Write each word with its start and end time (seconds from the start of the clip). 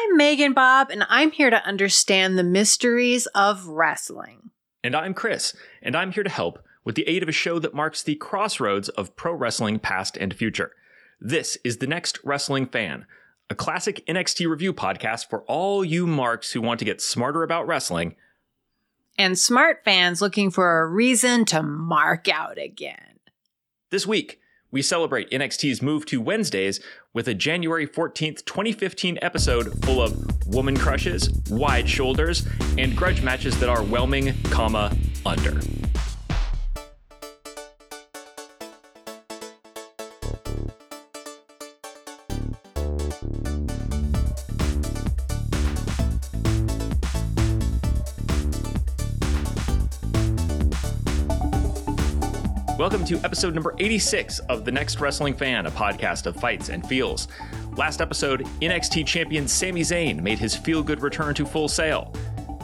I'm 0.00 0.16
Megan 0.16 0.52
Bob, 0.52 0.90
and 0.90 1.04
I'm 1.08 1.32
here 1.32 1.50
to 1.50 1.64
understand 1.66 2.38
the 2.38 2.44
mysteries 2.44 3.26
of 3.34 3.66
wrestling. 3.66 4.50
And 4.84 4.94
I'm 4.94 5.12
Kris, 5.12 5.56
and 5.82 5.96
I'm 5.96 6.12
here 6.12 6.22
to 6.22 6.30
help 6.30 6.60
with 6.84 6.94
the 6.94 7.08
aid 7.08 7.24
of 7.24 7.28
a 7.28 7.32
show 7.32 7.58
that 7.58 7.74
marks 7.74 8.00
the 8.00 8.14
crossroads 8.14 8.88
of 8.90 9.16
pro 9.16 9.32
wrestling 9.32 9.80
past 9.80 10.16
and 10.16 10.32
future. 10.32 10.70
This 11.20 11.58
is 11.64 11.78
The 11.78 11.88
Next 11.88 12.20
Wrestling 12.22 12.66
Fan, 12.66 13.06
a 13.50 13.56
classic 13.56 14.06
NXT 14.06 14.48
review 14.48 14.72
podcast 14.72 15.28
for 15.28 15.42
all 15.48 15.84
you 15.84 16.06
marks 16.06 16.52
who 16.52 16.60
want 16.60 16.78
to 16.78 16.84
get 16.84 17.00
smarter 17.00 17.42
about 17.42 17.66
wrestling 17.66 18.14
And 19.18 19.36
smart 19.36 19.82
fans 19.84 20.22
looking 20.22 20.52
for 20.52 20.78
a 20.78 20.86
reason 20.86 21.44
to 21.46 21.60
mark 21.60 22.28
out 22.28 22.56
again. 22.56 23.18
This 23.90 24.06
week, 24.06 24.38
we 24.70 24.82
celebrate 24.82 25.30
NXT's 25.30 25.80
move 25.80 26.04
to 26.06 26.20
Wednesdays 26.20 26.80
with 27.14 27.28
a 27.28 27.34
January 27.34 27.86
14th, 27.86 28.44
2015 28.44 29.18
episode 29.22 29.84
full 29.84 30.02
of 30.02 30.46
woman 30.46 30.76
crushes, 30.76 31.30
wide 31.50 31.88
shoulders, 31.88 32.46
and 32.76 32.96
grudge 32.96 33.22
matches 33.22 33.58
that 33.60 33.68
are 33.68 33.82
whelming, 33.82 34.34
comma, 34.50 34.94
under. 35.24 35.60
Welcome 52.88 53.06
to 53.08 53.22
episode 53.22 53.52
number 53.52 53.74
86 53.76 54.38
of 54.48 54.64
The 54.64 54.72
Next 54.72 54.98
Wrestling 54.98 55.34
Fan, 55.34 55.66
a 55.66 55.70
podcast 55.70 56.24
of 56.24 56.36
fights 56.36 56.70
and 56.70 56.88
feels. 56.88 57.28
Last 57.76 58.00
episode, 58.00 58.46
NXT 58.62 59.06
champion 59.06 59.46
Sami 59.46 59.82
Zayn 59.82 60.22
made 60.22 60.38
his 60.38 60.56
feel 60.56 60.82
good 60.82 61.02
return 61.02 61.34
to 61.34 61.44
Full 61.44 61.68
Sail. 61.68 62.14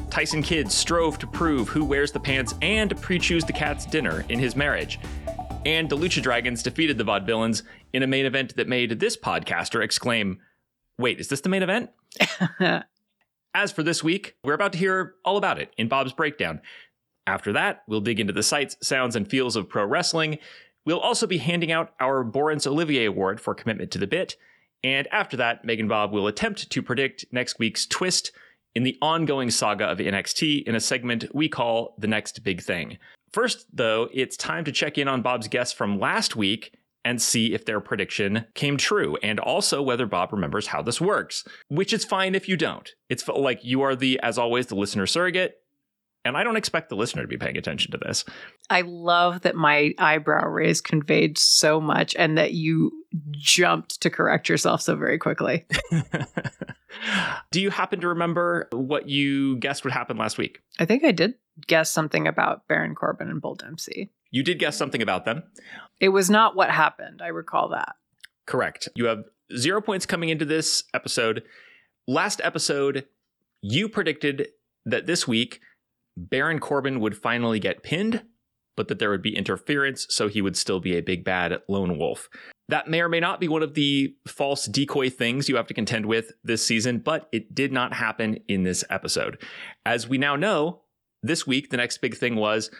Tyson 0.08 0.42
Kidd 0.42 0.72
strove 0.72 1.18
to 1.18 1.26
prove 1.26 1.68
who 1.68 1.84
wears 1.84 2.10
the 2.10 2.20
pants 2.20 2.54
and 2.62 2.98
pre 3.02 3.18
choose 3.18 3.44
the 3.44 3.52
cat's 3.52 3.84
dinner 3.84 4.24
in 4.30 4.38
his 4.38 4.56
marriage. 4.56 4.98
And 5.66 5.90
the 5.90 5.96
Lucha 5.98 6.22
Dragons 6.22 6.62
defeated 6.62 6.96
the 6.96 7.04
Vaudevillains 7.04 7.62
in 7.92 8.02
a 8.02 8.06
main 8.06 8.24
event 8.24 8.56
that 8.56 8.66
made 8.66 8.98
this 8.98 9.18
podcaster 9.18 9.84
exclaim, 9.84 10.38
Wait, 10.96 11.20
is 11.20 11.28
this 11.28 11.42
the 11.42 11.50
main 11.50 11.62
event? 11.62 11.90
As 13.54 13.72
for 13.72 13.82
this 13.82 14.02
week, 14.02 14.36
we're 14.42 14.54
about 14.54 14.72
to 14.72 14.78
hear 14.78 15.16
all 15.22 15.36
about 15.36 15.60
it 15.60 15.74
in 15.76 15.88
Bob's 15.88 16.14
breakdown. 16.14 16.62
After 17.26 17.52
that, 17.52 17.82
we'll 17.86 18.00
dig 18.00 18.20
into 18.20 18.32
the 18.32 18.42
sights, 18.42 18.76
sounds, 18.82 19.16
and 19.16 19.28
feels 19.28 19.56
of 19.56 19.68
pro 19.68 19.84
wrestling. 19.84 20.38
We'll 20.84 21.00
also 21.00 21.26
be 21.26 21.38
handing 21.38 21.72
out 21.72 21.94
our 22.00 22.24
Laurence 22.24 22.66
Olivier 22.66 23.06
Award 23.06 23.40
for 23.40 23.54
commitment 23.54 23.90
to 23.92 23.98
the 23.98 24.06
bit. 24.06 24.36
And 24.82 25.08
after 25.10 25.36
that, 25.38 25.64
Megan 25.64 25.88
Bob 25.88 26.12
will 26.12 26.26
attempt 26.26 26.68
to 26.70 26.82
predict 26.82 27.24
next 27.32 27.58
week's 27.58 27.86
twist 27.86 28.32
in 28.74 28.82
the 28.82 28.98
ongoing 29.00 29.50
saga 29.50 29.86
of 29.86 29.98
NXT 29.98 30.64
in 30.64 30.74
a 30.74 30.80
segment 30.80 31.26
we 31.34 31.48
call 31.48 31.94
The 31.98 32.08
Next 32.08 32.42
Big 32.42 32.60
Thing. 32.60 32.98
First, 33.32 33.66
though, 33.72 34.08
it's 34.12 34.36
time 34.36 34.64
to 34.64 34.72
check 34.72 34.98
in 34.98 35.08
on 35.08 35.22
Bob's 35.22 35.48
guests 35.48 35.72
from 35.72 35.98
last 35.98 36.36
week 36.36 36.74
and 37.04 37.20
see 37.20 37.52
if 37.52 37.64
their 37.64 37.80
prediction 37.80 38.46
came 38.54 38.76
true, 38.76 39.16
and 39.22 39.38
also 39.38 39.82
whether 39.82 40.06
Bob 40.06 40.32
remembers 40.32 40.68
how 40.68 40.80
this 40.80 41.00
works, 41.00 41.44
which 41.68 41.92
is 41.92 42.04
fine 42.04 42.34
if 42.34 42.48
you 42.48 42.56
don't. 42.56 42.92
It's 43.08 43.26
like 43.28 43.64
you 43.64 43.82
are 43.82 43.94
the, 43.94 44.18
as 44.20 44.38
always, 44.38 44.68
the 44.68 44.74
listener 44.74 45.06
surrogate. 45.06 45.56
And 46.24 46.36
I 46.36 46.44
don't 46.44 46.56
expect 46.56 46.88
the 46.88 46.96
listener 46.96 47.22
to 47.22 47.28
be 47.28 47.36
paying 47.36 47.56
attention 47.56 47.92
to 47.92 47.98
this. 47.98 48.24
I 48.70 48.80
love 48.80 49.42
that 49.42 49.54
my 49.54 49.92
eyebrow 49.98 50.46
raise 50.46 50.80
conveyed 50.80 51.36
so 51.36 51.80
much 51.80 52.14
and 52.18 52.38
that 52.38 52.52
you 52.52 52.92
jumped 53.32 54.00
to 54.00 54.10
correct 54.10 54.48
yourself 54.48 54.80
so 54.80 54.96
very 54.96 55.18
quickly. 55.18 55.66
Do 57.50 57.60
you 57.60 57.70
happen 57.70 58.00
to 58.00 58.08
remember 58.08 58.68
what 58.72 59.08
you 59.08 59.56
guessed 59.58 59.84
would 59.84 59.92
happen 59.92 60.16
last 60.16 60.38
week? 60.38 60.60
I 60.78 60.84
think 60.84 61.04
I 61.04 61.12
did 61.12 61.34
guess 61.66 61.90
something 61.90 62.26
about 62.26 62.66
Baron 62.68 62.94
Corbin 62.94 63.28
and 63.28 63.40
Bull 63.40 63.54
Dempsey. 63.54 64.10
You 64.30 64.42
did 64.42 64.58
guess 64.58 64.76
something 64.76 65.02
about 65.02 65.24
them. 65.24 65.42
It 66.00 66.08
was 66.08 66.28
not 66.28 66.56
what 66.56 66.70
happened. 66.70 67.22
I 67.22 67.28
recall 67.28 67.68
that. 67.70 67.94
Correct. 68.46 68.88
You 68.94 69.06
have 69.06 69.24
zero 69.56 69.80
points 69.80 70.06
coming 70.06 70.28
into 70.28 70.44
this 70.44 70.84
episode. 70.92 71.44
Last 72.06 72.40
episode, 72.42 73.06
you 73.62 73.88
predicted 73.88 74.48
that 74.84 75.06
this 75.06 75.26
week 75.26 75.60
Baron 76.16 76.58
Corbin 76.60 77.00
would 77.00 77.16
finally 77.16 77.58
get 77.58 77.82
pinned, 77.82 78.22
but 78.76 78.88
that 78.88 78.98
there 78.98 79.10
would 79.10 79.22
be 79.22 79.36
interference, 79.36 80.06
so 80.10 80.28
he 80.28 80.42
would 80.42 80.56
still 80.56 80.80
be 80.80 80.96
a 80.96 81.02
big 81.02 81.24
bad 81.24 81.60
lone 81.68 81.98
wolf. 81.98 82.28
That 82.68 82.88
may 82.88 83.00
or 83.02 83.08
may 83.08 83.20
not 83.20 83.40
be 83.40 83.48
one 83.48 83.62
of 83.62 83.74
the 83.74 84.14
false 84.26 84.66
decoy 84.66 85.10
things 85.10 85.48
you 85.48 85.56
have 85.56 85.66
to 85.66 85.74
contend 85.74 86.06
with 86.06 86.32
this 86.42 86.64
season, 86.64 86.98
but 86.98 87.28
it 87.32 87.54
did 87.54 87.72
not 87.72 87.92
happen 87.92 88.38
in 88.48 88.62
this 88.62 88.84
episode. 88.88 89.40
As 89.84 90.08
we 90.08 90.16
now 90.18 90.34
know, 90.36 90.80
this 91.22 91.46
week, 91.46 91.70
the 91.70 91.76
next 91.76 91.98
big 91.98 92.16
thing 92.16 92.36
was 92.36 92.70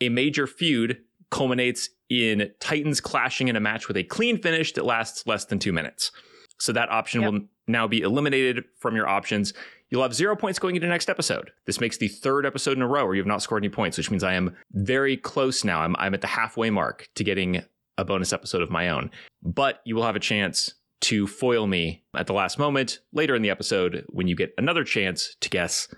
a 0.00 0.08
major 0.08 0.46
feud 0.46 0.98
culminates 1.30 1.88
in 2.08 2.50
Titans 2.60 3.00
clashing 3.00 3.48
in 3.48 3.56
a 3.56 3.60
match 3.60 3.88
with 3.88 3.96
a 3.96 4.04
clean 4.04 4.40
finish 4.40 4.72
that 4.72 4.84
lasts 4.84 5.26
less 5.26 5.44
than 5.46 5.58
two 5.58 5.72
minutes. 5.72 6.10
So 6.58 6.72
that 6.72 6.90
option 6.90 7.22
Yep. 7.22 7.32
will 7.32 7.40
now 7.66 7.86
be 7.86 8.00
eliminated 8.00 8.64
from 8.78 8.96
your 8.96 9.08
options. 9.08 9.54
You'll 9.90 10.02
have 10.02 10.14
zero 10.14 10.34
points 10.34 10.58
going 10.58 10.74
into 10.74 10.88
next 10.88 11.10
episode. 11.10 11.50
This 11.66 11.80
makes 11.80 11.98
the 11.98 12.08
third 12.08 12.46
episode 12.46 12.76
in 12.76 12.82
a 12.82 12.88
row 12.88 13.04
where 13.04 13.14
you 13.14 13.20
have 13.20 13.26
not 13.26 13.42
scored 13.42 13.62
any 13.62 13.70
points, 13.70 13.98
which 13.98 14.10
means 14.10 14.24
I 14.24 14.34
am 14.34 14.56
very 14.72 15.16
close 15.16 15.64
now. 15.64 15.80
I'm, 15.80 15.94
I'm 15.96 16.14
at 16.14 16.22
the 16.22 16.26
halfway 16.26 16.70
mark 16.70 17.08
to 17.14 17.24
getting 17.24 17.62
a 17.98 18.04
bonus 18.04 18.32
episode 18.32 18.62
of 18.62 18.70
my 18.70 18.88
own. 18.88 19.10
But 19.42 19.80
you 19.84 19.94
will 19.94 20.04
have 20.04 20.16
a 20.16 20.20
chance 20.20 20.74
to 21.02 21.26
foil 21.26 21.66
me 21.66 22.04
at 22.14 22.26
the 22.26 22.32
last 22.32 22.58
moment 22.58 23.00
later 23.12 23.34
in 23.34 23.42
the 23.42 23.50
episode 23.50 24.04
when 24.08 24.28
you 24.28 24.36
get 24.36 24.54
another 24.56 24.84
chance 24.84 25.36
to 25.40 25.50
guess 25.50 25.88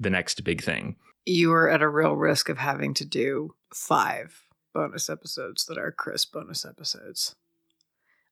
the 0.00 0.10
next 0.10 0.42
big 0.42 0.62
thing. 0.62 0.96
You 1.24 1.52
are 1.52 1.70
at 1.70 1.82
a 1.82 1.88
real 1.88 2.14
risk 2.14 2.48
of 2.48 2.58
having 2.58 2.94
to 2.94 3.04
do 3.04 3.54
five 3.72 4.42
bonus 4.72 5.08
episodes 5.08 5.66
that 5.66 5.78
are 5.78 5.92
crisp 5.92 6.32
bonus 6.32 6.64
episodes. 6.64 7.34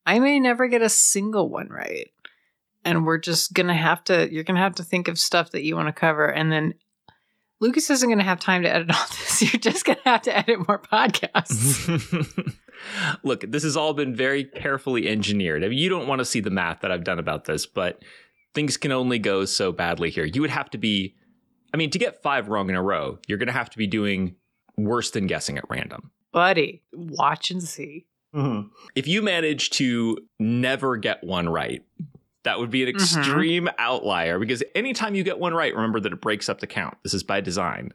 I 0.05 0.19
may 0.19 0.41
never 0.41 0.67
get 0.67 0.83
a 0.83 0.89
single 0.89 1.49
one 1.49 1.69
right. 1.69 2.11
And 2.85 3.07
we're 3.07 3.19
just 3.19 3.53
gonna 3.53 3.75
have 3.75 4.03
to 4.05 4.33
you're 4.33 4.45
gonna 4.45 4.61
have 4.61 4.75
to 4.77 4.83
think 4.83 5.09
of 5.09 5.19
stuff 5.19 5.51
that 5.53 5.63
you 5.63 5.77
want 5.77 5.89
to 5.89 5.93
cover 5.93 6.27
and 6.27 6.51
then 6.51 6.75
Lucas 7.61 7.91
isn't 7.91 8.09
gonna 8.09 8.25
have 8.25 8.41
time 8.41 8.63
to 8.63 8.69
edit 8.69 8.91
all 8.91 9.07
this. 9.11 9.41
You're 9.43 9.61
just 9.61 9.85
gonna 9.85 10.01
have 10.05 10.23
to 10.23 10.37
edit 10.37 10.67
more 10.67 10.81
podcasts. 10.81 12.59
Look, 13.23 13.45
this 13.49 13.63
has 13.63 13.77
all 13.77 13.95
been 13.95 14.15
very 14.15 14.45
carefully 14.45 15.09
engineered. 15.09 15.65
I 15.65 15.69
mean, 15.69 15.79
you 15.79 15.89
don't 15.89 16.09
want 16.09 16.19
to 16.19 16.25
see 16.25 16.41
the 16.41 16.51
math 16.51 16.81
that 16.81 16.91
I've 16.91 17.05
done 17.05 17.19
about 17.19 17.45
this, 17.45 17.67
but 17.67 18.03
things 18.55 18.77
can 18.77 18.93
only 18.93 19.19
go 19.19 19.45
so 19.45 19.73
badly 19.73 20.11
here. 20.11 20.25
You 20.25 20.41
would 20.41 20.51
have 20.51 20.71
to 20.71 20.79
be, 20.79 21.15
I 21.73 21.77
mean, 21.77 21.91
to 21.91 21.99
get 21.99 22.23
five 22.23 22.49
wrong 22.49 22.69
in 22.69 22.77
a 22.77 22.83
row, 22.83 23.19
you're 23.27 23.39
going 23.39 23.47
to 23.47 23.53
have 23.53 23.71
to 23.71 23.79
be 23.79 23.87
doing 23.87 24.37
worse 24.77 25.11
than 25.11 25.27
guessing 25.27 25.59
at 25.59 25.69
random. 25.69 26.11
Buddy, 26.33 26.83
watch 26.93 27.51
and 27.51 27.63
see. 27.63 28.07
Mm-hmm. 28.35 28.69
If 28.95 29.07
you 29.07 29.23
manage 29.23 29.71
to 29.71 30.17
never 30.39 30.97
get 30.97 31.23
one 31.23 31.49
right, 31.49 31.83
that 32.45 32.59
would 32.59 32.71
be 32.71 32.83
an 32.83 32.89
Mhm. 32.89 32.95
extreme 32.95 33.69
outlier 33.79 34.39
because 34.39 34.63
anytime 34.75 35.15
you 35.15 35.23
get 35.23 35.39
one 35.39 35.55
right, 35.55 35.75
remember 35.75 36.01
that 36.01 36.13
it 36.13 36.21
breaks 36.21 36.49
up 36.49 36.61
the 36.61 36.67
count. 36.67 36.97
This 37.03 37.15
is 37.15 37.23
by 37.23 37.41
design. 37.41 37.93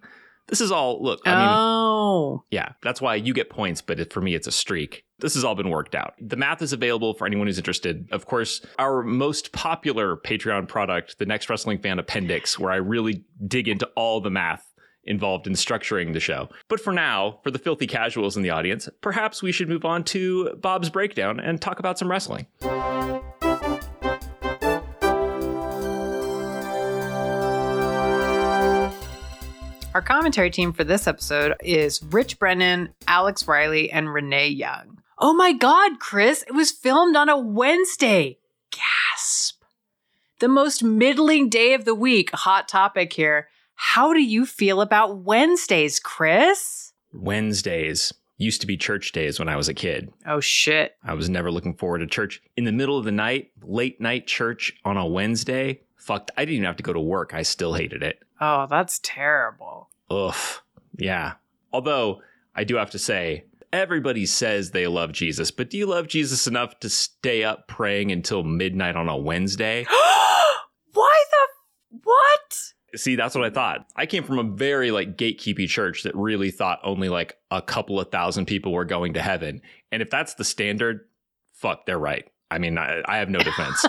This 0.47 0.62
is 0.62 0.72
all, 0.72 1.03
look, 1.03 1.19
I 1.25 1.31
mean, 1.31 1.50
oh. 1.50 2.44
Yeah, 2.52 2.69
that's 2.81 3.02
why 3.02 3.16
you 3.16 3.34
get 3.34 3.50
points, 3.50 3.81
but 3.81 4.00
it, 4.00 4.13
for 4.13 4.22
me, 4.22 4.34
it's 4.34 4.47
a 4.47 4.52
streak. 4.52 5.03
This 5.19 5.34
has 5.34 5.44
all 5.44 5.56
been 5.56 5.69
worked 5.69 5.94
out. 5.94 6.13
The 6.22 6.38
math 6.38 6.62
is 6.62 6.72
available 6.72 7.13
for 7.16 7.28
anyone 7.28 7.47
who's 7.47 7.58
interested. 7.58 8.08
Of 8.13 8.25
course, 8.28 8.66
our 8.80 9.03
most 9.03 9.52
popular 9.52 10.16
Patreon 10.16 10.69
product, 10.69 11.19
the 11.19 11.25
Next 11.25 11.50
Wrestling 11.50 11.79
Fan 11.79 12.00
Appendix, 12.00 12.58
where 12.58 12.72
I 12.72 12.78
really 12.78 13.25
dig 13.46 13.68
into 13.68 13.88
all 13.97 14.22
the 14.22 14.29
math 14.29 14.64
involved 15.03 15.47
in 15.47 15.53
structuring 15.53 16.14
the 16.14 16.19
show. 16.22 16.47
But 16.69 16.79
for 16.79 16.94
now, 16.94 17.40
for 17.44 17.52
the 17.52 17.59
filthy 17.59 17.88
casuals 17.88 18.38
in 18.38 18.44
the 18.44 18.50
audience, 18.52 18.88
perhaps 19.02 19.44
we 19.44 19.52
should 19.52 19.68
move 19.68 19.84
on 19.84 20.06
to 20.06 20.53
Bob's 20.62 20.90
breakdown 20.90 21.41
and 21.41 21.59
talk 21.62 21.79
about 21.79 22.00
some 22.00 22.09
wrestling. 22.09 22.47
Our 29.97 30.03
commentary 30.03 30.52
team 30.52 30.73
for 30.73 30.84
this 30.84 31.08
episode 31.08 31.55
is 31.59 32.03
Rich 32.03 32.38
Brennan, 32.38 32.94
Alex 33.08 33.47
Riley, 33.47 33.90
and 33.91 34.14
Renee 34.14 34.49
Young. 34.49 35.02
Oh 35.17 35.34
my 35.34 35.53
God, 35.53 35.99
Kris, 35.99 36.44
it 36.44 36.52
was 36.52 36.70
filmed 36.70 37.16
on 37.16 37.29
a 37.29 37.40
Wednesday. 37.40 38.38
Gasp. 38.70 39.64
The 40.38 40.49
most 40.49 40.84
middling 40.84 41.49
day 41.49 41.73
of 41.73 41.85
the 41.85 41.96
week. 41.96 42.29
Hot 42.32 42.67
topic 42.67 43.11
here. 43.14 43.47
How 43.73 44.14
do 44.14 44.22
you 44.22 44.46
feel 44.46 44.82
about 44.82 45.17
Wednesdays, 45.17 46.00
Kris? 46.00 46.93
Wednesdays 47.11 48.14
used 48.38 48.61
to 48.61 48.67
be 48.67 48.78
church 48.78 49.14
days 49.14 49.40
when 49.40 49.50
I 49.50 49.55
was 49.55 49.67
a 49.67 49.73
kid. 49.73 50.14
Oh 50.28 50.41
shit. 50.41 50.96
I 51.03 51.16
was 51.16 51.28
never 51.28 51.50
looking 51.50 51.73
forward 51.73 52.00
to 52.00 52.05
church 52.05 52.40
in 52.55 52.66
the 52.66 52.72
middle 52.72 53.00
of 53.00 53.05
the 53.05 53.11
night, 53.11 53.50
late 53.64 54.00
night 54.00 54.28
church 54.28 54.73
on 54.85 54.96
a 54.96 55.08
Wednesday. 55.08 55.82
Fucked. 55.97 56.32
I 56.38 56.46
didn't 56.46 56.55
even 56.55 56.66
have 56.66 56.78
to 56.78 56.84
go 56.84 56.94
to 56.94 56.99
work. 56.99 57.34
I 57.34 57.41
still 57.41 57.73
hated 57.73 58.03
it. 58.03 58.20
Oh, 58.40 58.67
that's 58.70 58.99
terrible. 59.03 59.90
Ugh. 60.09 60.35
Yeah. 60.97 61.34
Although 61.73 62.22
I 62.55 62.64
do 62.64 62.76
have 62.76 62.91
to 62.91 62.99
say, 62.99 63.46
everybody 63.73 64.26
says 64.26 64.72
they 64.72 64.88
love 64.88 65.11
Jesus, 65.11 65.52
but 65.52 65.70
do 65.70 65.78
you 65.78 65.85
love 65.85 66.08
Jesus 66.08 66.47
enough 66.47 66.79
to 66.79 66.90
stay 66.90 67.44
up 67.44 67.67
praying 67.67 68.11
until 68.11 68.44
midnight 68.44 68.96
on 68.96 69.09
a 69.09 69.17
Wednesday? 69.17 69.85
Why 70.94 71.23
the 71.32 72.00
what? 72.03 72.58
See, 72.96 73.16
that's 73.16 73.35
what 73.35 73.43
I 73.43 73.50
thought. 73.50 73.85
I 73.96 74.05
came 74.05 74.23
from 74.23 74.40
a 74.40 74.43
very 74.43 74.91
like 74.91 75.17
gatekeepy 75.17 75.67
church 75.67 76.03
that 76.03 76.16
really 76.16 76.52
thought 76.52 76.79
only 76.84 77.09
like 77.09 77.38
a 77.52 77.61
couple 77.61 78.00
of 78.00 78.11
thousand 78.11 78.46
people 78.46 78.72
were 78.72 78.85
going 78.85 79.14
to 79.14 79.22
heaven. 79.22 79.61
And 79.91 80.02
if 80.02 80.09
that's 80.09 80.35
the 80.35 80.43
standard, 80.43 81.02
fuck, 81.53 81.85
they're 81.85 82.00
right. 82.00 82.28
I 82.50 82.59
mean, 82.59 82.78
I, 82.78 83.02
I 83.05 83.17
have 83.17 83.29
no 83.29 83.40
defense. 83.40 83.85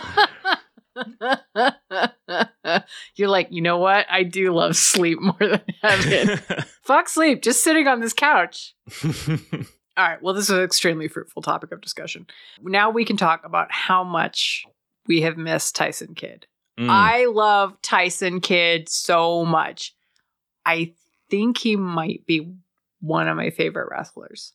You're 3.15 3.29
like, 3.29 3.49
you 3.51 3.63
know 3.63 3.79
what? 3.79 4.07
I 4.11 4.23
do 4.23 4.53
love 4.53 4.77
sleep 4.77 5.21
more 5.23 5.37
than 5.39 5.63
heaven. 5.83 6.39
Fuck 6.83 7.09
sleep, 7.09 7.43
just 7.43 7.65
sitting 7.65 7.87
on 7.87 8.01
this 8.01 8.13
couch. 8.13 8.75
All 9.05 10.05
right. 10.05 10.23
Well, 10.23 10.35
this 10.35 10.45
is 10.45 10.57
an 10.57 10.63
extremely 10.63 11.09
fruitful 11.09 11.43
topic 11.43 11.73
of 11.73 11.81
discussion. 11.81 12.27
Now 12.63 12.91
we 12.91 13.05
can 13.05 13.17
talk 13.17 13.45
about 13.45 13.73
how 13.73 14.05
much 14.05 14.65
we 15.07 15.23
have 15.23 15.37
missed 15.37 15.75
Tyson 15.75 16.15
Kidd. 16.15 16.47
Mm. 16.79 16.89
I 16.89 17.27
love 17.27 17.81
Tyson 17.83 18.41
Kidd 18.41 18.89
so 18.89 19.45
much. 19.45 19.95
I 20.65 20.93
think 21.31 21.59
he 21.59 21.75
might 21.77 22.25
be 22.27 22.55
one 23.01 23.27
of 23.27 23.37
my 23.37 23.51
favorite 23.51 23.89
wrestlers. 23.91 24.53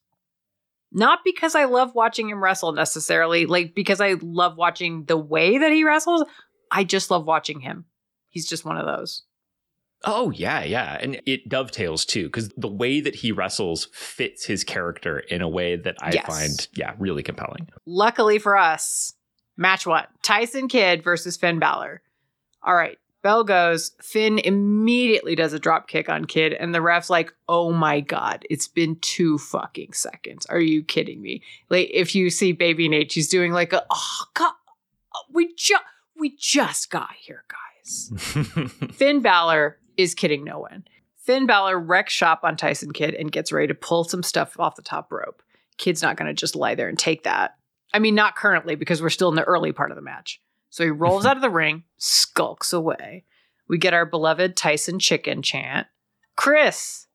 Not 0.92 1.20
because 1.26 1.56
I 1.56 1.66
love 1.66 1.96
watching 1.96 2.30
him 2.30 2.42
wrestle 2.42 2.72
necessarily, 2.72 3.46
like 3.48 3.74
because 3.74 4.00
I 4.00 4.16
love 4.22 4.58
watching 4.58 5.06
the 5.06 5.18
way 5.18 5.58
that 5.58 5.72
he 5.72 5.84
wrestles. 5.84 6.24
I 6.74 6.84
just 6.84 7.12
love 7.12 7.26
watching 7.26 7.60
him. 7.62 7.86
He's 8.30 8.50
just 8.50 8.66
one 8.66 8.78
of 8.78 8.86
those. 8.86 9.24
Oh 10.04 10.32
yeah, 10.32 10.64
yeah, 10.64 10.98
and 11.00 11.22
it 11.26 11.48
dovetails 11.48 12.04
too 12.04 12.24
because 12.26 12.50
the 12.58 12.68
way 12.68 13.00
that 13.00 13.16
he 13.16 13.32
wrestles 13.32 13.88
fits 13.94 14.46
his 14.46 14.64
character 14.66 15.20
in 15.20 15.42
a 15.42 15.48
way 15.48 15.78
that 15.78 15.96
I 16.02 16.12
Yes. 16.14 16.26
find 16.26 16.68
yeah 16.76 16.94
really 17.00 17.24
compelling. 17.24 17.70
Luckily 17.86 18.38
for 18.40 18.58
us, 18.58 19.14
match 19.56 19.86
one 19.88 20.06
Tyson 20.22 20.68
Kidd 20.68 21.04
versus 21.04 21.38
Finn 21.38 21.58
Balor. 21.60 22.02
All 22.64 22.76
right, 22.76 22.98
bell 23.22 23.46
goes. 23.46 23.92
Finn 24.02 24.40
immediately 24.40 25.36
does 25.36 25.54
a 25.54 25.60
drop 25.60 25.88
kick 25.88 26.10
on 26.10 26.26
Kidd, 26.26 26.52
and 26.52 26.76
the 26.76 26.82
ref's 26.82 27.10
like, 27.10 27.34
oh 27.48 27.72
my 27.72 28.02
God, 28.02 28.46
it's 28.50 28.68
been 28.68 28.98
two 29.00 29.38
fucking 29.38 29.94
seconds. 29.94 30.46
Are 30.48 30.60
you 30.60 30.84
kidding 30.84 31.22
me? 31.22 31.44
Like, 31.70 31.90
if 31.94 32.14
you 32.14 32.30
see 32.30 32.52
Baby 32.52 32.90
Nate, 32.90 33.12
she's 33.12 33.30
doing 33.30 33.54
like 33.54 33.72
a, 33.72 33.86
oh 33.90 34.26
God, 34.34 34.54
we 35.32 35.54
just, 35.56 35.82
we 36.18 36.36
just 36.38 36.90
got 36.90 37.12
here, 37.20 37.44
guys. 37.48 38.12
Finn 38.94 39.22
Balor 39.22 39.78
is 39.98 40.16
kidding 40.16 40.44
no 40.44 40.60
one. 40.60 40.86
Finn 41.18 41.46
Balor 41.46 41.80
wrecks 41.80 42.14
shop 42.14 42.42
on 42.44 42.58
Tyson 42.58 42.92
Kidd 42.92 43.14
and 43.14 43.32
gets 43.32 43.52
ready 43.52 43.68
to 43.68 43.74
pull 43.74 44.04
some 44.04 44.24
stuff 44.24 44.60
off 44.60 44.76
the 44.76 44.82
top 44.82 45.12
rope. 45.12 45.42
Kidd's 45.78 46.02
not 46.02 46.18
going 46.18 46.28
to 46.28 46.34
just 46.34 46.56
lie 46.56 46.76
there 46.76 46.90
and 46.90 47.00
take 47.00 47.24
that. 47.24 47.56
I 47.94 48.00
mean, 48.00 48.16
not 48.16 48.36
currently 48.36 48.76
because 48.76 49.02
we're 49.02 49.10
still 49.10 49.30
in 49.30 49.36
the 49.36 49.44
early 49.44 49.72
part 49.72 49.92
of 49.92 49.96
the 49.96 50.02
match. 50.02 50.42
So 50.70 50.84
he 50.84 50.90
rolls 50.90 51.26
out 51.28 51.38
of 51.38 51.42
the 51.42 51.50
ring, 51.50 51.84
skulks 51.98 52.74
away. 52.74 53.26
We 53.68 53.78
get 53.78 53.94
our 53.94 54.06
beloved 54.06 54.58
Tyson 54.58 55.00
chicken 55.00 55.42
chant. 55.42 55.88
Kris, 56.36 57.08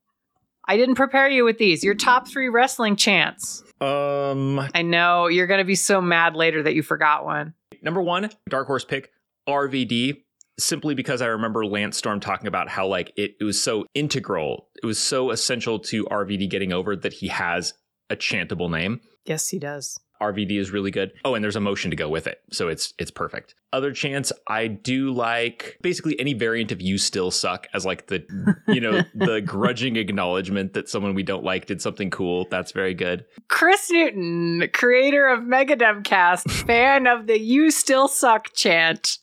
I 0.67 0.77
didn't 0.77 0.95
prepare 0.95 1.29
you 1.29 1.45
with 1.45 1.59
these. 1.59 1.85
Your 1.85 1.95
top 1.95 2.29
three 2.29 2.49
wrestling 2.49 2.97
chants. 2.97 3.63
um, 3.81 4.61
I 4.75 4.83
know 4.83 5.27
you're 5.27 5.47
going 5.47 5.59
to 5.59 5.65
be 5.65 5.75
so 5.75 6.01
mad 6.01 6.37
later 6.37 6.63
that 6.63 6.75
you 6.75 6.83
forgot 6.83 7.25
one. 7.25 7.55
Number 7.83 8.03
one, 8.03 8.31
dark 8.49 8.67
horse 8.67 8.85
pick 8.85 9.11
RVD. 9.49 10.23
Simply 10.61 10.97
because 10.97 11.23
I 11.23 11.27
remember 11.27 11.65
Lance 11.65 11.97
Storm 11.97 12.19
talking 12.19 12.49
about 12.49 12.69
how 12.69 12.89
like 12.89 13.13
it, 13.17 13.37
it 13.41 13.45
was 13.45 13.63
so 13.63 13.87
integral, 13.95 14.67
it 14.83 14.87
was 14.87 14.99
so 14.99 15.31
essential 15.31 15.79
to 15.79 16.05
RVD 16.07 16.51
getting 16.51 16.73
over 16.73 16.97
that 16.97 17.13
he 17.13 17.29
has 17.29 17.75
a 18.11 18.17
chantable 18.17 18.69
name. 18.69 19.01
Yes, 19.25 19.51
he 19.51 19.61
does. 19.61 20.01
RVD 20.21 20.59
is 20.59 20.71
really 20.71 20.91
good. 20.91 21.13
Oh, 21.25 21.35
and 21.35 21.43
there's 21.45 21.57
a 21.57 21.61
motion 21.61 21.91
to 21.91 21.97
go 21.97 22.09
with 22.09 22.27
it. 22.27 22.41
So 22.51 22.69
it's 22.69 22.95
it's 22.99 23.11
perfect. 23.11 23.55
Other 23.73 23.93
chance, 23.93 24.33
I 24.49 24.67
do 24.67 25.13
like 25.13 25.79
basically 25.83 26.19
any 26.19 26.33
variant 26.35 26.73
of 26.73 26.81
you 26.81 26.99
still 26.99 27.31
suck 27.31 27.67
as 27.75 27.85
like 27.87 28.07
the 28.09 28.25
you 28.69 28.81
know, 28.81 29.03
the 29.15 29.41
grudging 29.41 29.97
acknowledgement 29.97 30.73
that 30.75 30.89
someone 30.89 31.15
we 31.15 31.23
don't 31.23 31.45
like 31.45 31.67
did 31.67 31.81
something 31.83 32.11
cool. 32.11 32.47
That's 32.51 32.73
very 32.73 32.95
good. 32.95 33.25
Kris 33.49 33.91
Newton, 33.91 34.69
creator 34.73 35.29
of 35.29 35.41
MegaDumbCast, 35.41 36.51
fan 36.67 37.07
of 37.07 37.27
the 37.27 37.39
You 37.41 37.71
Still 37.71 38.09
Suck 38.09 38.53
chant. 38.55 39.19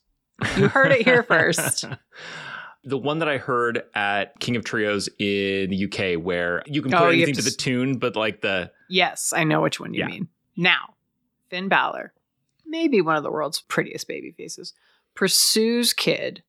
You 0.57 0.67
heard 0.67 0.91
it 0.91 1.03
here 1.03 1.23
first. 1.23 1.85
the 2.83 2.97
one 2.97 3.19
that 3.19 3.27
I 3.29 3.37
heard 3.37 3.83
at 3.95 4.39
King 4.39 4.55
of 4.57 4.63
Trios 4.63 5.07
in 5.17 5.69
the 5.71 5.85
UK 5.85 6.23
where 6.23 6.61
you 6.67 6.81
can 6.81 6.93
Oh, 6.93 6.99
put 6.99 7.15
you 7.15 7.23
anything 7.23 7.33
to 7.35 7.41
to 7.41 7.49
the 7.49 7.55
tune, 7.55 7.97
but 7.97 8.15
like 8.15 8.41
the 8.41 8.71
Yes, 8.89 9.33
I 9.35 9.43
know 9.43 9.61
which 9.61 9.79
one 9.79 9.93
you 9.93 10.01
Yeah. 10.01 10.07
mean. 10.07 10.27
Now, 10.55 10.95
Finn 11.49 11.67
Balor, 11.67 12.13
maybe 12.65 13.01
one 13.01 13.15
of 13.15 13.23
the 13.23 13.31
world's 13.31 13.61
prettiest 13.61 14.07
baby 14.07 14.31
faces, 14.31 14.73
pursues 15.15 15.93
Kidd, 15.93 16.43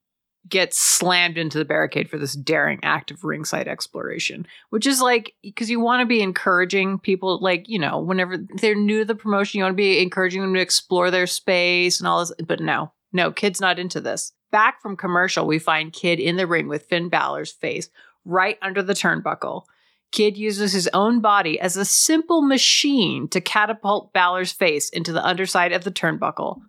gets 0.49 0.79
slammed 0.79 1.39
into 1.39 1.59
the 1.59 1.65
barricade 1.65 2.09
for 2.09 2.19
this 2.19 2.35
daring 2.35 2.79
act 2.85 3.11
of 3.11 3.25
ringside 3.25 3.67
exploration, 3.67 4.47
which 4.71 4.87
is 4.87 5.01
like, 5.01 5.35
because 5.43 5.69
you 5.69 5.81
want 5.81 6.01
to 6.01 6.07
be 6.07 6.23
encouraging 6.23 6.99
people, 7.01 7.41
like, 7.41 7.69
you 7.69 7.79
know, 7.79 7.99
whenever 7.99 8.37
they're 8.37 8.77
new 8.77 9.01
to 9.01 9.05
the 9.05 9.15
promotion, 9.15 9.59
you 9.59 9.65
want 9.65 9.73
to 9.73 9.77
be 9.77 10.01
encouraging 10.01 10.43
them 10.43 10.55
to 10.55 10.61
explore 10.61 11.11
their 11.11 11.27
space 11.27 11.99
and 11.99 12.07
all 12.07 12.21
this. 12.21 12.33
But 12.47 12.61
no, 12.61 12.93
no, 13.13 13.33
Kidd's 13.33 13.61
not 13.61 13.81
into 13.81 14.01
this. 14.01 14.33
Back 14.53 14.81
from 14.81 14.97
commercial, 14.97 15.47
we 15.47 15.59
find 15.59 15.93
Kidd 15.93 16.21
in 16.21 16.37
the 16.37 16.47
ring 16.47 16.69
with 16.69 16.87
Finn 16.87 17.09
Balor's 17.09 17.51
face 17.51 17.91
right 18.25 18.59
under 18.63 18.83
the 18.83 18.95
turnbuckle. 18.95 19.65
Kidd 20.13 20.37
uses 20.37 20.73
his 20.73 20.89
own 20.95 21.21
body 21.21 21.61
as 21.61 21.77
a 21.77 21.85
simple 21.85 22.43
machine 22.43 23.29
to 23.29 23.41
catapult 23.41 24.13
Balor's 24.13 24.53
face 24.53 24.89
into 24.91 25.13
the 25.13 25.25
underside 25.25 25.73
of 25.73 25.85
the 25.85 25.91
turnbuckle. 25.91 26.61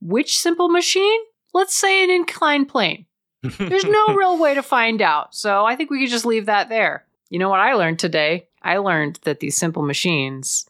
Which 0.00 0.38
simple 0.38 0.68
machine? 0.68 1.20
Let's 1.52 1.74
say 1.74 2.02
an 2.02 2.10
inclined 2.10 2.68
plane. 2.68 3.06
There's 3.42 3.84
no 3.84 4.06
real 4.14 4.38
way 4.38 4.54
to 4.54 4.62
find 4.62 5.00
out, 5.00 5.34
so 5.34 5.64
I 5.64 5.76
think 5.76 5.90
we 5.90 6.00
could 6.00 6.10
just 6.10 6.26
leave 6.26 6.46
that 6.46 6.68
there. 6.68 7.06
You 7.30 7.38
know 7.38 7.48
what 7.48 7.60
I 7.60 7.74
learned 7.74 7.98
today? 7.98 8.48
I 8.62 8.78
learned 8.78 9.20
that 9.22 9.40
these 9.40 9.56
simple 9.56 9.82
machines 9.82 10.68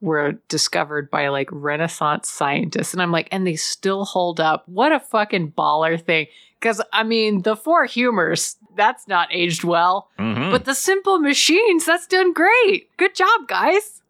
were 0.00 0.32
discovered 0.48 1.10
by 1.10 1.28
like 1.28 1.48
Renaissance 1.52 2.28
scientists, 2.28 2.92
and 2.92 3.02
I'm 3.02 3.12
like, 3.12 3.28
and 3.30 3.46
they 3.46 3.56
still 3.56 4.04
hold 4.04 4.40
up. 4.40 4.64
What 4.66 4.92
a 4.92 5.00
fucking 5.00 5.52
baller 5.52 6.00
thing! 6.00 6.26
Because 6.60 6.80
I 6.92 7.02
mean, 7.02 7.42
the 7.42 7.54
four 7.56 7.84
humors, 7.84 8.56
that's 8.76 9.06
not 9.08 9.28
aged 9.32 9.62
well. 9.64 10.10
Mhm. 10.18 10.50
But 10.50 10.64
the 10.64 10.74
simple 10.74 11.18
machines, 11.18 11.84
that's 11.86 12.06
done 12.06 12.32
great. 12.32 12.88
Good 12.96 13.14
job, 13.14 13.46
guys. 13.48 14.02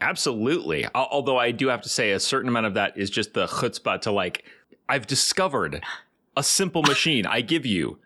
Absolutely. 0.00 0.86
Although 0.94 1.38
I 1.38 1.50
do 1.50 1.68
have 1.68 1.82
to 1.82 1.88
say, 1.88 2.12
a 2.12 2.20
certain 2.20 2.48
amount 2.48 2.66
of 2.66 2.74
that 2.74 2.96
is 2.96 3.10
just 3.10 3.34
the 3.34 3.46
chutzpah 3.46 4.00
to 4.02 4.10
like, 4.12 4.44
I've 4.88 5.06
discovered 5.06 5.82
a 6.36 6.42
simple 6.42 6.82
machine. 6.82 7.26
I 7.26 7.40
give 7.40 7.64
you 7.64 7.98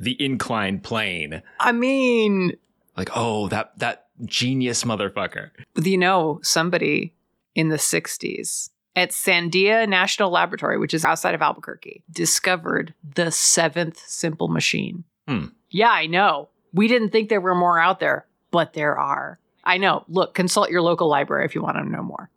the 0.00 0.16
inclined 0.22 0.82
plane. 0.82 1.42
I 1.60 1.72
mean, 1.72 2.56
Like, 2.96 3.10
oh, 3.14 3.48
that 3.48 3.78
that 3.78 4.06
genius 4.24 4.84
motherfucker. 4.84 5.50
you 5.82 5.98
know, 5.98 6.40
somebody 6.42 7.12
in 7.54 7.68
the 7.68 7.76
60s 7.78 8.70
at 8.96 9.10
Sandia 9.10 9.88
National 9.88 10.30
Laboratory, 10.30 10.78
which 10.78 10.94
is 10.94 11.04
outside 11.04 11.34
of 11.34 11.42
Albuquerque, 11.42 12.02
discovered 12.10 12.94
the 13.14 13.30
seventh 13.30 14.02
simple 14.06 14.48
machine. 14.48 15.04
Hmm. 15.26 15.46
Yeah, 15.70 15.90
I 15.90 16.06
know. 16.06 16.48
We 16.72 16.88
didn't 16.88 17.10
think 17.10 17.28
there 17.28 17.40
were 17.40 17.54
more 17.54 17.78
out 17.78 18.00
there, 18.00 18.26
but 18.50 18.72
there 18.72 18.98
are. 18.98 19.38
I 19.64 19.78
know. 19.78 20.04
Look, 20.08 20.34
consult 20.34 20.70
your 20.70 20.82
local 20.82 21.08
library 21.08 21.44
if 21.44 21.54
you 21.54 21.62
want 21.62 21.76
to 21.76 21.84
know 21.88 22.02
more. 22.02 22.30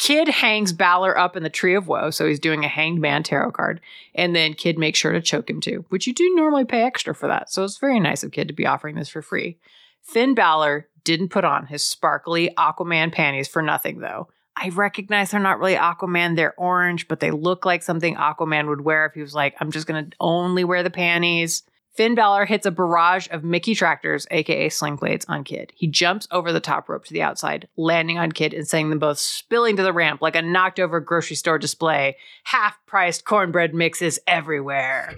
Kidd 0.00 0.28
hangs 0.28 0.72
Balor 0.72 1.18
up 1.18 1.36
in 1.36 1.42
the 1.42 1.50
Tree 1.50 1.74
of 1.74 1.86
Woe, 1.86 2.08
so 2.08 2.26
he's 2.26 2.40
doing 2.40 2.64
a 2.64 2.68
hanged 2.68 3.00
man 3.00 3.22
tarot 3.22 3.50
card, 3.52 3.82
and 4.14 4.34
then 4.34 4.54
Kidd 4.54 4.78
makes 4.78 4.98
sure 4.98 5.12
to 5.12 5.20
choke 5.20 5.50
him 5.50 5.60
too, 5.60 5.84
which 5.90 6.06
you 6.06 6.14
do 6.14 6.34
normally 6.34 6.64
pay 6.64 6.80
extra 6.82 7.14
for 7.14 7.26
that. 7.26 7.52
So 7.52 7.64
it's 7.64 7.76
very 7.76 8.00
nice 8.00 8.24
of 8.24 8.32
Kidd 8.32 8.48
to 8.48 8.54
be 8.54 8.66
offering 8.66 8.96
this 8.96 9.10
for 9.10 9.20
free. 9.20 9.58
Finn 10.02 10.34
Balor 10.34 10.88
didn't 11.04 11.28
put 11.28 11.44
on 11.44 11.66
his 11.66 11.84
sparkly 11.84 12.50
Aquaman 12.56 13.12
panties 13.12 13.46
for 13.46 13.60
nothing, 13.60 13.98
though. 13.98 14.28
I 14.56 14.68
recognize 14.70 15.30
they're 15.30 15.40
not 15.40 15.58
really 15.58 15.74
Aquaman, 15.74 16.36
they're 16.36 16.54
orange, 16.58 17.08
but 17.08 17.20
they 17.20 17.30
look 17.30 17.64
like 17.64 17.82
something 17.82 18.16
Aquaman 18.16 18.68
would 18.68 18.82
wear 18.82 19.06
if 19.06 19.14
he 19.14 19.22
was 19.22 19.34
like, 19.34 19.54
I'm 19.60 19.70
just 19.70 19.86
gonna 19.86 20.08
only 20.20 20.64
wear 20.64 20.82
the 20.82 20.90
panties. 20.90 21.62
Finn 21.94 22.14
Balor 22.14 22.46
hits 22.46 22.66
a 22.66 22.70
barrage 22.70 23.26
of 23.30 23.42
Mickey 23.42 23.74
tractors, 23.74 24.26
aka 24.30 24.68
sling 24.68 24.96
blades, 24.96 25.26
on 25.28 25.44
Kidd. 25.44 25.72
He 25.74 25.88
jumps 25.88 26.28
over 26.30 26.52
the 26.52 26.60
top 26.60 26.88
rope 26.88 27.04
to 27.06 27.12
the 27.12 27.22
outside, 27.22 27.68
landing 27.76 28.16
on 28.16 28.32
Kidd 28.32 28.54
and 28.54 28.66
sending 28.66 28.90
them 28.90 29.00
both 29.00 29.18
spilling 29.18 29.76
to 29.76 29.82
the 29.82 29.92
ramp 29.92 30.22
like 30.22 30.36
a 30.36 30.42
knocked 30.42 30.78
over 30.78 31.00
grocery 31.00 31.36
store 31.36 31.58
display. 31.58 32.16
Half 32.44 32.78
priced 32.86 33.24
cornbread 33.24 33.74
mixes 33.74 34.20
everywhere. 34.26 35.14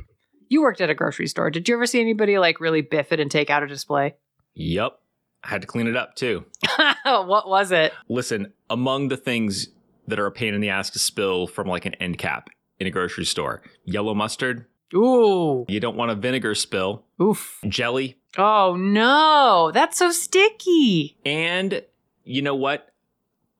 You 0.48 0.62
worked 0.62 0.80
at 0.80 0.90
a 0.90 0.94
grocery 0.94 1.26
store. 1.26 1.50
Did 1.50 1.68
you 1.68 1.74
ever 1.74 1.86
see 1.86 2.00
anybody 2.00 2.38
like 2.38 2.60
really 2.60 2.82
biff 2.82 3.12
it 3.12 3.20
and 3.20 3.30
take 3.30 3.50
out 3.50 3.62
a 3.62 3.66
display? 3.66 4.14
Yep. 4.54 4.98
I 5.44 5.48
had 5.48 5.60
to 5.62 5.66
clean 5.66 5.86
it 5.86 5.96
up 5.96 6.14
too. 6.14 6.44
what 7.04 7.48
was 7.48 7.72
it? 7.72 7.92
Listen, 8.08 8.52
among 8.70 9.08
the 9.08 9.16
things 9.16 9.68
that 10.06 10.18
are 10.18 10.26
a 10.26 10.32
pain 10.32 10.54
in 10.54 10.60
the 10.60 10.68
ass 10.70 10.90
to 10.90 10.98
spill 10.98 11.46
from 11.46 11.66
like 11.66 11.86
an 11.86 11.94
end 11.94 12.18
cap 12.18 12.50
in 12.78 12.86
a 12.86 12.90
grocery 12.90 13.24
store, 13.24 13.62
yellow 13.84 14.14
mustard, 14.14 14.66
Ooh. 14.94 15.64
you 15.68 15.80
don't 15.80 15.96
want 15.96 16.10
a 16.10 16.14
vinegar 16.14 16.54
spill, 16.54 17.04
Oof. 17.20 17.60
jelly, 17.68 18.18
Oh 18.38 18.76
no. 18.78 19.70
That's 19.74 19.98
so 19.98 20.10
sticky. 20.10 21.18
and 21.24 21.82
you 22.24 22.40
know 22.42 22.54
what? 22.54 22.88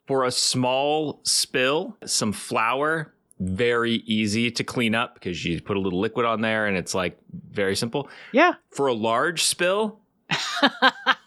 For 0.06 0.24
a 0.24 0.30
small 0.30 1.20
spill, 1.24 1.96
some 2.04 2.32
flour 2.32 3.12
very 3.38 3.94
easy 4.06 4.50
to 4.52 4.62
clean 4.64 4.94
up 4.94 5.14
because 5.14 5.44
you 5.44 5.60
put 5.60 5.76
a 5.76 5.80
little 5.80 6.00
liquid 6.00 6.24
on 6.24 6.40
there 6.42 6.66
and 6.66 6.76
it's 6.76 6.94
like 6.94 7.18
very 7.50 7.74
simple. 7.76 8.08
Yeah. 8.32 8.54
For 8.70 8.86
a 8.86 8.92
large 8.94 9.42
spill, 9.44 10.00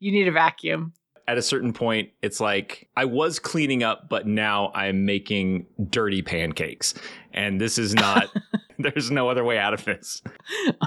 you 0.00 0.10
need 0.10 0.26
a 0.26 0.32
vacuum. 0.32 0.92
at 1.28 1.38
a 1.38 1.42
certain 1.42 1.72
point, 1.72 2.10
it's 2.22 2.40
like 2.40 2.88
I 2.96 3.04
was 3.04 3.38
cleaning 3.38 3.84
up, 3.84 4.08
but 4.08 4.26
now 4.26 4.72
I'm 4.74 5.04
making 5.04 5.66
dirty 5.88 6.22
pancakes. 6.22 6.92
And 7.32 7.60
this 7.60 7.78
is 7.78 7.94
not, 7.94 8.26
there's 8.78 9.10
no 9.12 9.28
other 9.28 9.44
way 9.44 9.56
out 9.58 9.72
of 9.74 9.84
this. 9.84 10.22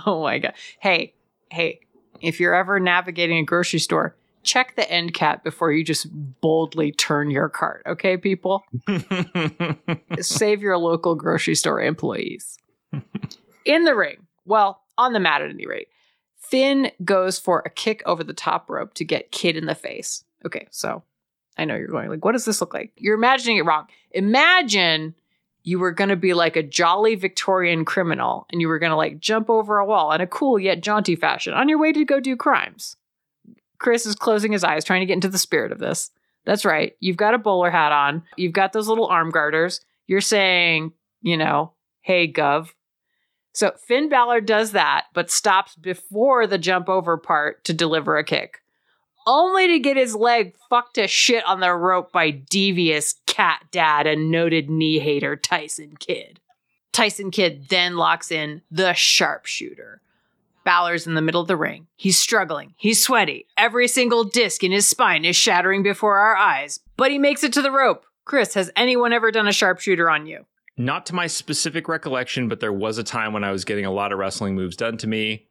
Oh 0.05 0.21
my 0.21 0.39
god. 0.39 0.53
Hey, 0.79 1.13
hey, 1.49 1.79
if 2.19 2.39
you're 2.39 2.53
ever 2.55 2.79
navigating 2.79 3.37
a 3.37 3.43
grocery 3.43 3.79
store, 3.79 4.15
check 4.43 4.75
the 4.75 4.89
end 4.91 5.13
cap 5.13 5.43
before 5.43 5.71
you 5.71 5.83
just 5.83 6.07
boldly 6.41 6.91
turn 6.91 7.31
your 7.31 7.47
cart, 7.47 7.83
okay, 7.85 8.17
people? 8.17 8.63
Save 10.19 10.61
your 10.61 10.77
local 10.77 11.15
grocery 11.15 11.55
store 11.55 11.79
employees. 11.81 12.57
In 13.65 13.85
the 13.85 13.95
ring, 13.95 14.27
well, 14.45 14.81
on 14.97 15.13
the 15.13 15.19
mat 15.19 15.41
at 15.41 15.49
any 15.49 15.65
rate, 15.65 15.87
Finn 16.43 16.91
goes 17.03 17.39
for 17.39 17.63
a 17.65 17.69
kick 17.69 18.03
over 18.05 18.23
the 18.23 18.33
top 18.33 18.69
rope 18.69 18.93
to 18.95 19.05
get 19.05 19.31
Kidd 19.31 19.55
in 19.55 19.65
the 19.65 19.75
face. 19.75 20.23
Okay, 20.45 20.67
so 20.71 21.03
I 21.57 21.65
know 21.65 21.75
you're 21.75 21.87
going, 21.87 22.09
like, 22.09 22.23
what 22.23 22.33
does 22.33 22.45
this 22.45 22.61
look 22.61 22.73
like? 22.73 22.91
You're 22.97 23.15
imagining 23.15 23.57
it 23.57 23.65
wrong. 23.65 23.87
Imagine 24.11 25.15
you 25.63 25.79
were 25.79 25.91
going 25.91 26.09
to 26.09 26.15
be 26.15 26.33
like 26.33 26.55
a 26.55 26.63
jolly 26.63 27.15
Victorian 27.15 27.85
criminal 27.85 28.45
and 28.51 28.59
you 28.59 28.67
were 28.67 28.79
going 28.79 28.89
to 28.91 28.97
like 28.97 29.19
jump 29.19 29.49
over 29.49 29.77
a 29.77 29.85
wall 29.85 30.11
in 30.11 30.19
a 30.19 30.27
cool 30.27 30.59
yet 30.59 30.83
jaunty 30.83 31.15
fashion 31.15 31.53
on 31.53 31.69
your 31.69 31.79
way 31.79 31.93
to 31.93 32.03
go 32.03 32.19
do 32.19 32.35
crimes. 32.35 32.97
Kris 33.79 34.05
is 34.05 34.15
closing 34.15 34.51
his 34.51 34.63
eyes, 34.63 34.83
trying 34.83 34.99
to 34.99 35.05
get 35.05 35.13
into 35.13 35.29
the 35.29 35.37
spirit 35.37 35.71
of 35.71 35.79
this. 35.79 36.11
That's 36.45 36.65
right. 36.65 36.95
You've 36.99 37.17
got 37.17 37.33
a 37.33 37.37
bowler 37.37 37.71
hat 37.71 37.93
on. 37.93 38.23
You've 38.35 38.53
got 38.53 38.73
those 38.73 38.89
little 38.89 39.07
arm 39.07 39.31
garters. 39.31 39.79
You're 40.07 40.21
saying, 40.21 40.91
you 41.21 41.37
know, 41.37 41.71
hey, 42.01 42.31
Gov. 42.31 42.69
So 43.53 43.71
Finn 43.77 44.09
Balor 44.09 44.41
does 44.41 44.71
that, 44.71 45.05
but 45.13 45.29
stops 45.29 45.75
before 45.75 46.47
the 46.47 46.57
jump 46.57 46.89
over 46.89 47.17
part 47.17 47.63
to 47.65 47.73
deliver 47.73 48.17
a 48.17 48.23
kick, 48.23 48.61
only 49.27 49.67
to 49.67 49.79
get 49.79 49.95
his 49.95 50.15
leg 50.15 50.55
fucked 50.69 50.95
to 50.95 51.07
shit 51.07 51.45
on 51.45 51.59
the 51.59 51.71
rope 51.73 52.11
by 52.11 52.31
devious 52.31 53.15
cat 53.27 53.63
dad 53.71 54.07
and 54.07 54.31
noted 54.31 54.69
knee 54.69 54.99
hater 54.99 55.35
Tyson 55.35 55.95
Kidd. 55.99 56.39
Tyson 56.91 57.31
Kidd 57.31 57.69
then 57.69 57.95
locks 57.95 58.31
in 58.31 58.61
the 58.71 58.93
sharpshooter. 58.93 60.01
Balor's 60.63 61.05
in 61.05 61.13
the 61.13 61.21
middle 61.21 61.41
of 61.41 61.47
the 61.47 61.57
ring. 61.57 61.87
He's 61.95 62.17
struggling. 62.17 62.73
He's 62.77 63.03
sweaty. 63.03 63.47
Every 63.57 63.87
single 63.87 64.23
disc 64.23 64.63
in 64.63 64.71
his 64.71 64.87
spine 64.87 65.25
is 65.25 65.35
shattering 65.35 65.83
before 65.83 66.17
our 66.17 66.37
eyes, 66.37 66.79
but 66.95 67.11
he 67.11 67.17
makes 67.17 67.43
it 67.43 67.53
to 67.53 67.61
the 67.61 67.71
rope. 67.71 68.05
Kris, 68.25 68.53
has 68.53 68.71
anyone 68.75 69.11
ever 69.11 69.29
done 69.31 69.47
a 69.47 69.51
sharpshooter 69.51 70.09
on 70.09 70.25
you? 70.25 70.45
Not 70.77 71.05
to 71.07 71.15
my 71.15 71.27
specific 71.27 71.87
recollection, 71.87 72.47
but 72.47 72.59
there 72.59 72.73
was 72.73 72.97
a 72.97 73.03
time 73.03 73.33
when 73.33 73.43
I 73.43 73.51
was 73.51 73.63
getting 73.63 73.85
a 73.85 73.91
lot 73.91 74.11
of 74.11 74.19
wrestling 74.19 74.55
moves 74.55 74.75
done 74.75 74.97
to 74.97 75.07
me. 75.07 75.47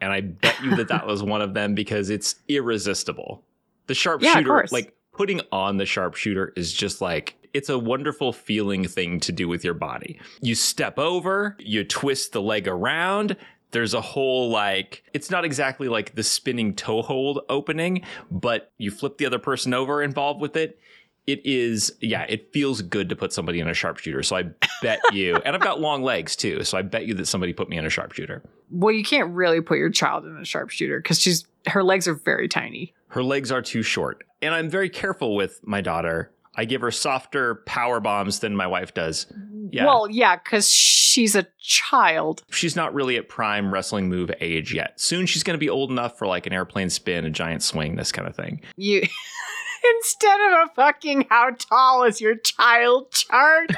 And 0.00 0.12
I 0.12 0.20
bet 0.22 0.60
you 0.62 0.74
that 0.76 0.88
that 0.88 1.06
was 1.08 1.22
one 1.22 1.42
of 1.42 1.54
them 1.54 1.74
because 1.74 2.10
it's 2.10 2.36
irresistible. 2.48 3.44
The 3.86 3.94
sharpshooter, 3.94 4.48
course. 4.48 4.72
like 4.72 4.94
putting 5.12 5.40
on 5.52 5.76
the 5.76 5.86
sharpshooter, 5.86 6.52
is 6.56 6.72
just 6.72 7.00
like, 7.00 7.36
it's 7.52 7.68
a 7.68 7.78
wonderful 7.78 8.32
feeling 8.32 8.86
thing 8.88 9.20
to 9.20 9.32
do 9.32 9.46
with 9.46 9.62
your 9.62 9.74
body. 9.74 10.18
You 10.40 10.54
step 10.54 10.98
over, 10.98 11.56
you 11.58 11.84
twist 11.84 12.32
the 12.32 12.40
leg 12.40 12.66
around. 12.66 13.36
There's 13.72 13.94
a 13.94 14.00
whole 14.00 14.50
like, 14.50 15.02
it's 15.12 15.30
not 15.30 15.44
exactly 15.44 15.88
like 15.88 16.14
the 16.14 16.22
spinning 16.22 16.74
toe 16.74 17.02
hold 17.02 17.40
opening, 17.48 18.04
but 18.30 18.72
you 18.78 18.90
flip 18.90 19.18
the 19.18 19.26
other 19.26 19.38
person 19.38 19.74
over 19.74 20.02
involved 20.02 20.40
with 20.40 20.56
it 20.56 20.78
it 21.26 21.40
is 21.44 21.92
yeah 22.00 22.24
it 22.28 22.52
feels 22.52 22.82
good 22.82 23.08
to 23.08 23.16
put 23.16 23.32
somebody 23.32 23.60
in 23.60 23.68
a 23.68 23.74
sharpshooter 23.74 24.22
so 24.22 24.36
i 24.36 24.44
bet 24.82 25.00
you 25.12 25.36
and 25.44 25.54
i've 25.54 25.62
got 25.62 25.80
long 25.80 26.02
legs 26.02 26.34
too 26.34 26.64
so 26.64 26.76
i 26.76 26.82
bet 26.82 27.06
you 27.06 27.14
that 27.14 27.26
somebody 27.26 27.52
put 27.52 27.68
me 27.68 27.76
in 27.76 27.86
a 27.86 27.90
sharpshooter. 27.90 28.42
Well, 28.74 28.94
you 28.94 29.04
can't 29.04 29.30
really 29.34 29.60
put 29.60 29.76
your 29.76 29.90
child 29.90 30.24
in 30.24 30.34
a 30.38 30.44
sharpshooter 30.46 30.98
because 30.98 31.20
she's 31.20 31.44
her 31.66 31.84
legs 31.84 32.08
are 32.08 32.14
very 32.14 32.48
tiny. 32.48 32.94
her 33.08 33.22
legs 33.22 33.52
are 33.52 33.62
too 33.62 33.82
short 33.82 34.24
and 34.40 34.54
i'm 34.54 34.68
very 34.70 34.88
careful 34.88 35.36
with 35.36 35.60
my 35.62 35.80
daughter. 35.80 36.32
I 36.54 36.66
give 36.66 36.82
her 36.82 36.90
softer 36.90 37.62
power 37.64 37.98
bombs 37.98 38.40
than 38.40 38.54
my 38.54 38.66
wife 38.66 38.92
does. 38.92 39.26
Yeah. 39.70 39.86
Well, 39.86 40.06
yeah, 40.10 40.36
because 40.36 40.68
she's 40.68 41.34
a 41.34 41.46
child. 41.58 42.42
she's 42.50 42.76
not 42.76 42.92
really 42.92 43.16
at 43.16 43.26
prime 43.30 43.72
wrestling 43.72 44.10
move 44.10 44.30
age 44.38 44.74
yet. 44.74 45.00
Soon 45.00 45.24
she's 45.24 45.42
going 45.44 45.54
to 45.54 45.58
be 45.58 45.70
old 45.70 45.90
enough 45.90 46.18
for 46.18 46.26
like 46.26 46.46
an 46.46 46.52
airplane 46.52 46.90
spin 46.90 47.24
a 47.24 47.30
giant 47.30 47.62
swing 47.62 47.96
this 47.96 48.12
kind 48.12 48.28
of 48.28 48.36
thing. 48.36 48.60
You 48.76 49.00
instead 49.96 50.40
of 50.40 50.68
a 50.68 50.74
fucking 50.74 51.26
how 51.28 51.50
tall 51.50 52.04
is 52.04 52.20
your 52.20 52.36
child 52.36 53.10
chart, 53.10 53.70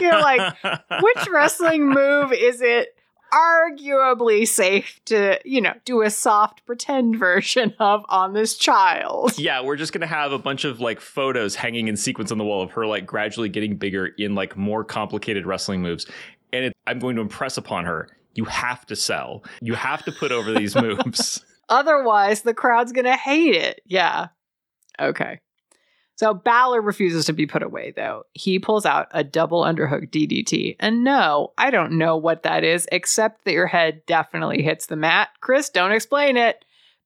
you're 0.00 0.20
like, 0.20 0.56
which 0.62 1.28
wrestling 1.30 1.88
move 1.92 2.32
is 2.32 2.60
it 2.60 2.96
arguably 3.32 4.46
safe 4.46 5.00
to, 5.06 5.38
you 5.44 5.60
know, 5.60 5.72
do 5.84 6.02
a 6.02 6.10
soft 6.10 6.64
pretend 6.66 7.18
version 7.18 7.74
of 7.78 8.04
on 8.08 8.34
this 8.34 8.56
child? 8.56 9.38
Yeah, 9.38 9.62
we're 9.62 9.76
just 9.76 9.92
gonna 9.92 10.06
have 10.06 10.32
a 10.32 10.38
bunch 10.38 10.64
of 10.64 10.80
like 10.80 11.00
photos 11.00 11.54
hanging 11.54 11.88
in 11.88 11.96
sequence 11.96 12.30
on 12.30 12.38
the 12.38 12.44
wall 12.44 12.62
of 12.62 12.70
her 12.72 12.86
like 12.86 13.06
gradually 13.06 13.48
getting 13.48 13.76
bigger 13.76 14.06
in 14.18 14.34
like 14.34 14.56
more 14.56 14.84
complicated 14.84 15.46
wrestling 15.46 15.80
moves, 15.80 16.06
and 16.52 16.66
it, 16.66 16.72
I'm 16.86 16.98
going 16.98 17.16
to 17.16 17.22
impress 17.22 17.56
upon 17.56 17.86
her. 17.86 18.08
You 18.34 18.44
have 18.46 18.86
to 18.86 18.96
sell. 18.96 19.44
You 19.60 19.74
have 19.74 20.04
to 20.04 20.12
put 20.12 20.32
over 20.32 20.52
these 20.52 20.74
moves. 20.80 21.44
Otherwise, 21.68 22.42
the 22.42 22.54
crowd's 22.54 22.92
gonna 22.92 23.16
hate 23.16 23.54
it. 23.54 23.80
Yeah. 23.86 24.28
Okay. 25.00 25.40
So 26.22 26.32
Balor 26.32 26.82
refuses 26.82 27.24
to 27.24 27.32
be 27.32 27.48
put 27.48 27.64
away, 27.64 27.92
though. 27.96 28.26
He 28.32 28.60
pulls 28.60 28.86
out 28.86 29.08
a 29.10 29.24
double 29.24 29.62
underhook 29.62 30.08
DDT. 30.08 30.76
And 30.78 31.02
no, 31.02 31.52
I 31.58 31.72
don't 31.72 31.98
know 31.98 32.16
what 32.16 32.44
that 32.44 32.62
is, 32.62 32.86
except 32.92 33.44
that 33.44 33.54
your 33.54 33.66
head 33.66 34.06
definitely 34.06 34.62
hits 34.62 34.86
the 34.86 34.94
mat. 34.94 35.30
Kris, 35.40 35.68
don't 35.68 35.90
explain 35.90 36.36
it. 36.36 36.64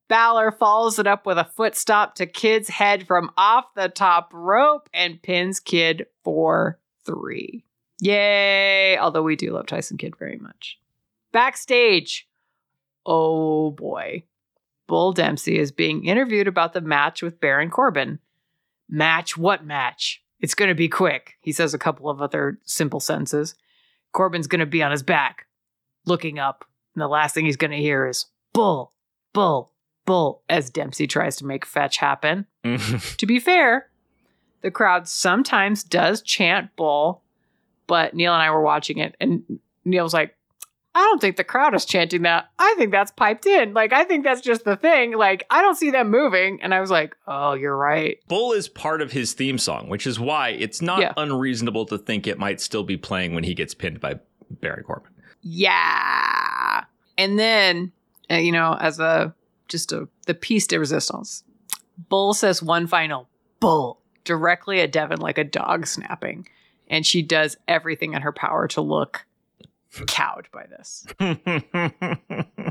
Balor 0.08 0.52
follows 0.52 0.98
it 0.98 1.06
up 1.06 1.24
with 1.24 1.38
a 1.38 1.46
foot 1.46 1.74
stop 1.74 2.16
to 2.16 2.26
Kidd's 2.26 2.68
head 2.68 3.06
from 3.06 3.30
off 3.38 3.72
the 3.74 3.88
top 3.88 4.34
rope 4.34 4.90
and 4.92 5.22
pins 5.22 5.60
Kidd 5.60 6.04
for 6.22 6.78
three. 7.06 7.64
Yay! 8.02 8.98
Although 8.98 9.22
we 9.22 9.34
do 9.34 9.50
love 9.50 9.64
Tyson 9.64 9.96
Kidd 9.96 10.14
very 10.18 10.36
much. 10.36 10.78
Backstage. 11.32 12.28
Oh 13.06 13.70
boy. 13.70 14.24
Bull 14.86 15.14
Dempsey 15.14 15.58
is 15.58 15.72
being 15.72 16.04
interviewed 16.04 16.48
about 16.48 16.74
the 16.74 16.82
match 16.82 17.22
with 17.22 17.40
Baron 17.40 17.70
Corbin. 17.70 18.18
Match? 18.88 19.36
What 19.36 19.64
match? 19.64 20.22
It's 20.40 20.54
going 20.54 20.68
to 20.68 20.74
be 20.74 20.88
quick, 20.88 21.34
he 21.40 21.50
says 21.52 21.72
a 21.72 21.78
couple 21.78 22.10
of 22.10 22.20
other 22.20 22.58
simple 22.64 23.00
sentences. 23.00 23.54
Corbin's 24.12 24.46
going 24.46 24.60
to 24.60 24.66
be 24.66 24.82
on 24.82 24.90
his 24.90 25.02
back, 25.02 25.46
looking 26.04 26.38
up, 26.38 26.64
and 26.94 27.02
the 27.02 27.08
last 27.08 27.34
thing 27.34 27.46
he's 27.46 27.56
going 27.56 27.70
to 27.70 27.76
hear 27.78 28.06
is 28.06 28.26
Bull, 28.52 28.92
Bull, 29.32 29.72
Bull, 30.04 30.42
as 30.48 30.70
Dempsey 30.70 31.06
tries 31.06 31.36
to 31.36 31.46
make 31.46 31.64
fetch 31.66 31.96
happen. 31.98 32.46
To 33.16 33.26
be 33.26 33.38
fair, 33.38 33.88
the 34.62 34.70
crowd 34.70 35.08
sometimes 35.08 35.82
does 35.82 36.20
chant 36.22 36.74
Bull, 36.76 37.22
but 37.86 38.14
Neil 38.14 38.34
and 38.34 38.42
I 38.42 38.50
were 38.50 38.62
watching 38.62 38.98
it, 38.98 39.14
and 39.20 39.58
Neil 39.84 40.04
was 40.04 40.14
like, 40.14 40.34
I 40.96 41.00
don't 41.00 41.20
think 41.20 41.36
the 41.36 41.44
crowd 41.44 41.74
is 41.74 41.84
chanting 41.84 42.22
that. 42.22 42.48
I 42.58 42.74
think 42.78 42.90
that's 42.90 43.10
piped 43.12 43.44
in. 43.44 43.74
Like, 43.74 43.92
I 43.92 44.04
think 44.04 44.24
that's 44.24 44.40
just 44.40 44.64
the 44.64 44.76
thing. 44.76 45.14
Like, 45.14 45.44
I 45.50 45.60
don't 45.60 45.74
see 45.76 45.90
them 45.90 46.10
moving. 46.10 46.62
And 46.62 46.72
I 46.72 46.80
was 46.80 46.90
like, 46.90 47.14
oh, 47.28 47.52
you're 47.52 47.76
right. 47.76 48.18
Bull 48.28 48.52
is 48.52 48.66
part 48.68 49.02
of 49.02 49.12
his 49.12 49.34
theme 49.34 49.58
song, 49.58 49.90
which 49.90 50.06
is 50.06 50.18
why 50.18 50.48
it's 50.50 50.80
not 50.80 51.00
Yeah. 51.00 51.12
unreasonable 51.18 51.84
to 51.86 51.98
think 51.98 52.26
it 52.26 52.38
might 52.38 52.62
still 52.62 52.82
be 52.82 52.96
playing 52.96 53.34
when 53.34 53.44
he 53.44 53.52
gets 53.52 53.74
pinned 53.74 54.00
by 54.00 54.14
Baron 54.50 54.84
Corbin. 54.84 55.12
Yeah. 55.42 56.84
And 57.18 57.38
then, 57.38 57.92
uh, 58.30 58.36
you 58.36 58.52
know, 58.52 58.76
as 58.80 58.98
a 58.98 59.34
just 59.68 59.92
a 59.92 60.08
the 60.26 60.34
piece 60.34 60.66
de 60.66 60.78
resistance, 60.78 61.44
Bull 62.08 62.32
says 62.34 62.62
one 62.62 62.86
final 62.86 63.28
bull 63.60 64.00
directly 64.24 64.80
at 64.80 64.92
Devin 64.92 65.20
like 65.20 65.38
a 65.38 65.44
dog 65.44 65.86
snapping. 65.86 66.48
And 66.88 67.04
she 67.04 67.20
does 67.22 67.56
everything 67.68 68.14
in 68.14 68.22
her 68.22 68.32
power 68.32 68.66
to 68.68 68.80
look 68.80 69.26
cowed 70.06 70.48
by 70.52 70.66
this. 70.66 71.06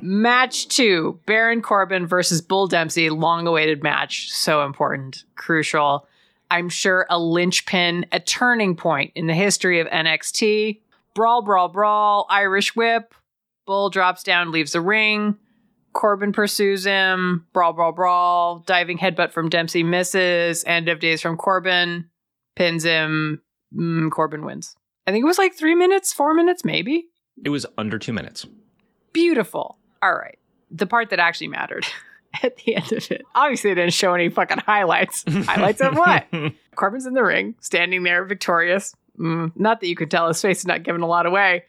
Match 0.02 0.68
two 0.68 1.20
Baron 1.26 1.62
Corbin 1.62 2.06
versus 2.08 2.42
Bull 2.42 2.68
Dempsey, 2.68 3.10
long 3.10 3.48
awaited 3.48 3.84
match. 3.84 4.32
So 4.32 4.64
important, 4.66 5.24
crucial. 5.36 6.08
I'm 6.52 6.70
sure 6.70 7.08
a 7.10 7.20
linchpin, 7.20 8.06
a 8.12 8.20
turning 8.20 8.76
point 8.76 9.12
in 9.16 9.28
the 9.28 9.34
history 9.34 9.80
of 9.80 9.88
NXT. 9.88 10.82
Brawl, 11.16 11.42
brawl, 11.42 11.70
brawl, 11.70 12.28
Irish 12.30 12.76
whip. 12.76 13.14
Bull 13.66 13.90
drops 13.90 14.22
down, 14.22 14.52
leaves 14.52 14.74
the 14.74 14.82
ring. 14.82 15.38
Corbin 15.94 16.34
pursues 16.34 16.86
him. 16.86 17.48
Brawl, 17.54 17.74
brawl, 17.74 17.94
brawl. 17.94 18.60
Diving 18.60 18.98
headbutt 18.98 19.32
from 19.32 19.50
Dempsey 19.50 19.82
misses. 19.82 20.64
End 20.66 20.90
of 20.90 21.00
days 21.00 21.22
from 21.22 21.38
Corbin. 21.38 22.10
Pins 22.56 22.84
him. 22.84 23.42
Mm, 23.74 24.12
Corbin 24.12 24.46
wins. 24.46 24.76
I 25.08 25.12
think 25.12 25.24
it 25.24 25.28
was 25.28 25.38
like 25.38 25.56
three 25.56 25.76
minutes, 25.76 26.14
four 26.14 26.34
minutes, 26.34 26.66
maybe. 26.66 27.08
It 27.44 27.50
was 27.50 27.66
under 27.78 28.00
two 28.00 28.14
minutes. 28.14 28.46
Beautiful. 29.14 29.78
All 30.02 30.14
right. 30.14 30.38
The 30.72 30.86
part 30.86 31.10
that 31.10 31.20
actually 31.20 31.48
mattered 31.50 31.86
at 32.44 32.58
the 32.58 32.76
end 32.76 32.92
of 32.92 33.12
it. 33.12 33.24
Obviously, 33.34 33.72
they 33.72 33.82
didn't 33.82 33.94
show 33.94 34.14
any 34.14 34.30
fucking 34.30 34.60
highlights. 34.60 35.24
highlights 35.28 35.82
of 35.82 35.96
what? 35.96 36.26
Corbin's 36.76 37.06
in 37.06 37.14
the 37.14 37.24
ring, 37.24 37.56
standing 37.60 38.04
there 38.04 38.26
victorious, 38.26 38.96
mm, 39.18 39.52
not 39.56 39.80
that 39.80 39.88
you 39.88 39.96
could 39.96 40.12
tell 40.12 40.28
his 40.28 40.42
face 40.42 40.60
is 40.60 40.66
not 40.66 40.84
giving 40.84 41.02
a 41.02 41.08
lot 41.08 41.26
away. 41.26 41.64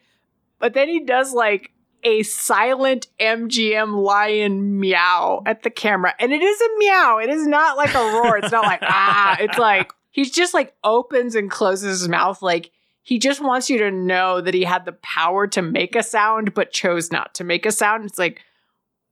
But 0.58 0.74
then 0.74 0.88
he 0.88 1.04
does 1.04 1.32
like 1.32 1.72
a 2.02 2.22
silent 2.22 3.08
MGM 3.20 4.02
lion 4.02 4.78
meow 4.80 5.42
at 5.44 5.62
the 5.62 5.70
camera. 5.70 6.14
And 6.18 6.32
it 6.32 6.42
is 6.42 6.60
a 6.60 6.78
meow. 6.78 7.18
It 7.18 7.30
is 7.30 7.46
not 7.46 7.76
like 7.76 7.94
a 7.94 7.98
roar. 7.98 8.38
It's 8.38 8.52
not 8.52 8.64
like, 8.64 8.80
ah. 8.82 9.36
It's 9.40 9.58
like, 9.58 9.92
he 10.10 10.24
just 10.24 10.54
like 10.54 10.74
opens 10.82 11.34
and 11.34 11.50
closes 11.50 12.00
his 12.00 12.08
mouth. 12.08 12.42
Like 12.42 12.70
he 13.06 13.20
just 13.20 13.40
wants 13.40 13.70
you 13.70 13.78
to 13.78 13.90
know 13.92 14.40
that 14.40 14.52
he 14.52 14.64
had 14.64 14.84
the 14.84 14.90
power 14.90 15.46
to 15.46 15.62
make 15.62 15.94
a 15.94 16.02
sound, 16.02 16.54
but 16.54 16.72
chose 16.72 17.12
not 17.12 17.34
to 17.34 17.44
make 17.44 17.64
a 17.64 17.70
sound. 17.70 18.04
It's 18.04 18.18
like, 18.18 18.40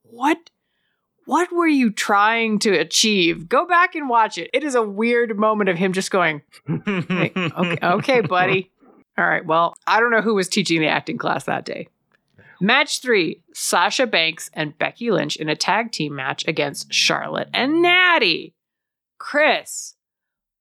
what? 0.03 0.51
What 1.27 1.53
were 1.53 1.69
you 1.69 1.93
trying 1.93 2.59
to 2.59 2.77
achieve? 2.77 3.49
Go 3.49 3.69
back 3.69 3.95
and 3.95 4.09
watch 4.09 4.37
it. 4.37 4.51
It 4.53 4.65
is 4.65 4.75
a 4.75 4.83
weird 4.83 5.39
moment 5.39 5.71
of 5.71 5.77
him 5.77 5.93
just 5.93 6.11
going, 6.11 6.43
okay, 6.69 7.33
okay, 7.81 8.21
buddy. 8.21 8.73
All 9.17 9.29
right. 9.29 9.47
Well, 9.47 9.75
I 9.87 10.01
don't 10.01 10.11
know 10.11 10.23
who 10.23 10.35
was 10.35 10.49
teaching 10.49 10.81
the 10.81 10.89
acting 10.89 11.17
class 11.17 11.45
that 11.45 11.65
day. 11.65 11.87
Match 12.61 13.01
three 13.01 13.43
Sasha 13.53 14.09
Banks 14.09 14.51
and 14.55 14.77
Becky 14.77 15.13
Lynch 15.13 15.37
in 15.37 15.49
a 15.49 15.55
tag 15.55 15.93
team 15.93 16.17
match 16.17 16.45
against 16.49 16.93
Charlotte 16.93 17.49
and 17.55 17.81
Natty. 17.81 18.55
Kris, 19.19 19.95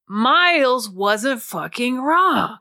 Miles 0.07 0.87
wasn't 0.87 1.41
fucking 1.41 1.99
wrong. 1.99 2.59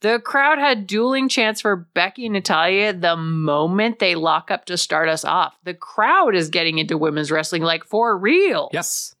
The 0.00 0.20
crowd 0.20 0.58
had 0.58 0.86
dueling 0.86 1.28
chants 1.28 1.60
for 1.62 1.74
Becky 1.76 2.26
and 2.26 2.34
Natalia 2.34 2.92
the 2.92 3.16
moment 3.16 3.98
they 3.98 4.14
lock 4.14 4.50
up 4.50 4.66
to 4.66 4.76
start 4.76 5.08
us 5.08 5.24
off. 5.24 5.56
The 5.64 5.74
crowd 5.74 6.34
is 6.34 6.50
getting 6.50 6.78
into 6.78 6.98
women's 6.98 7.30
wrestling 7.30 7.62
like 7.62 7.84
for 7.84 8.16
real. 8.16 8.68
Yes. 8.72 9.14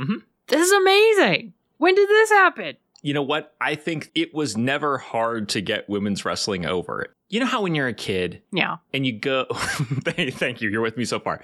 Mhm. 0.00 0.22
This 0.48 0.66
is 0.66 0.72
amazing. 0.72 1.52
When 1.78 1.94
did 1.94 2.08
this 2.08 2.30
happen? 2.30 2.76
you 3.04 3.12
know 3.12 3.22
what? 3.22 3.52
I 3.60 3.74
think 3.74 4.12
it 4.14 4.32
was 4.32 4.56
never 4.56 4.96
hard 4.96 5.48
to 5.48 5.60
get 5.60 5.88
women's 5.88 6.24
wrestling 6.24 6.64
over. 6.66 7.12
You 7.30 7.40
know 7.40 7.46
how 7.46 7.62
when 7.62 7.74
you're 7.74 7.88
a 7.88 7.92
kid 7.92 8.42
Yeah. 8.52 8.76
and 8.94 9.04
you 9.04 9.18
go, 9.18 9.46
thank 10.04 10.60
you, 10.60 10.70
you're 10.70 10.80
with 10.82 10.96
me 10.96 11.04
so 11.04 11.18
far, 11.18 11.40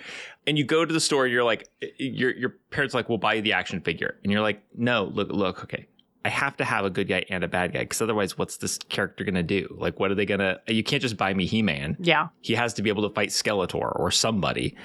and 0.47 0.57
you 0.57 0.63
go 0.65 0.85
to 0.85 0.93
the 0.95 1.01
store, 1.01 1.27
you're 1.27 1.43
like, 1.43 1.69
your 1.99 2.31
your 2.37 2.51
parents 2.71 2.95
are 2.95 2.99
like, 2.99 3.09
we'll 3.09 3.19
buy 3.19 3.35
you 3.35 3.43
the 3.43 3.55
action 3.55 3.81
figure, 3.81 4.17
and 4.23 4.31
you're 4.33 4.41
like, 4.41 4.63
no, 4.77 5.05
look, 5.13 5.31
look, 5.33 5.65
okay, 5.65 5.89
I 6.25 6.31
have 6.31 6.57
to 6.57 6.65
have 6.65 6.85
a 6.85 6.91
good 6.91 7.09
guy 7.09 7.25
and 7.31 7.45
a 7.45 7.49
bad 7.49 7.73
guy 7.73 7.81
because 7.81 8.03
otherwise, 8.03 8.37
what's 8.37 8.57
this 8.57 8.79
character 8.89 9.25
gonna 9.25 9.43
do? 9.43 9.75
Like, 9.79 10.01
what 10.01 10.11
are 10.11 10.15
they 10.15 10.27
gonna? 10.27 10.59
You 10.67 10.83
can't 10.83 11.01
just 11.01 11.17
buy 11.17 11.33
me 11.33 11.47
He 11.47 11.63
Man. 11.63 11.97
Yeah. 12.01 12.29
He 12.41 12.55
has 12.55 12.75
to 12.75 12.83
be 12.83 12.91
able 12.91 13.09
to 13.09 13.15
fight 13.15 13.31
Skeletor 13.31 13.99
or 13.99 14.11
somebody. 14.11 14.77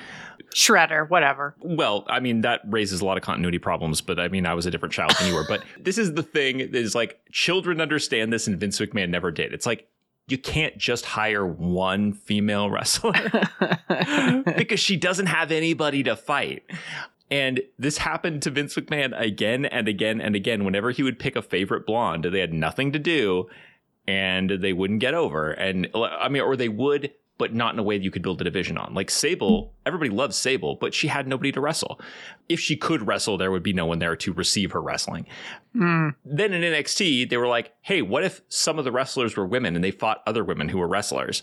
Shredder, 0.54 1.10
whatever. 1.10 1.56
Well, 1.62 2.06
I 2.08 2.20
mean, 2.20 2.42
that 2.42 2.62
raises 2.68 3.02
a 3.02 3.06
lot 3.06 3.18
of 3.18 3.24
continuity 3.24 3.58
problems, 3.58 4.02
but 4.02 4.20
I 4.20 4.28
mean, 4.28 4.46
I 4.46 4.54
was 4.54 4.66
a 4.66 4.72
different 4.72 4.94
child 4.94 5.14
than 5.20 5.28
you 5.28 5.36
were. 5.36 5.46
But 5.48 5.64
this 5.80 5.98
is 5.98 6.14
the 6.14 6.24
thing 6.24 6.60
is 6.60 6.94
like 6.94 7.20
children 7.32 7.82
understand 7.82 8.32
this, 8.32 8.48
and 8.48 8.60
Vince 8.60 8.80
McMahon 8.80 9.10
never 9.10 9.32
did. 9.32 9.54
It's 9.54 9.66
like 9.66 9.88
you 10.28 10.38
can't 10.38 10.78
just 10.78 11.06
hire 11.06 11.46
one 11.46 12.14
female 12.14 12.70
wrestler 12.70 13.14
because 14.58 14.80
she 14.80 14.96
doesn't 14.96 15.26
have 15.26 15.52
anybody 15.52 16.04
to 16.04 16.16
fight. 16.16 16.64
And 17.34 17.62
this 17.80 17.98
happened 17.98 18.44
to 18.44 18.52
Vince 18.52 18.76
McMahon 18.76 19.20
again 19.20 19.66
and 19.66 19.88
again 19.88 20.22
and 20.22 20.36
again. 20.36 20.66
Whenever 20.66 20.92
he 20.92 21.02
would 21.02 21.18
pick 21.18 21.36
a 21.36 21.42
favorite 21.42 21.88
blonde, 21.88 22.26
they 22.26 22.40
had 22.40 22.54
nothing 22.54 22.92
to 22.92 23.00
do 23.00 23.50
and 24.08 24.52
they 24.52 24.72
wouldn't 24.72 25.00
get 25.00 25.16
over. 25.16 25.50
And 25.50 25.90
I 25.96 26.30
mean, 26.30 26.44
or 26.44 26.56
they 26.56 26.70
would, 26.70 27.12
but 27.40 27.52
not 27.52 27.74
in 27.74 27.80
a 27.80 27.84
way 27.84 27.98
that 27.98 28.04
you 28.04 28.12
could 28.12 28.22
build 28.22 28.40
a 28.40 28.44
division 28.44 28.78
on. 28.78 28.94
Like 28.94 29.10
Sable, 29.10 29.74
everybody 29.84 30.12
loves 30.12 30.38
Sable, 30.38 30.76
but 30.76 30.94
she 30.94 31.08
had 31.08 31.28
nobody 31.28 31.52
to 31.54 31.60
wrestle. 31.60 32.00
If 32.50 32.60
she 32.60 32.76
could 32.76 33.08
wrestle, 33.08 33.40
there 33.40 33.50
would 33.50 33.64
be 33.64 33.74
no 33.74 33.88
one 33.88 33.98
there 33.98 34.16
to 34.16 34.34
receive 34.34 34.72
her 34.74 34.82
wrestling. 34.82 35.26
Hmm. 35.76 36.10
Then 36.24 36.54
in 36.54 36.62
NXT, 36.62 37.32
they 37.32 37.38
were 37.38 37.48
like, 37.48 37.74
hey, 37.82 38.04
what 38.04 38.24
if 38.24 38.42
some 38.48 38.78
of 38.78 38.86
the 38.86 38.92
wrestlers 38.92 39.36
were 39.36 39.48
women 39.48 39.74
and 39.74 39.84
they 39.84 39.90
fought 39.90 40.22
other 40.28 40.44
women 40.44 40.70
who 40.70 40.78
were 40.78 40.88
wrestlers? 40.88 41.42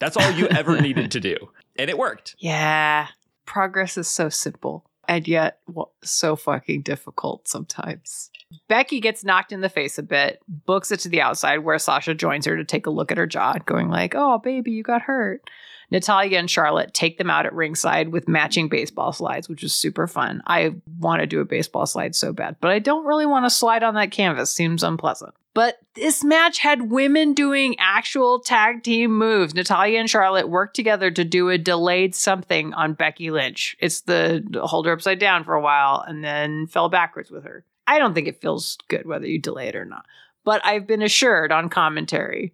That's 0.00 0.16
all 0.16 0.32
you 0.32 0.48
ever 0.48 0.80
needed 0.80 1.12
to 1.12 1.20
do. 1.20 1.36
And 1.76 1.88
it 1.88 1.98
worked. 1.98 2.34
Yeah. 2.40 3.06
Progress 3.46 3.96
is 3.96 4.08
so 4.08 4.28
simple 4.28 4.84
and 5.08 5.26
yet 5.26 5.58
well, 5.66 5.92
so 6.02 6.36
fucking 6.36 6.82
difficult 6.82 7.48
sometimes. 7.48 8.30
Becky 8.68 9.00
gets 9.00 9.24
knocked 9.24 9.52
in 9.52 9.60
the 9.60 9.68
face 9.68 9.98
a 9.98 10.02
bit, 10.02 10.40
books 10.48 10.92
it 10.92 11.00
to 11.00 11.08
the 11.08 11.20
outside 11.20 11.58
where 11.58 11.78
Sasha 11.78 12.14
joins 12.14 12.46
her 12.46 12.56
to 12.56 12.64
take 12.64 12.86
a 12.86 12.90
look 12.90 13.10
at 13.10 13.18
her 13.18 13.26
jaw, 13.26 13.54
going 13.64 13.88
like, 13.88 14.14
"Oh, 14.16 14.38
baby, 14.38 14.72
you 14.72 14.82
got 14.82 15.02
hurt." 15.02 15.48
Natalia 15.90 16.38
and 16.38 16.50
Charlotte 16.50 16.94
take 16.94 17.18
them 17.18 17.30
out 17.30 17.46
at 17.46 17.52
ringside 17.52 18.08
with 18.08 18.28
matching 18.28 18.68
baseball 18.68 19.12
slides, 19.12 19.48
which 19.48 19.62
is 19.62 19.74
super 19.74 20.06
fun. 20.06 20.42
I 20.46 20.74
want 20.98 21.20
to 21.20 21.26
do 21.26 21.40
a 21.40 21.44
baseball 21.44 21.86
slide 21.86 22.14
so 22.14 22.32
bad, 22.32 22.56
but 22.60 22.70
I 22.70 22.78
don't 22.78 23.06
really 23.06 23.26
want 23.26 23.44
to 23.46 23.50
slide 23.50 23.82
on 23.82 23.94
that 23.94 24.10
canvas. 24.10 24.52
Seems 24.52 24.82
unpleasant. 24.82 25.34
But 25.54 25.78
this 25.94 26.24
match 26.24 26.58
had 26.58 26.90
women 26.90 27.32
doing 27.32 27.76
actual 27.78 28.40
tag 28.40 28.82
team 28.82 29.16
moves. 29.16 29.54
Natalia 29.54 30.00
and 30.00 30.10
Charlotte 30.10 30.48
worked 30.48 30.74
together 30.74 31.12
to 31.12 31.24
do 31.24 31.48
a 31.48 31.56
delayed 31.56 32.16
something 32.16 32.74
on 32.74 32.94
Becky 32.94 33.30
Lynch. 33.30 33.76
It's 33.78 34.00
the 34.00 34.44
hold 34.64 34.86
her 34.86 34.92
upside 34.92 35.20
down 35.20 35.44
for 35.44 35.54
a 35.54 35.60
while 35.60 36.04
and 36.06 36.24
then 36.24 36.66
fell 36.66 36.88
backwards 36.88 37.30
with 37.30 37.44
her. 37.44 37.64
I 37.86 38.00
don't 38.00 38.14
think 38.14 38.26
it 38.26 38.40
feels 38.40 38.76
good 38.88 39.06
whether 39.06 39.26
you 39.26 39.38
delay 39.38 39.68
it 39.68 39.76
or 39.76 39.84
not. 39.84 40.04
But 40.42 40.64
I've 40.66 40.88
been 40.88 41.02
assured 41.02 41.52
on 41.52 41.68
commentary 41.68 42.52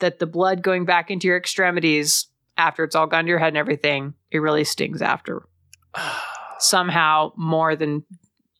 that 0.00 0.18
the 0.18 0.26
blood 0.26 0.62
going 0.62 0.84
back 0.84 1.10
into 1.10 1.28
your 1.28 1.36
extremities 1.36 2.26
after 2.56 2.82
it's 2.82 2.96
all 2.96 3.06
gone 3.06 3.24
to 3.24 3.28
your 3.28 3.38
head 3.38 3.48
and 3.48 3.56
everything, 3.56 4.14
it 4.30 4.38
really 4.38 4.64
stings 4.64 5.02
after. 5.02 5.46
Somehow 6.58 7.32
more 7.36 7.76
than 7.76 8.04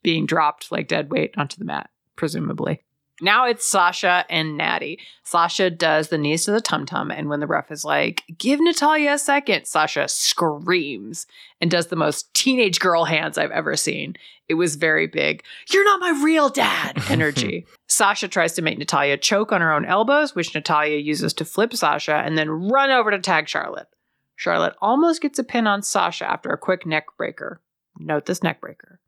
being 0.02 0.26
dropped 0.26 0.70
like 0.70 0.88
dead 0.88 1.10
weight 1.10 1.34
onto 1.36 1.58
the 1.58 1.64
mat, 1.64 1.90
presumably. 2.16 2.84
Now 3.20 3.46
it's 3.46 3.66
Sasha 3.66 4.24
and 4.30 4.56
Natty. 4.56 4.98
Sasha 5.22 5.70
does 5.70 6.08
the 6.08 6.18
knees 6.18 6.44
to 6.44 6.52
the 6.52 6.60
tum 6.60 6.86
tum, 6.86 7.10
and 7.10 7.28
when 7.28 7.40
the 7.40 7.46
ref 7.46 7.70
is 7.70 7.84
like, 7.84 8.24
give 8.38 8.60
Natalia 8.60 9.12
a 9.12 9.18
second, 9.18 9.66
Sasha 9.66 10.08
screams 10.08 11.26
and 11.60 11.70
does 11.70 11.88
the 11.88 11.96
most 11.96 12.32
teenage 12.34 12.80
girl 12.80 13.04
hands 13.04 13.36
I've 13.36 13.50
ever 13.50 13.76
seen. 13.76 14.16
It 14.48 14.54
was 14.54 14.76
very 14.76 15.06
big. 15.06 15.44
You're 15.70 15.84
not 15.84 16.00
my 16.00 16.20
real 16.24 16.48
dad 16.48 16.96
energy. 17.08 17.66
Sasha 17.86 18.26
tries 18.26 18.54
to 18.54 18.62
make 18.62 18.78
Natalia 18.78 19.16
choke 19.16 19.52
on 19.52 19.60
her 19.60 19.72
own 19.72 19.84
elbows, 19.84 20.34
which 20.34 20.54
Natalia 20.54 20.98
uses 20.98 21.32
to 21.34 21.44
flip 21.44 21.74
Sasha 21.74 22.14
and 22.14 22.36
then 22.36 22.50
run 22.50 22.90
over 22.90 23.10
to 23.10 23.18
tag 23.18 23.48
Charlotte. 23.48 23.88
Charlotte 24.34 24.74
almost 24.80 25.20
gets 25.20 25.38
a 25.38 25.44
pin 25.44 25.66
on 25.66 25.82
Sasha 25.82 26.28
after 26.28 26.50
a 26.50 26.58
quick 26.58 26.86
neck 26.86 27.06
breaker. 27.18 27.60
Note 27.98 28.24
this 28.24 28.42
neck 28.42 28.60
breaker. 28.60 28.98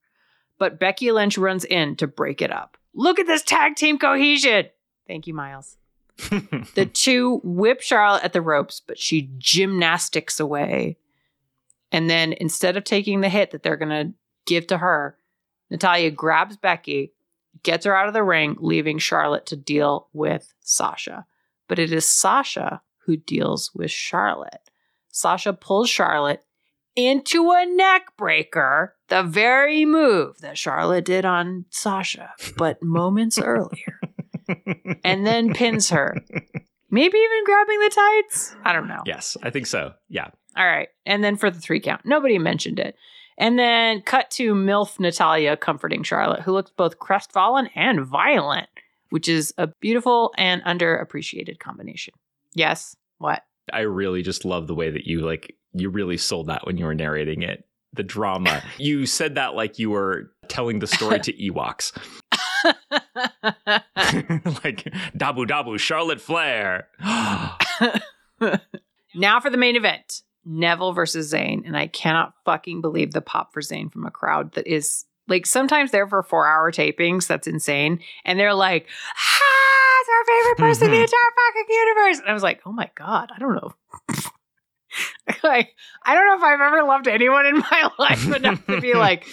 But 0.59 0.79
Becky 0.79 1.11
Lynch 1.11 1.39
runs 1.39 1.65
in 1.65 1.97
to 1.97 2.07
break 2.07 2.43
it 2.43 2.53
up. 2.53 2.77
Look 2.95 3.19
at 3.19 3.27
this 3.27 3.43
tag 3.43 3.77
team 3.77 3.99
cohesion. 3.99 4.67
Thank 5.07 5.27
you, 5.27 5.35
Miles. 5.35 5.77
The 6.75 6.87
two 6.87 7.41
whip 7.43 7.81
Charlotte 7.81 8.25
at 8.25 8.33
the 8.33 8.43
ropes, 8.43 8.81
but 8.87 8.99
she 8.99 9.31
gymnastics 9.39 10.39
away. 10.39 10.99
And 11.91 12.09
then 12.09 12.33
instead 12.35 12.77
of 12.77 12.85
taking 12.85 13.21
the 13.21 13.29
hit 13.29 13.51
that 13.51 13.63
they're 13.63 13.77
going 13.77 13.89
to 13.89 14.15
give 14.47 14.67
to 14.69 14.79
her, 14.79 15.17
Natalia 15.71 16.11
grabs 16.11 16.57
Becky, 16.57 17.13
gets 17.63 17.85
her 17.87 17.97
out 17.97 18.09
of 18.09 18.15
the 18.15 18.23
ring, 18.23 18.57
leaving 18.61 18.99
Charlotte 18.99 19.47
to 19.47 19.57
deal 19.57 20.09
with 20.13 20.53
Sasha. 20.61 21.27
But 21.69 21.79
it 21.79 21.93
is 21.93 22.07
Sasha 22.07 22.83
who 23.05 23.17
deals 23.17 23.71
with 23.75 23.91
Charlotte. 23.91 24.71
Sasha 25.11 25.53
pulls 25.53 25.91
Charlotte 25.91 26.45
into 26.97 27.51
a 27.51 27.65
neck 27.67 28.17
breaker, 28.17 28.95
the 29.09 29.23
very 29.23 29.85
move 29.85 30.39
that 30.41 30.59
Charlotte 30.59 31.05
did 31.05 31.25
on 31.25 31.65
Sasha, 31.71 32.31
but 32.57 32.83
moments 32.83 33.39
earlier, 33.43 34.01
and 35.05 35.27
then 35.27 35.55
pins 35.55 35.91
her. 35.91 36.17
Maybe 36.91 37.17
even 37.17 37.45
grabbing 37.45 37.79
the 37.81 37.91
tights? 37.95 38.55
I 38.65 38.73
don't 38.75 38.89
know. 38.89 39.03
yes, 39.07 39.37
I 39.43 39.49
think 39.51 39.67
so. 39.67 39.95
Yeah. 40.09 40.29
All 40.57 40.67
right. 40.67 40.89
And 41.07 41.25
then 41.25 41.37
for 41.37 41.51
the 41.51 41.59
three 41.61 41.81
count, 41.81 42.03
nobody 42.05 42.39
mentioned 42.39 42.79
it. 42.79 42.97
And 43.39 43.59
then 43.59 44.03
cut 44.03 44.31
to 44.33 44.55
MILF 44.55 45.01
Natalia 45.01 45.57
comforting 45.57 46.03
Charlotte, 46.03 46.43
who 46.43 46.53
looks 46.53 46.71
both 46.71 46.99
crestfallen 46.99 47.71
and 47.75 48.05
violent, 48.05 48.69
which 49.09 49.27
is 49.27 49.55
a 49.57 49.69
beautiful 49.81 50.35
and 50.37 50.63
underappreciated 50.65 51.59
combination. 51.59 52.13
Yes. 52.55 52.95
What? 53.17 53.43
I 53.73 53.81
really 53.81 54.21
just 54.21 54.45
love 54.45 54.67
the 54.67 54.75
way 54.75 54.91
that 54.91 55.07
you 55.07 55.21
like 55.21 55.57
you 55.75 55.91
really 55.91 56.17
sold 56.17 56.49
that 56.49 56.67
when 56.67 56.77
you 56.77 56.85
were 56.85 56.95
narrating 56.95 57.43
it. 57.43 57.65
The 57.95 58.03
drama. 58.03 58.63
you 58.79 59.07
said 59.07 59.35
that 59.35 59.55
like 59.55 59.79
you 59.79 59.91
were 59.91 60.31
telling 60.49 60.79
the 60.79 60.87
story 60.87 61.21
to 61.21 61.33
Ewoks. 61.51 61.93
like 64.65 64.85
Dabu 65.17 65.47
Dabu, 65.47 65.79
Charlotte 65.79 66.21
Flair. 66.21 66.89
now 69.15 69.41
for 69.41 69.51
the 69.51 69.57
main 69.57 69.77
event 69.77 70.23
Neville 70.45 70.93
versus 70.93 71.33
Zayn, 71.33 71.67
And 71.67 71.77
I 71.77 71.87
cannot 71.87 72.35
fucking 72.45 72.81
believe 72.81 73.13
the 73.13 73.21
pop 73.21 73.53
for 73.53 73.61
Zayn 73.61 73.93
from 73.93 74.07
a 74.07 74.11
crowd 74.11 74.53
that 74.55 74.67
is 74.67 75.05
like 75.29 75.47
sometimes 75.47 75.93
there 75.93 76.09
for 76.09 76.23
four 76.23 76.47
hour 76.49 76.73
tapings. 76.73 77.27
That's 77.27 77.47
insane. 77.47 78.01
And 78.25 78.39
they're 78.39 78.55
like, 78.55 78.89
ah, 79.09 80.01
it's 80.01 80.09
our 80.11 80.25
favorite 80.25 80.59
person 80.59 80.87
in 80.87 80.93
the 80.93 81.03
entire 81.03 81.33
fucking 81.37 81.75
universe. 81.75 82.19
And 82.19 82.29
I 82.29 82.33
was 82.33 82.43
like, 82.43 82.61
oh 82.67 82.73
my 82.73 82.91
God, 82.97 83.31
I 83.35 83.39
don't 83.39 83.55
know. 83.55 83.73
like, 85.43 85.75
I 86.03 86.15
don't 86.15 86.27
know 86.27 86.37
if 86.37 86.43
I've 86.43 86.61
ever 86.61 86.83
loved 86.85 87.09
anyone 87.09 87.47
in 87.47 87.59
my 87.59 87.91
life 87.99 88.35
enough 88.35 88.65
to 88.67 88.81
be 88.81 88.95
like, 88.95 89.27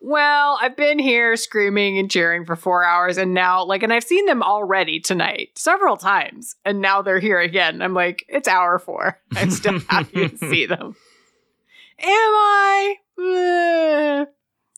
well, 0.00 0.58
I've 0.60 0.76
been 0.76 0.98
here 0.98 1.34
screaming 1.36 1.98
and 1.98 2.10
cheering 2.10 2.44
for 2.44 2.56
four 2.56 2.84
hours, 2.84 3.16
and 3.16 3.32
now, 3.32 3.64
like, 3.64 3.82
and 3.82 3.92
I've 3.92 4.04
seen 4.04 4.26
them 4.26 4.42
already 4.42 5.00
tonight 5.00 5.50
several 5.54 5.96
times, 5.96 6.56
and 6.64 6.80
now 6.80 7.00
they're 7.00 7.20
here 7.20 7.40
again. 7.40 7.80
I'm 7.80 7.94
like, 7.94 8.24
it's 8.28 8.48
hour 8.48 8.78
four. 8.78 9.18
I'm 9.34 9.50
still 9.50 9.78
happy 9.88 10.28
to 10.28 10.36
see 10.36 10.66
them. 10.66 10.94
Am 11.98 12.08
I? 12.08 12.94
Eh. 13.18 14.24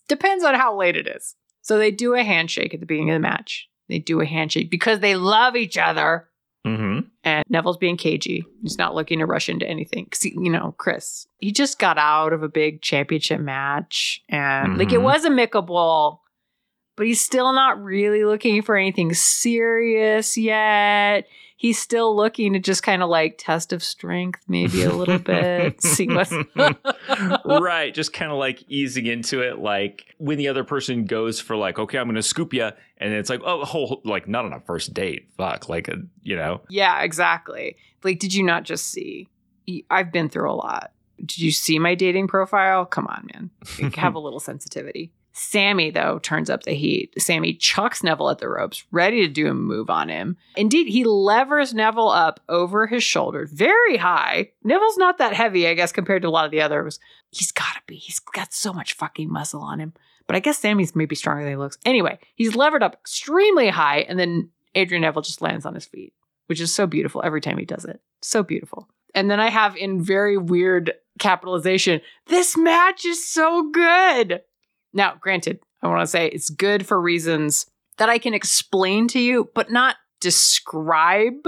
Depends 0.06 0.44
on 0.44 0.54
how 0.54 0.76
late 0.76 0.96
it 0.96 1.08
is. 1.08 1.34
So 1.62 1.78
they 1.78 1.90
do 1.90 2.14
a 2.14 2.22
handshake 2.22 2.74
at 2.74 2.80
the 2.80 2.86
beginning 2.86 3.10
of 3.10 3.16
the 3.16 3.28
match. 3.28 3.68
They 3.88 3.98
do 3.98 4.20
a 4.20 4.26
handshake 4.26 4.70
because 4.70 5.00
they 5.00 5.16
love 5.16 5.56
each 5.56 5.76
other. 5.76 6.28
Mm-hmm. 6.66 6.98
And 7.24 7.44
Neville's 7.48 7.76
being 7.76 7.96
cagey. 7.96 8.44
He's 8.62 8.76
not 8.76 8.94
looking 8.94 9.20
to 9.20 9.26
rush 9.26 9.48
into 9.48 9.66
anything. 9.68 10.04
Because, 10.04 10.24
you 10.24 10.50
know, 10.50 10.74
Kris, 10.78 11.26
he 11.38 11.52
just 11.52 11.78
got 11.78 11.96
out 11.96 12.32
of 12.32 12.42
a 12.42 12.48
big 12.48 12.82
championship 12.82 13.40
match. 13.40 14.20
And, 14.28 14.76
like, 14.76 14.92
it 14.92 14.98
Mhm. 14.98 15.04
was 15.04 15.24
amicable, 15.24 16.22
but 16.96 17.06
he's 17.06 17.20
still 17.20 17.52
not 17.52 17.80
really 17.82 18.24
looking 18.24 18.62
for 18.62 18.76
anything 18.76 19.14
serious 19.14 20.36
yet. 20.36 21.26
He's 21.58 21.78
still 21.78 22.14
looking 22.14 22.52
to 22.52 22.58
just 22.58 22.82
kind 22.82 23.02
of 23.02 23.08
like 23.08 23.36
test 23.38 23.72
of 23.72 23.82
strength, 23.82 24.40
maybe 24.46 24.82
a 24.82 24.92
little 24.92 25.18
bit. 25.18 25.80
see 25.82 26.06
what's. 26.06 26.30
right. 27.44 27.94
Just 27.94 28.12
kind 28.12 28.30
of 28.30 28.38
like 28.38 28.62
easing 28.68 29.06
into 29.06 29.40
it. 29.40 29.58
Like 29.58 30.14
when 30.18 30.36
the 30.36 30.48
other 30.48 30.64
person 30.64 31.06
goes 31.06 31.40
for 31.40 31.56
like, 31.56 31.78
okay, 31.78 31.98
I'm 31.98 32.06
going 32.06 32.16
to 32.16 32.22
scoop 32.22 32.52
you. 32.52 32.70
And 32.98 33.12
it's 33.14 33.30
like, 33.30 33.40
oh, 33.44 33.64
whole, 33.64 34.02
like 34.04 34.28
not 34.28 34.44
on 34.44 34.52
a 34.52 34.60
first 34.60 34.92
date. 34.92 35.30
Fuck. 35.36 35.68
Like, 35.68 35.88
a, 35.88 35.96
you 36.22 36.36
know, 36.36 36.60
Yeah, 36.68 37.02
exactly. 37.02 37.76
Like, 38.02 38.18
did 38.18 38.34
you 38.34 38.42
not 38.42 38.64
just 38.64 38.88
see? 38.90 39.28
I've 39.90 40.12
been 40.12 40.28
through 40.28 40.50
a 40.50 40.54
lot. 40.54 40.92
Did 41.18 41.38
you 41.38 41.50
see 41.50 41.78
my 41.78 41.94
dating 41.94 42.28
profile? 42.28 42.84
Come 42.84 43.06
on, 43.06 43.28
man. 43.32 43.92
Have 43.94 44.14
a 44.14 44.18
little 44.18 44.40
sensitivity. 44.40 45.10
Sami, 45.38 45.90
though, 45.90 46.18
turns 46.18 46.48
up 46.48 46.62
the 46.62 46.72
heat. 46.72 47.14
Sami 47.20 47.54
chucks 47.54 48.02
Neville 48.02 48.30
at 48.30 48.38
the 48.38 48.48
ropes, 48.48 48.84
ready 48.90 49.20
to 49.26 49.32
do 49.32 49.48
a 49.48 49.54
move 49.54 49.90
on 49.90 50.08
him. 50.08 50.36
Indeed, 50.56 50.88
he 50.88 51.04
levers 51.04 51.74
Neville 51.74 52.08
up 52.08 52.40
over 52.48 52.86
his 52.86 53.04
shoulder 53.04 53.46
very 53.52 53.98
high. 53.98 54.50
Neville's 54.64 54.96
not 54.96 55.18
that 55.18 55.34
heavy, 55.34 55.68
I 55.68 55.74
guess, 55.74 55.92
compared 55.92 56.22
to 56.22 56.28
a 56.28 56.30
lot 56.30 56.46
of 56.46 56.50
the 56.50 56.62
others. 56.62 56.98
He's 57.30 57.52
gotta 57.52 57.80
be. 57.86 57.96
He's 57.96 58.18
got 58.18 58.52
so 58.52 58.72
much 58.72 58.94
fucking 58.94 59.30
muscle 59.30 59.60
on 59.60 59.78
him. 59.78 59.92
But 60.26 60.36
I 60.36 60.40
guess 60.40 60.58
Sami's 60.58 60.96
maybe 60.96 61.14
stronger 61.14 61.42
than 61.42 61.52
he 61.52 61.56
looks. 61.56 61.78
Anyway, 61.84 62.18
he's 62.34 62.56
levered 62.56 62.82
up 62.82 62.94
extremely 62.94 63.68
high, 63.68 63.98
and 64.08 64.18
then 64.18 64.50
Adrian 64.74 65.02
Neville 65.02 65.22
just 65.22 65.42
lands 65.42 65.66
on 65.66 65.74
his 65.74 65.86
feet 65.86 66.12
which 66.46 66.60
is 66.60 66.72
so 66.72 66.86
beautiful 66.86 67.22
every 67.24 67.40
time 67.40 67.58
he 67.58 67.64
does 67.64 67.84
it. 67.84 68.00
So 68.22 68.42
beautiful. 68.42 68.88
And 69.14 69.30
then 69.30 69.40
I 69.40 69.50
have 69.50 69.76
in 69.76 70.02
very 70.02 70.36
weird 70.36 70.92
capitalization, 71.18 72.00
this 72.26 72.56
match 72.56 73.04
is 73.04 73.26
so 73.26 73.70
good. 73.70 74.42
Now, 74.92 75.16
granted, 75.20 75.60
I 75.82 75.88
want 75.88 76.00
to 76.00 76.06
say 76.06 76.26
it's 76.26 76.50
good 76.50 76.86
for 76.86 77.00
reasons 77.00 77.66
that 77.98 78.08
I 78.08 78.18
can 78.18 78.34
explain 78.34 79.08
to 79.08 79.20
you, 79.20 79.50
but 79.54 79.70
not 79.70 79.96
describe 80.20 81.46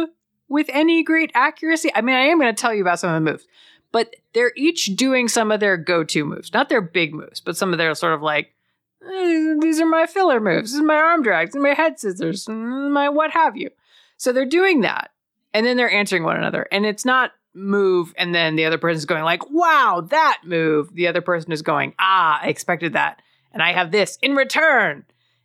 with 0.48 0.68
any 0.72 1.02
great 1.02 1.30
accuracy. 1.34 1.90
I 1.94 2.00
mean, 2.00 2.14
I 2.14 2.26
am 2.26 2.38
going 2.38 2.54
to 2.54 2.60
tell 2.60 2.74
you 2.74 2.82
about 2.82 3.00
some 3.00 3.10
of 3.10 3.22
the 3.22 3.30
moves, 3.30 3.46
but 3.92 4.16
they're 4.32 4.52
each 4.56 4.86
doing 4.96 5.28
some 5.28 5.50
of 5.52 5.60
their 5.60 5.76
go 5.76 6.04
to 6.04 6.24
moves, 6.24 6.52
not 6.52 6.68
their 6.68 6.80
big 6.80 7.14
moves, 7.14 7.40
but 7.40 7.56
some 7.56 7.72
of 7.72 7.78
their 7.78 7.94
sort 7.94 8.14
of 8.14 8.22
like, 8.22 8.54
"Eh, 9.02 9.54
these 9.60 9.80
are 9.80 9.86
my 9.86 10.06
filler 10.06 10.40
moves. 10.40 10.70
This 10.70 10.80
is 10.80 10.86
my 10.86 10.96
arm 10.96 11.22
drags 11.22 11.54
and 11.54 11.62
my 11.62 11.74
head 11.74 11.98
scissors 11.98 12.48
my 12.48 13.08
what 13.08 13.30
have 13.32 13.56
you. 13.56 13.70
So 14.16 14.32
they're 14.32 14.46
doing 14.46 14.82
that. 14.82 15.10
And 15.54 15.64
then 15.64 15.76
they're 15.76 15.90
answering 15.90 16.24
one 16.24 16.36
another. 16.36 16.66
And 16.70 16.84
it's 16.84 17.04
not 17.04 17.32
move 17.54 18.14
and 18.16 18.34
then 18.34 18.56
the 18.56 18.64
other 18.64 18.78
person's 18.78 19.04
going 19.04 19.24
like, 19.24 19.50
wow, 19.50 20.06
that 20.10 20.42
move. 20.44 20.94
The 20.94 21.08
other 21.08 21.20
person 21.20 21.52
is 21.52 21.62
going, 21.62 21.94
ah, 21.98 22.40
I 22.42 22.48
expected 22.48 22.92
that. 22.92 23.20
And 23.52 23.62
I 23.62 23.72
have 23.72 23.90
this 23.90 24.18
in 24.22 24.34
return. 24.34 25.04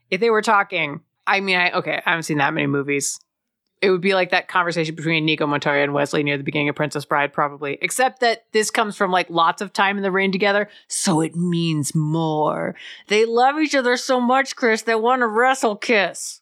If 0.09 0.19
they 0.19 0.29
were 0.29 0.41
talking, 0.41 1.01
I 1.25 1.39
mean, 1.39 1.57
I 1.57 1.71
okay, 1.71 2.01
I 2.05 2.09
haven't 2.09 2.23
seen 2.23 2.37
that 2.37 2.53
many 2.53 2.67
movies. 2.67 3.19
It 3.81 3.89
would 3.89 4.01
be 4.01 4.13
like 4.13 4.31
that 4.31 4.47
conversation 4.47 4.95
between 4.95 5.23
Inigo 5.23 5.45
Montoya 5.45 5.83
and 5.83 5.93
Wesley 5.93 6.23
near 6.23 6.37
the 6.37 6.43
beginning 6.43 6.69
of 6.69 6.75
Princess 6.75 7.03
Bride, 7.03 7.33
probably. 7.33 7.77
Except 7.81 8.21
that 8.21 8.45
this 8.53 8.71
comes 8.71 8.95
from 8.95 9.11
like 9.11 9.29
lots 9.29 9.61
of 9.61 9.73
time 9.73 9.97
in 9.97 10.03
the 10.03 10.11
rain 10.11 10.31
together, 10.31 10.69
so 10.87 11.19
it 11.19 11.35
means 11.35 11.93
more. 11.93 12.75
They 13.07 13.25
love 13.25 13.59
each 13.59 13.75
other 13.75 13.97
so 13.97 14.21
much, 14.21 14.55
Kris, 14.55 14.83
they 14.83 14.95
want 14.95 15.19
to 15.21 15.27
wrestle 15.27 15.75
kiss. 15.75 16.41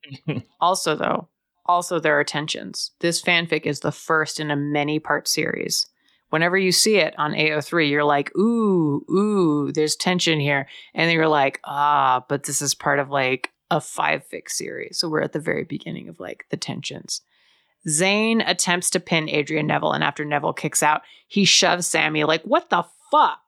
also, 0.60 0.96
though, 0.96 1.28
also 1.66 2.00
there 2.00 2.18
are 2.18 2.24
tensions. 2.24 2.90
This 2.98 3.22
fanfic 3.22 3.62
is 3.64 3.80
the 3.80 3.92
first 3.92 4.40
in 4.40 4.50
a 4.50 4.56
many 4.56 4.98
part 4.98 5.28
series. 5.28 5.86
Whenever 6.32 6.56
you 6.56 6.72
see 6.72 6.96
it 6.96 7.14
on 7.18 7.34
AO3, 7.34 7.90
you're 7.90 8.04
like, 8.04 8.34
ooh, 8.34 9.04
ooh, 9.10 9.70
there's 9.70 9.94
tension 9.94 10.40
here. 10.40 10.66
And 10.94 11.06
then 11.06 11.14
you're 11.14 11.28
like, 11.28 11.60
ah, 11.62 12.24
but 12.26 12.44
this 12.44 12.62
is 12.62 12.74
part 12.74 12.98
of 12.98 13.10
like 13.10 13.50
a 13.70 13.82
five 13.82 14.24
fic 14.32 14.48
series. 14.48 14.96
So 14.98 15.10
we're 15.10 15.20
at 15.20 15.34
the 15.34 15.38
very 15.38 15.64
beginning 15.64 16.08
of 16.08 16.18
like 16.18 16.46
the 16.48 16.56
tensions. 16.56 17.20
Zayn 17.86 18.42
attempts 18.48 18.88
to 18.90 19.00
pin 19.00 19.28
Adrian 19.28 19.66
Neville, 19.66 19.92
and 19.92 20.02
after 20.02 20.24
Neville 20.24 20.54
kicks 20.54 20.82
out, 20.82 21.02
he 21.28 21.44
shoves 21.44 21.86
Sami 21.86 22.24
like, 22.24 22.44
what 22.44 22.70
the 22.70 22.86
fuck? 23.10 23.40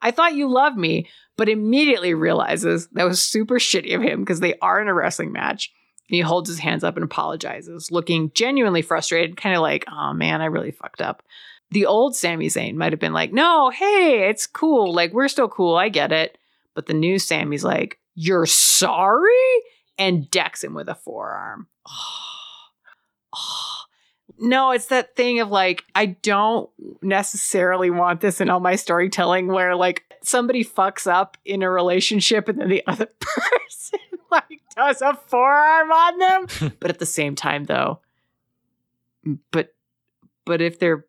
I 0.00 0.10
thought 0.10 0.34
you 0.34 0.50
loved 0.50 0.78
me, 0.78 1.10
but 1.36 1.50
immediately 1.50 2.14
realizes 2.14 2.88
that 2.92 3.04
was 3.04 3.20
super 3.20 3.58
shitty 3.58 3.94
of 3.94 4.00
him 4.00 4.20
because 4.20 4.40
they 4.40 4.54
are 4.62 4.80
in 4.80 4.88
a 4.88 4.94
wrestling 4.94 5.30
match. 5.30 5.70
He 6.06 6.20
holds 6.20 6.48
his 6.48 6.60
hands 6.60 6.84
up 6.84 6.96
and 6.96 7.04
apologizes, 7.04 7.90
looking 7.90 8.32
genuinely 8.34 8.80
frustrated, 8.80 9.36
kind 9.36 9.54
of 9.54 9.60
like, 9.60 9.84
oh 9.92 10.14
man, 10.14 10.40
I 10.40 10.46
really 10.46 10.70
fucked 10.70 11.02
up. 11.02 11.22
The 11.70 11.86
old 11.86 12.16
Sami 12.16 12.48
Zayn 12.48 12.74
might 12.74 12.92
have 12.92 13.00
been 13.00 13.12
like, 13.12 13.32
no, 13.32 13.70
hey, 13.70 14.28
it's 14.28 14.46
cool. 14.46 14.92
Like, 14.92 15.12
we're 15.12 15.28
still 15.28 15.48
cool. 15.48 15.76
I 15.76 15.88
get 15.88 16.12
it. 16.12 16.36
But 16.74 16.86
the 16.86 16.94
new 16.94 17.18
Sami's 17.18 17.64
like, 17.64 17.98
you're 18.14 18.46
sorry? 18.46 19.30
And 19.98 20.30
decks 20.30 20.64
him 20.64 20.74
with 20.74 20.88
a 20.88 20.94
forearm. 20.94 21.68
No, 24.42 24.70
it's 24.70 24.86
that 24.86 25.14
thing 25.16 25.40
of 25.40 25.50
like, 25.50 25.84
I 25.94 26.06
don't 26.06 26.70
necessarily 27.02 27.90
want 27.90 28.22
this 28.22 28.40
in 28.40 28.48
all 28.48 28.58
my 28.58 28.74
storytelling 28.74 29.48
where 29.48 29.76
like 29.76 30.04
somebody 30.22 30.64
fucks 30.64 31.06
up 31.06 31.36
in 31.44 31.62
a 31.62 31.70
relationship 31.70 32.48
and 32.48 32.58
then 32.58 32.70
the 32.70 32.82
other 32.86 33.06
person 33.20 34.00
like 34.30 34.62
does 34.74 35.02
a 35.02 35.14
forearm 35.26 35.92
on 35.92 36.18
them. 36.18 36.72
but 36.80 36.90
at 36.90 36.98
the 36.98 37.06
same 37.06 37.34
time 37.34 37.64
though, 37.64 38.00
but 39.50 39.74
but 40.46 40.62
if 40.62 40.78
they're 40.78 41.04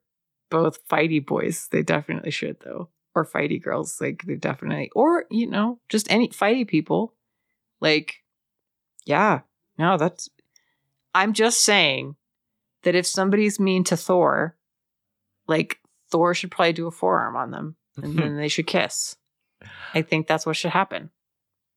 both 0.52 0.88
fighty 0.88 1.26
boys, 1.26 1.68
they 1.72 1.82
definitely 1.82 2.30
should 2.30 2.58
though. 2.64 2.90
Or 3.16 3.26
fighty 3.26 3.62
girls, 3.62 4.00
like 4.00 4.24
they 4.28 4.36
definitely 4.36 4.92
or 4.96 5.26
you 5.32 5.48
know, 5.50 5.80
just 5.90 6.12
any 6.12 6.30
fighty 6.30 6.68
people. 6.68 7.16
Like, 7.80 8.18
yeah, 9.06 9.40
no, 9.80 9.98
that's 9.98 10.30
I'm 11.16 11.34
just 11.34 11.66
saying 11.66 12.16
that 12.84 12.94
if 12.96 13.08
somebody's 13.08 13.60
mean 13.60 13.84
to 13.86 13.98
Thor, 13.98 14.56
like 15.48 15.80
Thor 16.12 16.36
should 16.36 16.52
probably 16.52 16.74
do 16.74 16.88
a 16.88 16.92
forearm 16.92 17.36
on 17.36 17.50
them 17.52 17.76
and 17.98 18.18
then 18.18 18.36
they 18.38 18.48
should 18.48 18.68
kiss. 18.68 19.16
I 19.94 20.04
think 20.04 20.28
that's 20.28 20.46
what 20.46 20.56
should 20.56 20.72
happen. 20.72 21.10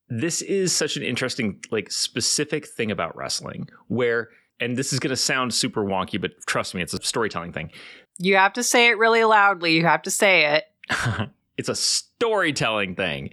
this 0.08 0.42
is 0.42 0.72
such 0.72 0.96
an 0.96 1.02
interesting 1.02 1.60
like 1.70 1.90
specific 1.90 2.66
thing 2.68 2.90
about 2.90 3.16
wrestling 3.16 3.66
where 3.88 4.28
and 4.60 4.76
this 4.76 4.92
is 4.92 5.00
going 5.00 5.10
to 5.10 5.16
sound 5.16 5.52
super 5.52 5.82
wonky 5.82 6.20
but 6.20 6.30
trust 6.46 6.74
me 6.74 6.82
it's 6.82 6.94
a 6.94 7.02
storytelling 7.02 7.52
thing 7.52 7.70
You 8.18 8.36
have 8.36 8.52
to 8.54 8.62
say 8.62 8.88
it 8.88 8.98
really 8.98 9.24
loudly. 9.24 9.74
You 9.74 9.84
have 9.84 10.02
to 10.02 10.10
say 10.10 10.54
it. 10.54 11.30
it's 11.56 11.68
a 11.68 11.74
storytelling 11.74 12.94
thing 12.94 13.30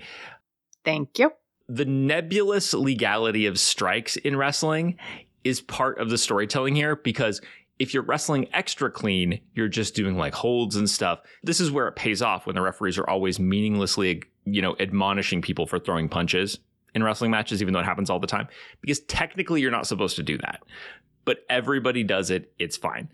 Thank 0.85 1.19
you. 1.19 1.31
the 1.67 1.85
nebulous 1.85 2.73
legality 2.73 3.45
of 3.45 3.59
strikes 3.59 4.15
in 4.17 4.35
wrestling 4.37 4.97
is 5.43 5.59
part 5.61 5.99
of 5.99 6.09
the 6.09 6.17
storytelling 6.17 6.75
here 6.75 6.95
because 6.95 7.41
if 7.79 7.93
you're 7.93 8.03
wrestling 8.03 8.47
extra 8.53 8.91
clean, 8.91 9.39
you're 9.55 9.67
just 9.67 9.95
doing 9.95 10.15
like 10.15 10.35
holds 10.35 10.75
and 10.75 10.87
stuff. 10.89 11.19
This 11.43 11.59
is 11.59 11.71
where 11.71 11.87
it 11.87 11.95
pays 11.95 12.21
off 12.21 12.45
when 12.45 12.55
the 12.55 12.61
referees 12.61 12.97
are 12.99 13.09
always 13.09 13.39
meaninglessly, 13.39 14.21
you 14.45 14.61
know, 14.61 14.75
admonishing 14.79 15.41
people 15.41 15.65
for 15.65 15.79
throwing 15.79 16.07
punches 16.07 16.59
in 16.93 17.03
wrestling 17.03 17.31
matches, 17.31 17.61
even 17.61 17.73
though 17.73 17.79
it 17.79 17.85
happens 17.85 18.09
all 18.11 18.19
the 18.19 18.27
time. 18.27 18.47
Because 18.81 18.99
technically, 19.01 19.61
you're 19.61 19.71
not 19.71 19.87
supposed 19.87 20.15
to 20.17 20.23
do 20.23 20.37
that. 20.39 20.61
But 21.25 21.39
everybody 21.49 22.03
does 22.03 22.29
it. 22.29 22.53
It's 22.59 22.77
fine. 22.77 23.09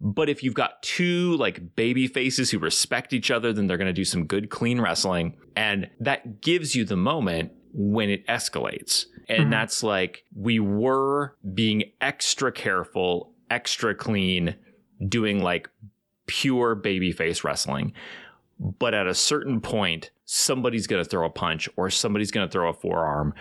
But 0.00 0.28
if 0.28 0.42
you've 0.42 0.54
got 0.54 0.82
two 0.82 1.36
like 1.36 1.74
baby 1.74 2.06
faces 2.06 2.50
who 2.50 2.58
respect 2.58 3.12
each 3.12 3.30
other, 3.30 3.52
then 3.52 3.66
they're 3.66 3.76
going 3.78 3.86
to 3.86 3.92
do 3.92 4.04
some 4.04 4.26
good, 4.26 4.48
clean 4.50 4.80
wrestling. 4.80 5.36
And 5.56 5.90
that 6.00 6.40
gives 6.40 6.74
you 6.76 6.84
the 6.84 6.96
moment 6.96 7.52
when 7.72 8.08
it 8.08 8.26
escalates. 8.28 9.06
And 9.28 9.48
Mhm. 9.48 9.50
that's 9.50 9.82
like, 9.82 10.24
we 10.34 10.58
were 10.60 11.36
being 11.54 11.84
extra 12.00 12.52
careful, 12.52 13.32
extra 13.50 13.94
clean, 13.94 14.54
doing 15.06 15.42
like 15.42 15.68
pure 16.26 16.74
baby 16.74 17.12
face 17.12 17.42
wrestling. 17.44 17.92
But 18.60 18.94
at 18.94 19.06
a 19.06 19.14
certain 19.14 19.60
point, 19.60 20.10
somebody's 20.24 20.86
going 20.86 21.02
to 21.02 21.08
throw 21.08 21.26
a 21.26 21.30
punch 21.30 21.68
or 21.76 21.90
somebody's 21.90 22.30
going 22.30 22.46
to 22.46 22.50
throw 22.52 22.68
a 22.68 22.72
forearm 22.72 23.34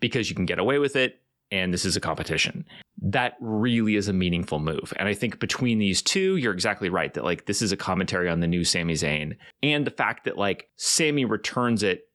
because 0.00 0.28
you 0.30 0.36
can 0.36 0.46
get 0.46 0.58
away 0.58 0.78
with 0.78 0.94
it. 0.96 1.20
And 1.50 1.72
this 1.72 1.84
is 1.84 1.96
a 1.96 2.00
competition 2.00 2.64
that 3.00 3.34
really 3.40 3.96
is 3.96 4.08
a 4.08 4.12
meaningful 4.12 4.58
move. 4.58 4.92
And 4.96 5.08
I 5.08 5.14
think 5.14 5.38
between 5.38 5.78
these 5.78 6.02
two, 6.02 6.36
you're 6.36 6.52
exactly 6.52 6.88
right 6.88 7.14
that 7.14 7.24
like 7.24 7.46
this 7.46 7.62
is 7.62 7.72
a 7.72 7.76
commentary 7.76 8.28
on 8.28 8.40
the 8.40 8.46
new 8.46 8.64
Sami 8.64 8.94
Zayn 8.94 9.36
and 9.62 9.86
the 9.86 9.90
fact 9.90 10.24
that 10.24 10.36
like 10.36 10.68
Sami 10.76 11.24
returns 11.24 11.82
it 11.82 12.07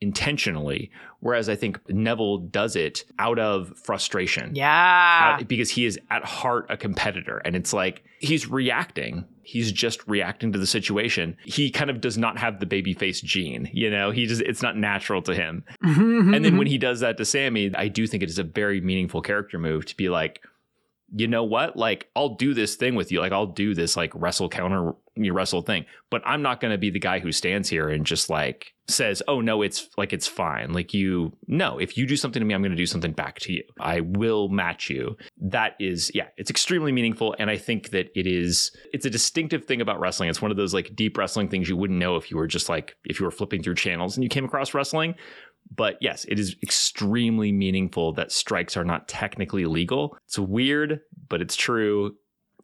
intentionally. 0.00 0.90
Whereas 1.20 1.48
I 1.48 1.56
think 1.56 1.80
Neville 1.88 2.38
does 2.38 2.76
it 2.76 3.04
out 3.18 3.38
of 3.38 3.76
frustration. 3.78 4.54
Yeah. 4.54 5.38
Uh, 5.40 5.44
because 5.44 5.70
he 5.70 5.86
is 5.86 5.98
at 6.10 6.24
heart 6.24 6.66
a 6.68 6.76
competitor. 6.76 7.38
And 7.44 7.56
it's 7.56 7.72
like 7.72 8.04
he's 8.20 8.48
reacting. 8.48 9.24
He's 9.42 9.72
just 9.72 10.06
reacting 10.06 10.52
to 10.52 10.58
the 10.58 10.66
situation. 10.66 11.36
He 11.44 11.70
kind 11.70 11.88
of 11.88 12.00
does 12.00 12.18
not 12.18 12.38
have 12.38 12.60
the 12.60 12.66
baby 12.66 12.94
face 12.94 13.20
gene, 13.20 13.70
you 13.72 13.90
know, 13.90 14.10
he 14.10 14.26
just, 14.26 14.42
it's 14.42 14.62
not 14.62 14.76
natural 14.76 15.22
to 15.22 15.34
him. 15.34 15.64
and 15.82 16.44
then 16.44 16.58
when 16.58 16.66
he 16.66 16.78
does 16.78 17.00
that 17.00 17.16
to 17.16 17.24
sammy 17.24 17.70
I 17.74 17.88
do 17.88 18.06
think 18.06 18.22
it 18.22 18.28
is 18.28 18.38
a 18.38 18.44
very 18.44 18.80
meaningful 18.80 19.22
character 19.22 19.58
move 19.58 19.86
to 19.86 19.96
be 19.96 20.08
like, 20.08 20.42
you 21.14 21.28
know 21.28 21.44
what? 21.44 21.76
Like, 21.76 22.08
I'll 22.16 22.34
do 22.34 22.52
this 22.52 22.74
thing 22.74 22.96
with 22.96 23.12
you. 23.12 23.20
Like, 23.20 23.32
I'll 23.32 23.46
do 23.46 23.74
this 23.74 23.96
like 23.96 24.10
wrestle 24.14 24.48
counter 24.48 24.94
you 25.24 25.32
wrestle 25.32 25.62
thing, 25.62 25.84
but 26.10 26.22
I'm 26.24 26.42
not 26.42 26.60
going 26.60 26.72
to 26.72 26.78
be 26.78 26.90
the 26.90 26.98
guy 26.98 27.18
who 27.18 27.32
stands 27.32 27.68
here 27.68 27.88
and 27.88 28.04
just 28.04 28.28
like 28.30 28.74
says, 28.88 29.22
"Oh 29.26 29.40
no, 29.40 29.62
it's 29.62 29.88
like 29.96 30.12
it's 30.12 30.26
fine." 30.26 30.72
Like 30.72 30.94
you, 30.94 31.32
no. 31.46 31.78
If 31.78 31.96
you 31.96 32.06
do 32.06 32.16
something 32.16 32.40
to 32.40 32.46
me, 32.46 32.54
I'm 32.54 32.62
going 32.62 32.70
to 32.70 32.76
do 32.76 32.86
something 32.86 33.12
back 33.12 33.38
to 33.40 33.52
you. 33.52 33.62
I 33.80 34.00
will 34.00 34.48
match 34.48 34.90
you. 34.90 35.16
That 35.40 35.74
is, 35.80 36.10
yeah, 36.14 36.28
it's 36.36 36.50
extremely 36.50 36.92
meaningful, 36.92 37.34
and 37.38 37.50
I 37.50 37.56
think 37.56 37.90
that 37.90 38.10
it 38.14 38.26
is. 38.26 38.70
It's 38.92 39.06
a 39.06 39.10
distinctive 39.10 39.64
thing 39.64 39.80
about 39.80 40.00
wrestling. 40.00 40.28
It's 40.28 40.42
one 40.42 40.50
of 40.50 40.56
those 40.56 40.74
like 40.74 40.94
deep 40.94 41.16
wrestling 41.18 41.48
things 41.48 41.68
you 41.68 41.76
wouldn't 41.76 41.98
know 41.98 42.16
if 42.16 42.30
you 42.30 42.36
were 42.36 42.46
just 42.46 42.68
like 42.68 42.96
if 43.04 43.18
you 43.20 43.24
were 43.24 43.32
flipping 43.32 43.62
through 43.62 43.76
channels 43.76 44.16
and 44.16 44.24
you 44.24 44.30
came 44.30 44.44
across 44.44 44.74
wrestling. 44.74 45.14
But 45.74 45.98
yes, 46.00 46.24
it 46.28 46.38
is 46.38 46.54
extremely 46.62 47.50
meaningful 47.52 48.12
that 48.14 48.30
strikes 48.30 48.76
are 48.76 48.84
not 48.84 49.08
technically 49.08 49.64
legal. 49.64 50.16
It's 50.26 50.38
weird, 50.38 51.00
but 51.28 51.40
it's 51.40 51.56
true 51.56 52.16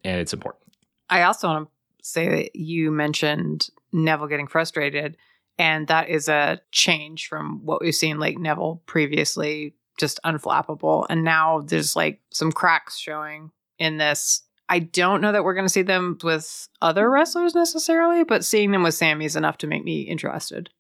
and 0.04 0.20
it's 0.20 0.32
important. 0.32 0.62
I 1.08 1.22
also 1.22 1.48
want 1.48 1.66
to 1.66 1.71
say 2.02 2.28
that 2.28 2.56
you 2.56 2.90
mentioned 2.90 3.68
Neville 3.92 4.26
getting 4.26 4.48
frustrated, 4.48 5.16
and 5.58 5.86
that 5.88 6.08
is 6.08 6.28
a 6.28 6.60
change 6.70 7.28
from 7.28 7.64
what 7.64 7.80
we've 7.80 7.94
seen 7.94 8.18
like 8.18 8.38
Neville 8.38 8.82
previously 8.86 9.74
just 9.98 10.20
unflappable. 10.24 11.06
And 11.08 11.24
now 11.24 11.60
there's 11.60 11.94
like 11.96 12.20
some 12.30 12.52
cracks 12.52 12.96
showing 12.98 13.50
in 13.78 13.98
this. 13.98 14.42
I 14.68 14.78
don't 14.78 15.20
know 15.20 15.32
that 15.32 15.44
we're 15.44 15.54
going 15.54 15.66
to 15.66 15.72
see 15.72 15.82
them 15.82 16.18
with 16.22 16.68
other 16.80 17.10
wrestlers 17.10 17.54
necessarily, 17.54 18.24
but 18.24 18.44
seeing 18.44 18.70
them 18.70 18.82
with 18.82 18.94
Sami 18.94 19.26
is 19.26 19.36
enough 19.36 19.58
to 19.58 19.66
make 19.66 19.84
me 19.84 20.02
interested. 20.02 20.70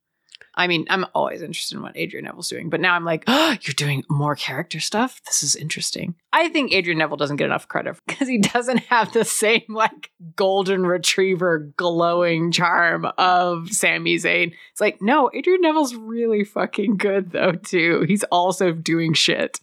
I 0.54 0.66
mean, 0.66 0.86
I'm 0.90 1.06
always 1.14 1.40
interested 1.40 1.76
in 1.76 1.82
what 1.82 1.96
Adrian 1.96 2.26
Neville's 2.26 2.48
doing, 2.48 2.68
but 2.68 2.80
now 2.80 2.94
I'm 2.94 3.04
like, 3.04 3.24
oh, 3.26 3.56
you're 3.62 3.74
doing 3.74 4.04
more 4.10 4.36
character 4.36 4.80
stuff? 4.80 5.20
This 5.26 5.42
is 5.42 5.56
interesting. 5.56 6.14
I 6.32 6.48
think 6.48 6.72
Adrian 6.72 6.98
Neville 6.98 7.16
doesn't 7.16 7.36
get 7.36 7.46
enough 7.46 7.68
credit 7.68 7.96
because 8.06 8.28
he 8.28 8.38
doesn't 8.38 8.78
have 8.84 9.12
the 9.12 9.24
same, 9.24 9.64
like, 9.68 10.10
golden 10.36 10.84
retriever 10.86 11.72
glowing 11.76 12.52
charm 12.52 13.06
of 13.16 13.72
Sami 13.72 14.16
Zayn. 14.16 14.52
It's 14.72 14.80
like, 14.80 15.00
no, 15.00 15.30
Adrian 15.32 15.62
Neville's 15.62 15.94
really 15.94 16.44
fucking 16.44 16.96
good, 16.96 17.30
though, 17.30 17.52
too. 17.52 18.04
He's 18.06 18.24
also 18.24 18.72
doing 18.72 19.14
shit. 19.14 19.60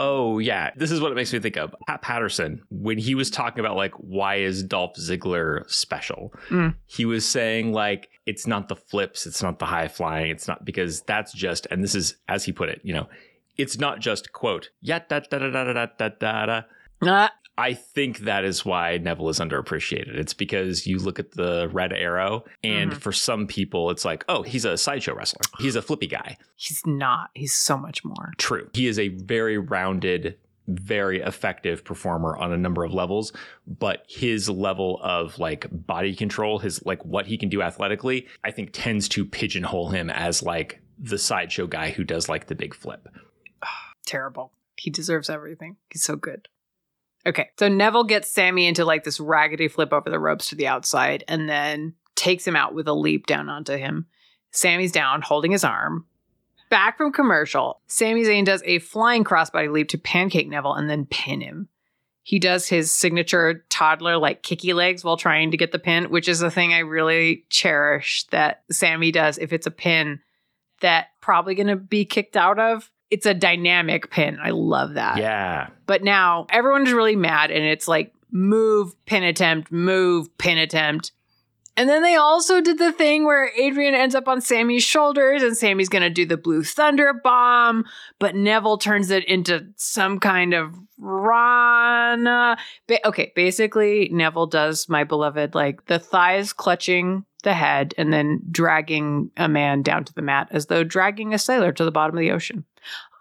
Oh 0.00 0.38
yeah, 0.38 0.70
this 0.76 0.92
is 0.92 1.00
what 1.00 1.10
it 1.10 1.16
makes 1.16 1.32
me 1.32 1.40
think 1.40 1.56
of. 1.56 1.74
Pat 1.88 2.02
Patterson 2.02 2.62
when 2.70 2.98
he 2.98 3.16
was 3.16 3.30
talking 3.30 3.58
about 3.58 3.74
like 3.74 3.92
why 3.94 4.36
is 4.36 4.62
Dolph 4.62 4.94
Ziggler 4.94 5.68
special? 5.68 6.32
Mm. 6.50 6.76
He 6.86 7.04
was 7.04 7.26
saying 7.26 7.72
like 7.72 8.08
it's 8.24 8.46
not 8.46 8.68
the 8.68 8.76
flips, 8.76 9.26
it's 9.26 9.42
not 9.42 9.58
the 9.58 9.66
high 9.66 9.88
flying, 9.88 10.30
it's 10.30 10.46
not 10.46 10.64
because 10.64 11.00
that's 11.02 11.32
just 11.32 11.66
and 11.72 11.82
this 11.82 11.96
is 11.96 12.14
as 12.28 12.44
he 12.44 12.52
put 12.52 12.68
it, 12.68 12.80
you 12.84 12.94
know, 12.94 13.08
it's 13.56 13.76
not 13.78 13.98
just 13.98 14.32
quote 14.32 14.70
yeah 14.80 15.00
da 15.00 15.18
da 15.18 15.38
da 15.38 15.50
da 15.50 15.64
da 15.72 15.86
da 15.98 16.08
da 16.08 16.46
da. 16.46 16.62
Ah, 17.02 17.32
I 17.58 17.74
think 17.74 18.20
that 18.20 18.44
is 18.44 18.64
why 18.64 18.98
Neville 18.98 19.28
is 19.30 19.40
underappreciated. 19.40 20.14
It's 20.16 20.32
because 20.32 20.86
you 20.86 20.98
look 20.98 21.18
at 21.18 21.32
the 21.32 21.68
red 21.72 21.92
arrow, 21.92 22.44
and 22.62 22.92
Mhm. 22.92 22.96
for 23.00 23.10
some 23.12 23.46
people, 23.48 23.90
it's 23.90 24.04
like, 24.04 24.24
oh, 24.28 24.42
he's 24.42 24.64
a 24.64 24.78
sideshow 24.78 25.14
wrestler. 25.14 25.42
He's 25.58 25.74
a 25.76 25.82
flippy 25.82 26.06
guy. 26.06 26.36
he's 26.54 26.82
not. 26.86 27.30
He's 27.34 27.54
so 27.54 27.76
much 27.76 28.04
more. 28.04 28.32
True. 28.38 28.70
He 28.74 28.86
is 28.86 28.98
a 28.98 29.08
very 29.08 29.58
rounded, 29.58 30.36
very 30.68 31.20
effective 31.20 31.82
performer 31.84 32.36
on 32.36 32.52
a 32.52 32.56
number 32.58 32.84
of 32.84 32.92
levels, 32.94 33.32
but 33.66 34.04
his 34.08 34.48
level 34.48 35.00
of 35.02 35.38
like 35.38 35.66
body 35.70 36.14
control, 36.14 36.58
his 36.60 36.84
like 36.86 37.04
what 37.04 37.26
he 37.26 37.36
can 37.38 37.48
do 37.48 37.60
athletically, 37.62 38.26
I 38.44 38.50
think 38.52 38.70
tends 38.72 39.08
to 39.10 39.24
pigeonhole 39.24 39.90
him 39.90 40.10
as 40.10 40.42
like 40.42 40.80
the 40.98 41.18
sideshow 41.18 41.66
guy 41.66 41.90
who 41.90 42.04
does 42.04 42.28
like 42.28 42.46
the 42.46 42.54
big 42.54 42.74
flip. 42.74 43.08
terrible. 44.06 44.52
He 44.76 44.90
deserves 44.90 45.28
everything. 45.30 45.76
He's 45.90 46.02
so 46.04 46.16
good. 46.16 46.48
Okay, 47.26 47.50
so 47.58 47.68
Neville 47.68 48.04
gets 48.04 48.30
Sami 48.30 48.66
into 48.66 48.84
like 48.84 49.04
this 49.04 49.20
raggedy 49.20 49.68
flip 49.68 49.92
over 49.92 50.08
the 50.08 50.18
ropes 50.18 50.48
to 50.48 50.54
the 50.54 50.66
outside 50.66 51.24
and 51.28 51.48
then 51.48 51.94
takes 52.14 52.46
him 52.46 52.56
out 52.56 52.74
with 52.74 52.88
a 52.88 52.92
leap 52.92 53.26
down 53.26 53.48
onto 53.48 53.76
him. 53.76 54.06
Sami's 54.50 54.92
down, 54.92 55.22
holding 55.22 55.52
his 55.52 55.64
arm. 55.64 56.06
Back 56.70 56.98
from 56.98 57.12
commercial, 57.12 57.80
Sami 57.86 58.24
Zayn 58.24 58.44
does 58.44 58.62
a 58.64 58.78
flying 58.78 59.24
crossbody 59.24 59.70
leap 59.70 59.88
to 59.90 59.98
pancake 59.98 60.48
Neville 60.48 60.74
and 60.74 60.88
then 60.88 61.06
pin 61.06 61.40
him. 61.40 61.68
He 62.22 62.38
does 62.38 62.68
his 62.68 62.92
signature 62.92 63.64
toddler 63.70 64.18
like 64.18 64.42
kicky 64.42 64.74
legs 64.74 65.02
while 65.02 65.16
trying 65.16 65.50
to 65.50 65.56
get 65.56 65.72
the 65.72 65.78
pin, 65.78 66.10
which 66.10 66.28
is 66.28 66.42
a 66.42 66.50
thing 66.50 66.74
I 66.74 66.80
really 66.80 67.46
cherish 67.48 68.26
that 68.32 68.64
Sami 68.70 69.12
does 69.12 69.38
if 69.38 69.52
it's 69.52 69.66
a 69.66 69.70
pin 69.70 70.20
that 70.82 71.08
probably 71.22 71.54
going 71.54 71.68
to 71.68 71.76
be 71.76 72.04
kicked 72.04 72.36
out 72.36 72.58
of. 72.58 72.90
It's 73.10 73.26
a 73.26 73.34
dynamic 73.34 74.10
pin. 74.10 74.38
I 74.42 74.50
love 74.50 74.94
that. 74.94 75.18
Yeah. 75.18 75.68
But 75.86 76.02
now 76.02 76.46
everyone 76.50 76.86
is 76.86 76.92
really 76.92 77.16
mad 77.16 77.50
and 77.50 77.64
it's 77.64 77.88
like 77.88 78.12
move, 78.30 78.94
pin 79.06 79.22
attempt, 79.22 79.72
move, 79.72 80.36
pin 80.38 80.58
attempt. 80.58 81.12
And 81.78 81.88
then 81.88 82.02
they 82.02 82.16
also 82.16 82.60
did 82.60 82.78
the 82.78 82.90
thing 82.90 83.24
where 83.24 83.52
Adrian 83.56 83.94
ends 83.94 84.16
up 84.16 84.26
on 84.26 84.40
Sami's 84.40 84.82
shoulders 84.82 85.44
and 85.44 85.56
Sami's 85.56 85.88
going 85.88 86.02
to 86.02 86.10
do 86.10 86.26
the 86.26 86.36
blue 86.36 86.64
thunder 86.64 87.14
bomb, 87.14 87.84
but 88.18 88.34
Neville 88.34 88.78
turns 88.78 89.12
it 89.12 89.24
into 89.26 89.64
some 89.76 90.18
kind 90.18 90.54
of 90.54 90.74
rana. 90.98 92.58
Ba- 92.88 93.06
okay, 93.06 93.32
basically, 93.36 94.08
Neville 94.12 94.48
does 94.48 94.88
my 94.88 95.04
beloved 95.04 95.54
like 95.54 95.86
the 95.86 96.00
thighs 96.00 96.52
clutching 96.52 97.24
the 97.48 97.54
head 97.54 97.94
and 97.96 98.12
then 98.12 98.40
dragging 98.50 99.30
a 99.36 99.48
man 99.48 99.82
down 99.82 100.04
to 100.04 100.14
the 100.14 100.22
mat 100.22 100.48
as 100.50 100.66
though 100.66 100.84
dragging 100.84 101.32
a 101.32 101.38
sailor 101.38 101.72
to 101.72 101.84
the 101.84 101.90
bottom 101.90 102.16
of 102.16 102.20
the 102.20 102.30
ocean. 102.30 102.64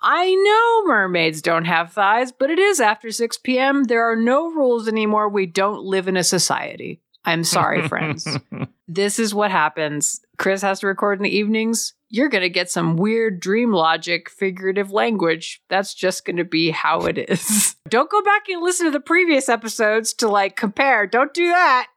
I 0.01 0.35
know 0.35 0.93
mermaids 0.93 1.41
don't 1.41 1.65
have 1.65 1.93
thighs, 1.93 2.31
but 2.31 2.51
it 2.51 2.59
is 2.59 2.79
after 2.79 3.09
6 3.09 3.37
p.m. 3.39 3.85
There 3.85 4.09
are 4.11 4.15
no 4.15 4.51
rules 4.51 4.87
anymore. 4.87 5.29
We 5.29 5.45
don't 5.45 5.83
live 5.83 6.07
in 6.07 6.17
a 6.17 6.23
society. 6.23 7.01
I'm 7.25 7.43
sorry, 7.43 7.87
friends. 7.87 8.27
This 8.87 9.19
is 9.19 9.35
what 9.35 9.51
happens. 9.51 10.21
Kris 10.37 10.61
has 10.61 10.79
to 10.79 10.87
record 10.87 11.19
in 11.19 11.23
the 11.23 11.35
evenings. 11.35 11.93
You're 12.09 12.29
going 12.29 12.43
to 12.43 12.49
get 12.49 12.71
some 12.71 12.95
weird 12.95 13.41
dream 13.41 13.73
logic, 13.73 14.29
figurative 14.29 14.91
language. 14.91 15.61
That's 15.67 15.93
just 15.93 16.23
going 16.23 16.37
to 16.37 16.45
be 16.45 16.71
how 16.71 17.01
it 17.01 17.17
is. 17.17 17.75
Don't 17.89 18.09
go 18.09 18.21
back 18.21 18.47
and 18.47 18.63
listen 18.63 18.85
to 18.85 18.91
the 18.91 19.01
previous 19.01 19.49
episodes 19.49 20.13
to 20.15 20.29
like 20.29 20.55
compare. 20.55 21.05
Don't 21.05 21.33
do 21.33 21.49
that. 21.49 21.87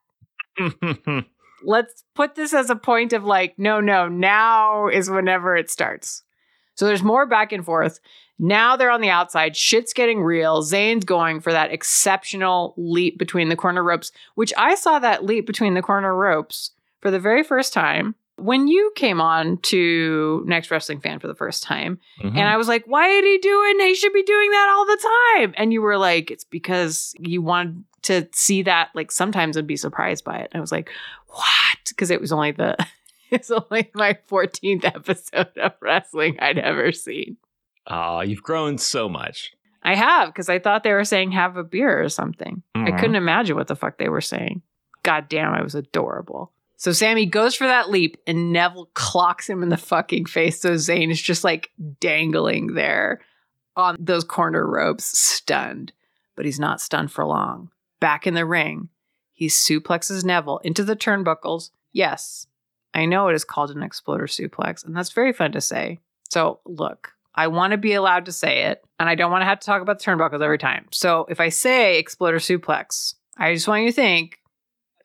Let's 1.63 2.05
put 2.15 2.35
this 2.35 2.53
as 2.55 2.71
a 2.71 2.77
point 2.77 3.13
of 3.13 3.25
like, 3.25 3.59
no, 3.59 3.81
no, 3.81 4.09
now 4.09 4.89
is 4.89 5.11
whenever 5.11 5.57
it 5.57 5.71
starts. 5.71 6.23
So 6.75 6.87
there's 6.87 7.03
more 7.03 7.27
back 7.27 7.53
and 7.53 7.65
forth. 7.65 8.01
Now 8.39 8.77
they're 8.77 8.91
on 8.91 9.03
the 9.03 9.11
outside. 9.11 9.55
Shit's 9.55 9.93
getting 9.93 10.23
real. 10.23 10.63
Zayn's 10.63 11.05
going 11.05 11.41
for 11.41 11.53
that 11.53 11.71
exceptional 11.73 12.73
leap 12.79 13.19
between 13.19 13.51
the 13.51 13.57
corner 13.57 13.83
ropes, 13.83 14.13
which 14.35 14.53
I 14.57 14.75
saw 14.77 14.99
that 14.99 15.25
leap 15.25 15.47
between 15.47 15.75
the 15.75 15.83
corner 15.83 16.15
ropes 16.15 16.71
for 17.01 17.11
the 17.11 17.21
very 17.21 17.43
first 17.43 17.75
time 17.75 18.15
when 18.37 18.67
you 18.67 18.91
came 18.97 19.21
on 19.21 19.59
to 19.59 20.43
Next 20.47 20.71
Wrestling 20.71 21.01
Fan 21.01 21.19
for 21.19 21.27
the 21.27 21.35
first 21.35 21.63
time. 21.63 21.99
Mhm. 22.23 22.31
And 22.31 22.49
I 22.49 22.57
was 22.57 22.69
like, 22.69 22.85
why 22.87 23.11
are 23.11 23.23
he 23.23 23.37
doing? 23.37 23.81
He 23.81 23.95
should 23.95 24.15
be 24.15 24.23
doing 24.23 24.51
that 24.51 24.75
all 24.75 24.87
the 24.87 25.09
time. 25.37 25.55
And 25.59 25.75
you 25.75 25.83
were 25.83 25.99
like, 25.99 26.31
it's 26.31 26.45
because 26.45 27.15
you 27.19 27.43
wanted 27.43 27.85
to 28.03 28.29
see 28.33 28.63
that 28.63 28.91
like 28.95 29.11
sometimes 29.13 29.57
I'd 29.57 29.67
be 29.67 29.77
surprised 29.77 30.25
by 30.25 30.39
it. 30.39 30.51
I 30.55 30.61
was 30.61 30.73
like, 30.73 30.91
what? 31.27 31.79
Because 31.89 32.11
it 32.11 32.21
was 32.21 32.33
only 32.33 32.53
the 32.53 32.77
it's 33.31 33.51
only 33.51 33.91
my 33.95 34.19
14th 34.29 34.85
episode 34.85 35.57
of 35.59 35.73
wrestling 35.81 36.37
I'd 36.41 36.59
ever 36.59 36.93
seen. 36.93 37.37
Aw, 37.87 38.21
you've 38.23 38.43
grown 38.43 38.79
so 38.79 39.09
much. 39.09 39.53
I 39.83 39.95
have 39.95 40.29
because 40.29 40.49
I 40.49 40.59
thought 40.59 40.83
they 40.83 40.93
were 40.93 41.05
saying 41.05 41.33
have 41.33 41.57
a 41.57 41.65
beer 41.65 42.03
or 42.03 42.09
something. 42.09 42.63
I 42.75 42.79
Mhm. 42.91 42.99
couldn't 42.99 43.17
imagine 43.17 43.57
what 43.57 43.69
the 43.69 43.77
fuck 43.77 43.99
they 43.99 44.09
were 44.11 44.21
saying. 44.21 44.63
God 45.03 45.29
damn, 45.29 45.53
I 45.55 45.63
was 45.63 45.75
adorable. 45.75 46.53
So 46.77 46.93
Sami 46.93 47.27
goes 47.27 47.55
for 47.55 47.67
that 47.67 47.91
leap 47.91 48.17
and 48.27 48.53
Neville 48.53 48.91
clocks 48.95 49.49
him 49.49 49.63
in 49.63 49.69
the 49.71 49.77
fucking 49.77 50.27
face. 50.27 50.61
So 50.61 50.73
Zayn 50.75 51.11
is 51.11 51.21
just 51.21 51.45
like 51.45 51.71
dangling 52.01 52.75
there 52.75 53.21
on 53.77 53.97
those 53.99 54.25
corner 54.25 54.67
ropes, 54.67 55.05
stunned. 55.19 55.93
But 56.37 56.45
he's 56.47 56.61
not 56.61 56.81
stunned 56.81 57.13
for 57.13 57.25
long. 57.27 57.71
Back 58.01 58.27
in 58.27 58.35
the 58.35 58.47
ring, 58.47 58.89
he 59.33 59.47
suplexes 59.47 60.25
Neville 60.25 60.59
into 60.59 60.83
the 60.85 60.97
turnbuckles. 60.97 61.71
Yes, 61.93 62.47
I 62.95 63.07
know 63.07 63.29
it 63.29 63.35
is 63.35 63.45
called 63.45 63.71
an 63.71 63.83
exploder 63.83 64.27
suplex, 64.27 64.85
and 64.85 64.97
that's 64.97 65.13
very 65.13 65.33
fun 65.33 65.53
to 65.53 65.61
say. 65.61 65.99
So 66.31 66.61
look, 66.65 67.13
I 67.35 67.47
want 67.47 67.73
to 67.73 67.79
be 67.79 67.93
allowed 67.93 68.25
to 68.27 68.33
say 68.33 68.65
it, 68.65 68.83
and 68.99 69.09
I 69.09 69.15
don't 69.15 69.31
want 69.31 69.43
to 69.43 69.47
have 69.47 69.61
to 69.61 69.67
talk 69.67 69.83
about 69.83 69.99
the 69.99 70.05
turnbuckles 70.05 70.43
every 70.43 70.59
time. 70.59 70.87
So 70.93 71.27
if 71.29 71.41
I 71.41 71.49
say 71.49 71.99
exploder 71.99 72.39
suplex, 72.39 73.15
I 73.37 73.55
just 73.55 73.69
want 73.69 73.83
you 73.83 73.89
to 73.89 73.95
think 73.95 74.39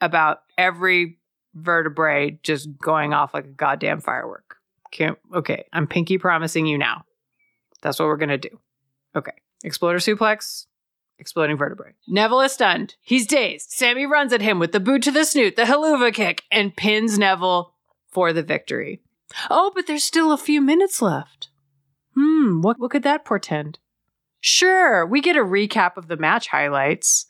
about 0.01 0.41
every 0.57 1.19
vertebrae 1.53 2.39
just 2.43 2.69
going 2.77 3.13
off 3.13 3.33
like 3.33 3.45
a 3.45 3.49
goddamn 3.49 4.01
firework. 4.01 4.57
Can't, 4.91 5.17
okay, 5.33 5.65
I'm 5.73 5.87
pinky 5.87 6.17
promising 6.17 6.65
you 6.65 6.77
now. 6.77 7.03
That's 7.81 7.99
what 7.99 8.07
we're 8.07 8.17
going 8.17 8.29
to 8.29 8.37
do. 8.37 8.59
Okay. 9.15 9.31
Exploder 9.63 9.99
suplex, 9.99 10.65
exploding 11.19 11.57
vertebrae. 11.57 11.93
Neville 12.07 12.41
is 12.41 12.51
stunned. 12.51 12.95
He's 13.01 13.27
dazed. 13.27 13.71
Sami 13.71 14.05
runs 14.05 14.33
at 14.33 14.41
him 14.41 14.59
with 14.59 14.71
the 14.71 14.79
boot 14.79 15.03
to 15.03 15.11
the 15.11 15.25
snoot, 15.25 15.55
the 15.55 15.63
Helluva 15.63 16.13
kick, 16.13 16.43
and 16.51 16.75
pins 16.75 17.17
Neville 17.17 17.73
for 18.11 18.33
the 18.33 18.43
victory. 18.43 19.01
Oh, 19.49 19.71
but 19.73 19.87
there's 19.87 20.03
still 20.03 20.31
a 20.31 20.37
few 20.37 20.61
minutes 20.61 21.01
left. 21.01 21.49
Hmm, 22.15 22.61
what, 22.61 22.79
what 22.79 22.91
could 22.91 23.03
that 23.03 23.25
portend? 23.25 23.79
Sure, 24.39 25.05
we 25.05 25.21
get 25.21 25.35
a 25.35 25.43
recap 25.43 25.97
of 25.97 26.07
the 26.07 26.17
match 26.17 26.47
highlights. 26.47 27.25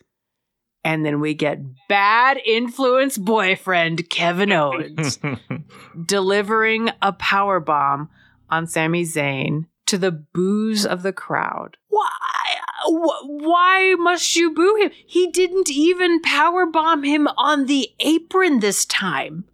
And 0.83 1.03
then 1.03 1.19
we 1.19 1.33
get 1.33 1.59
bad 1.89 2.37
influence 2.45 3.17
boyfriend 3.17 4.07
Kevin 4.11 4.51
Owens 4.51 5.17
delivering 6.05 6.91
a 7.01 7.11
power 7.13 7.59
bomb 7.59 8.09
on 8.51 8.67
Sami 8.67 9.03
Zayn 9.03 9.65
to 9.87 9.97
the 9.97 10.11
boos 10.11 10.85
of 10.85 11.01
the 11.01 11.13
crowd. 11.13 11.77
Why? 11.87 12.57
Wh- 12.85 13.25
Why 13.27 13.95
must 13.97 14.35
you 14.35 14.53
boo 14.53 14.75
him? 14.81 14.91
He 15.05 15.29
didn't 15.31 15.69
even 15.69 16.21
power 16.21 16.65
bomb 16.65 17.03
him 17.03 17.27
on 17.37 17.65
the 17.65 17.89
apron 17.99 18.59
this 18.59 18.85
time. 18.85 19.45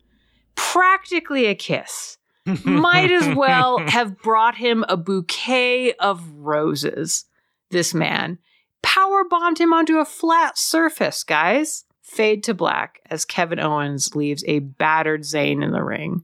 Practically 0.55 1.45
a 1.45 1.55
kiss. 1.55 2.17
Might 2.63 3.11
as 3.11 3.35
well 3.35 3.77
have 3.87 4.17
brought 4.21 4.55
him 4.55 4.83
a 4.89 4.97
bouquet 4.97 5.93
of 5.93 6.27
roses. 6.31 7.25
This 7.69 7.93
man 7.93 8.39
power 8.81 9.23
bombed 9.29 9.59
him 9.59 9.73
onto 9.73 9.97
a 9.97 10.05
flat 10.05 10.57
surface, 10.57 11.23
guys. 11.23 11.85
Fade 12.01 12.43
to 12.45 12.53
black 12.53 12.99
as 13.09 13.23
Kevin 13.25 13.59
Owens 13.59 14.15
leaves 14.15 14.43
a 14.47 14.59
battered 14.59 15.21
Zayn 15.21 15.63
in 15.63 15.71
the 15.71 15.83
ring. 15.83 16.23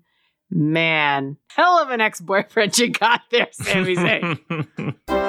Man, 0.49 1.37
hell 1.49 1.79
of 1.81 1.89
an 1.91 2.01
ex 2.01 2.19
boyfriend 2.19 2.77
you 2.77 2.89
got 2.89 3.21
there, 3.31 3.47
Sami 3.51 3.95
Zayn. 3.95 4.95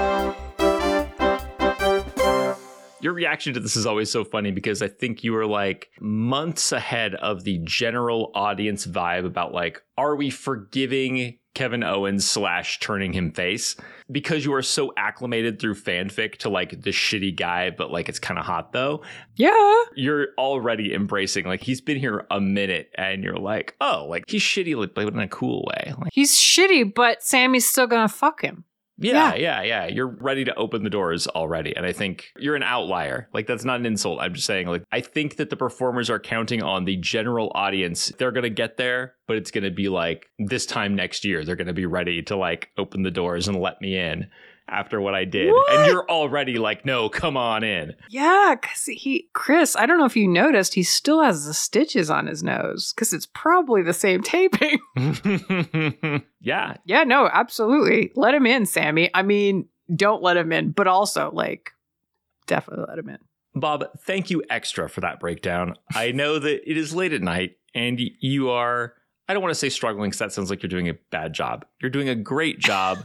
Your 3.00 3.12
reaction 3.12 3.54
to 3.54 3.60
this 3.60 3.76
is 3.76 3.86
always 3.86 4.10
so 4.10 4.24
funny 4.24 4.50
because 4.50 4.82
I 4.82 4.88
think 4.88 5.22
you 5.22 5.32
were 5.32 5.46
like 5.46 5.90
months 6.00 6.72
ahead 6.72 7.14
of 7.16 7.44
the 7.44 7.58
general 7.64 8.32
audience 8.34 8.86
vibe 8.86 9.24
about 9.24 9.52
like, 9.52 9.82
are 9.96 10.16
we 10.16 10.30
forgiving 10.30 11.38
Kevin 11.54 11.82
Owens 11.82 12.28
slash 12.28 12.80
turning 12.80 13.12
him 13.12 13.30
face? 13.32 13.76
Because 14.10 14.44
you 14.44 14.52
are 14.54 14.62
so 14.62 14.92
acclimated 14.96 15.60
through 15.60 15.74
fanfic 15.74 16.36
to 16.38 16.48
like 16.48 16.82
the 16.82 16.90
shitty 16.90 17.36
guy, 17.36 17.70
but 17.70 17.90
like 17.92 18.08
it's 18.08 18.18
kind 18.18 18.38
of 18.38 18.46
hot 18.46 18.72
though. 18.72 19.02
yeah. 19.36 19.74
You're 19.94 20.28
already 20.36 20.92
embracing 20.92 21.46
like 21.46 21.62
he's 21.62 21.80
been 21.80 21.98
here 21.98 22.26
a 22.30 22.40
minute 22.40 22.90
and 22.96 23.22
you're 23.22 23.38
like, 23.38 23.76
oh, 23.80 24.06
like 24.08 24.24
he's 24.28 24.42
shitty, 24.42 24.76
like, 24.76 24.94
but 24.94 25.06
in 25.08 25.18
a 25.20 25.28
cool 25.28 25.64
way. 25.68 25.94
Like, 26.00 26.10
He's 26.12 26.36
shitty, 26.36 26.94
but 26.94 27.22
Sami's 27.22 27.66
still 27.66 27.86
gonna 27.86 28.08
fuck 28.08 28.42
him. 28.42 28.64
Yeah, 28.98 29.34
yeah, 29.34 29.62
yeah. 29.62 29.86
You're 29.86 30.08
ready 30.08 30.44
to 30.44 30.54
open 30.56 30.82
the 30.82 30.90
doors 30.90 31.26
already. 31.28 31.74
And 31.76 31.86
I 31.86 31.92
think 31.92 32.26
you're 32.38 32.56
an 32.56 32.62
outlier. 32.62 33.28
Like, 33.32 33.46
that's 33.46 33.64
not 33.64 33.78
an 33.80 33.86
insult. 33.86 34.20
I'm 34.20 34.34
just 34.34 34.46
saying, 34.46 34.66
like, 34.66 34.84
I 34.90 35.00
think 35.00 35.36
that 35.36 35.50
the 35.50 35.56
performers 35.56 36.10
are 36.10 36.18
counting 36.18 36.62
on 36.62 36.84
the 36.84 36.96
general 36.96 37.52
audience. 37.54 38.12
They're 38.18 38.32
going 38.32 38.42
to 38.42 38.50
get 38.50 38.76
there, 38.76 39.14
but 39.26 39.36
it's 39.36 39.50
going 39.50 39.64
to 39.64 39.70
be 39.70 39.88
like 39.88 40.26
this 40.38 40.66
time 40.66 40.96
next 40.96 41.24
year, 41.24 41.44
they're 41.44 41.56
going 41.56 41.68
to 41.68 41.72
be 41.72 41.86
ready 41.86 42.22
to 42.22 42.36
like 42.36 42.70
open 42.76 43.02
the 43.02 43.10
doors 43.10 43.48
and 43.48 43.60
let 43.60 43.80
me 43.80 43.96
in 43.96 44.28
after 44.68 45.00
what 45.00 45.14
I 45.14 45.24
did. 45.24 45.52
What? 45.52 45.72
And 45.72 45.86
you're 45.86 46.08
already 46.08 46.58
like, 46.58 46.84
no, 46.84 47.08
come 47.08 47.36
on 47.36 47.64
in. 47.64 47.94
Yeah, 48.08 48.54
because 48.60 48.84
he, 48.84 49.28
Kris, 49.32 49.76
I 49.76 49.86
don't 49.86 49.98
know 49.98 50.04
if 50.04 50.16
you 50.16 50.28
noticed, 50.28 50.74
he 50.74 50.82
still 50.82 51.22
has 51.22 51.46
the 51.46 51.54
stitches 51.54 52.10
on 52.10 52.26
his 52.26 52.42
nose 52.42 52.92
because 52.94 53.12
it's 53.12 53.26
probably 53.26 53.82
the 53.82 53.92
same 53.92 54.22
taping. 54.24 54.78
yeah. 56.40 56.76
yeah, 56.84 57.04
no, 57.04 57.28
absolutely. 57.32 58.12
Let 58.14 58.34
him 58.34 58.46
in, 58.46 58.66
Sami. 58.66 59.10
I 59.14 59.22
mean, 59.22 59.68
don't 59.94 60.22
let 60.22 60.36
him 60.36 60.52
in, 60.52 60.70
but 60.70 60.86
also, 60.86 61.30
like, 61.32 61.72
definitely 62.46 62.86
let 62.88 62.98
him 62.98 63.08
in. 63.08 63.18
Bob, 63.54 63.84
thank 64.00 64.30
you 64.30 64.42
extra 64.50 64.88
for 64.88 65.00
that 65.00 65.20
breakdown. 65.20 65.74
I 65.94 66.12
know 66.12 66.38
that 66.38 66.70
it 66.70 66.76
is 66.76 66.94
late 66.94 67.12
at 67.12 67.22
night 67.22 67.56
and 67.74 68.00
you 68.20 68.50
are, 68.50 68.94
I 69.28 69.32
don't 69.32 69.42
want 69.42 69.52
to 69.52 69.58
say 69.58 69.68
struggling 69.68 70.10
because 70.10 70.18
that 70.18 70.32
sounds 70.32 70.50
like 70.50 70.62
you're 70.62 70.68
doing 70.68 70.88
a 70.88 70.94
bad 71.10 71.32
job. 71.32 71.64
You're 71.80 71.90
doing 71.90 72.08
a 72.08 72.14
great 72.14 72.58
job 72.58 72.98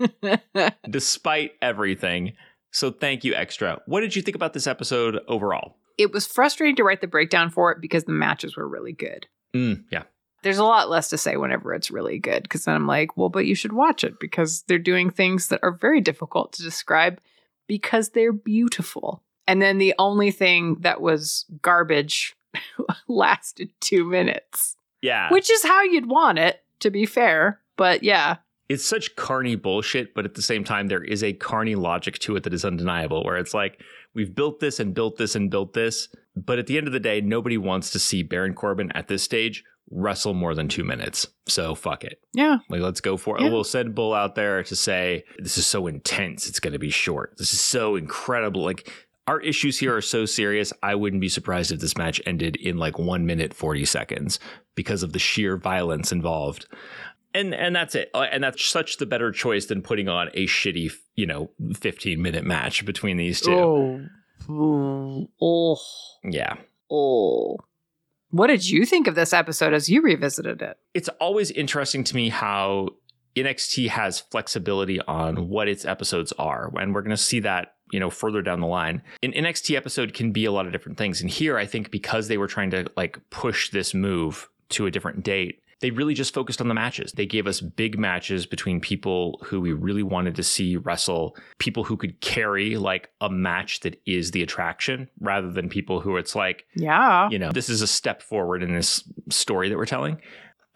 despite 0.90 1.52
everything. 1.62 2.32
So 2.70 2.90
thank 2.90 3.24
you 3.24 3.34
extra. 3.34 3.80
What 3.86 4.00
did 4.00 4.14
you 4.14 4.22
think 4.22 4.34
about 4.34 4.52
this 4.52 4.66
episode 4.66 5.20
overall? 5.28 5.76
it 5.96 6.12
was 6.12 6.24
frustrating 6.28 6.76
to 6.76 6.84
write 6.84 7.00
the 7.00 7.08
breakdown 7.08 7.50
for 7.50 7.72
it 7.72 7.80
because 7.80 8.04
the 8.04 8.12
matches 8.12 8.56
were 8.56 8.68
really 8.68 8.92
good. 8.92 9.26
Mm, 9.52 9.82
yeah. 9.90 10.04
There's 10.44 10.58
a 10.58 10.62
lot 10.64 10.88
less 10.88 11.08
to 11.10 11.18
say 11.18 11.36
whenever 11.36 11.74
it's 11.74 11.90
really 11.90 12.20
good 12.20 12.44
because 12.44 12.66
then 12.66 12.76
I'm 12.76 12.86
like, 12.86 13.16
well, 13.16 13.30
but 13.30 13.46
you 13.46 13.56
should 13.56 13.72
watch 13.72 14.04
it 14.04 14.20
because 14.20 14.62
they're 14.68 14.78
doing 14.78 15.10
things 15.10 15.48
that 15.48 15.58
are 15.64 15.72
very 15.72 16.00
difficult 16.00 16.52
to 16.52 16.62
describe 16.62 17.20
because 17.66 18.10
they're 18.10 18.30
beautiful. 18.32 19.24
And 19.48 19.60
then 19.60 19.78
the 19.78 19.92
only 19.98 20.30
thing 20.30 20.76
that 20.82 21.00
was 21.00 21.46
garbage 21.62 22.36
lasted 23.08 23.70
two 23.80 24.04
minutes, 24.04 24.76
Yeah. 25.02 25.32
which 25.32 25.50
is 25.50 25.64
how 25.64 25.82
you'd 25.82 26.06
want 26.06 26.38
it, 26.38 26.62
to 26.78 26.90
be 26.90 27.06
fair. 27.06 27.60
But 27.76 28.04
yeah, 28.04 28.36
it's 28.68 28.84
such 28.84 29.16
carny 29.16 29.56
bullshit, 29.56 30.14
but 30.14 30.24
at 30.24 30.34
the 30.34 30.42
same 30.42 30.62
time, 30.64 30.88
there 30.88 31.02
is 31.02 31.22
a 31.22 31.32
carny 31.32 31.74
logic 31.74 32.18
to 32.20 32.36
it 32.36 32.42
that 32.42 32.52
is 32.52 32.64
undeniable, 32.64 33.24
where 33.24 33.38
it's 33.38 33.54
like, 33.54 33.80
we've 34.14 34.34
built 34.34 34.60
this 34.60 34.78
and 34.78 34.94
built 34.94 35.16
this 35.16 35.34
and 35.34 35.50
built 35.50 35.72
this. 35.72 36.08
But 36.36 36.58
at 36.58 36.66
the 36.66 36.76
end 36.76 36.86
of 36.86 36.92
the 36.92 37.00
day, 37.00 37.20
nobody 37.20 37.56
wants 37.56 37.90
to 37.90 37.98
see 37.98 38.22
Baron 38.22 38.54
Corbin 38.54 38.92
at 38.92 39.08
this 39.08 39.22
stage 39.22 39.64
wrestle 39.90 40.34
more 40.34 40.54
than 40.54 40.68
two 40.68 40.84
minutes. 40.84 41.26
So 41.48 41.74
fuck 41.74 42.04
it. 42.04 42.20
yeah, 42.34 42.58
Like, 42.68 42.82
let's 42.82 43.00
go 43.00 43.16
for 43.16 43.38
it. 43.38 43.42
Yeah. 43.44 43.50
We'll 43.50 43.64
send 43.64 43.94
Bull 43.94 44.12
out 44.12 44.34
there 44.34 44.62
to 44.62 44.76
say, 44.76 45.24
this 45.38 45.56
is 45.56 45.66
so 45.66 45.86
intense, 45.86 46.46
it's 46.46 46.60
going 46.60 46.74
to 46.74 46.78
be 46.78 46.90
short. 46.90 47.34
This 47.38 47.54
is 47.54 47.60
so 47.60 47.96
incredible. 47.96 48.62
Like, 48.62 48.92
our 49.26 49.40
issues 49.42 49.78
here 49.78 49.94
are 49.94 50.00
so 50.00 50.24
serious. 50.24 50.72
I 50.82 50.94
wouldn't 50.94 51.20
be 51.20 51.28
surprised 51.28 51.70
if 51.70 51.80
this 51.80 51.98
match 51.98 52.20
ended 52.24 52.56
in 52.56 52.78
like 52.78 52.98
one 52.98 53.26
minute, 53.26 53.52
40 53.52 53.84
seconds 53.84 54.40
because 54.74 55.02
of 55.02 55.12
the 55.12 55.18
sheer 55.18 55.58
violence 55.58 56.12
involved. 56.12 56.66
And, 57.34 57.54
and 57.54 57.74
that's 57.76 57.94
it. 57.94 58.10
Uh, 58.14 58.26
And 58.32 58.42
that's 58.42 58.64
such 58.64 58.96
the 58.96 59.06
better 59.06 59.30
choice 59.32 59.66
than 59.66 59.82
putting 59.82 60.08
on 60.08 60.28
a 60.34 60.46
shitty, 60.46 60.92
you 61.14 61.26
know, 61.26 61.50
15 61.76 62.20
minute 62.20 62.44
match 62.44 62.84
between 62.84 63.16
these 63.16 63.40
two. 63.40 63.52
Oh, 64.48 65.28
oh, 65.40 65.76
Yeah. 66.24 66.54
oh. 66.90 67.58
What 68.30 68.48
did 68.48 68.68
you 68.68 68.84
think 68.84 69.06
of 69.06 69.14
this 69.14 69.32
episode 69.32 69.72
as 69.72 69.88
you 69.88 70.02
revisited 70.02 70.60
it? 70.60 70.76
it's 70.92 71.08
always 71.20 71.50
interesting 71.50 72.04
to 72.04 72.14
me 72.16 72.28
how 72.28 72.88
NXT 73.36 73.88
has 73.88 74.20
flexibility 74.20 75.00
on 75.02 75.48
what 75.48 75.66
its 75.68 75.84
episodes 75.86 76.32
are, 76.38 76.70
and 76.78 76.94
we're 76.94 77.00
going 77.02 77.10
to 77.10 77.16
see 77.16 77.40
that 77.40 77.76
you 77.90 77.98
know 78.00 78.10
further 78.10 78.42
down 78.42 78.60
the 78.60 78.66
line. 78.66 79.00
An 79.22 79.32
NXT 79.32 79.74
episode 79.76 80.12
can 80.12 80.32
be 80.32 80.44
a 80.44 80.52
lot 80.52 80.66
of 80.66 80.72
different 80.72 80.98
things, 80.98 81.22
and 81.22 81.30
here 81.30 81.56
I 81.56 81.64
think 81.64 81.90
because 81.90 82.28
they 82.28 82.36
were 82.36 82.48
trying 82.48 82.70
to 82.72 82.86
like 82.98 83.18
push 83.30 83.70
this 83.70 83.94
move 83.94 84.48
to 84.70 84.84
a 84.86 84.90
different 84.90 85.22
date. 85.24 85.62
They 85.80 85.90
really 85.90 86.14
just 86.14 86.34
focused 86.34 86.60
on 86.60 86.66
the 86.68 86.74
matches. 86.74 87.12
They 87.12 87.26
gave 87.26 87.46
us 87.46 87.60
big 87.60 87.98
matches 87.98 88.46
between 88.46 88.80
people 88.80 89.40
who 89.44 89.60
we 89.60 89.72
really 89.72 90.02
wanted 90.02 90.34
to 90.36 90.42
see 90.42 90.76
wrestle, 90.76 91.36
people 91.58 91.84
who 91.84 91.96
could 91.96 92.20
carry 92.20 92.76
like 92.76 93.10
a 93.20 93.30
match 93.30 93.80
that 93.80 94.00
is 94.04 94.32
the 94.32 94.42
attraction 94.42 95.08
rather 95.20 95.50
than 95.52 95.68
people 95.68 96.00
who 96.00 96.16
it's 96.16 96.34
like, 96.34 96.64
Yeah. 96.74 97.28
you 97.30 97.38
know, 97.38 97.52
this 97.52 97.68
is 97.68 97.80
a 97.80 97.86
step 97.86 98.22
forward 98.22 98.62
in 98.62 98.74
this 98.74 99.04
story 99.30 99.68
that 99.68 99.76
we're 99.76 99.86
telling. 99.86 100.20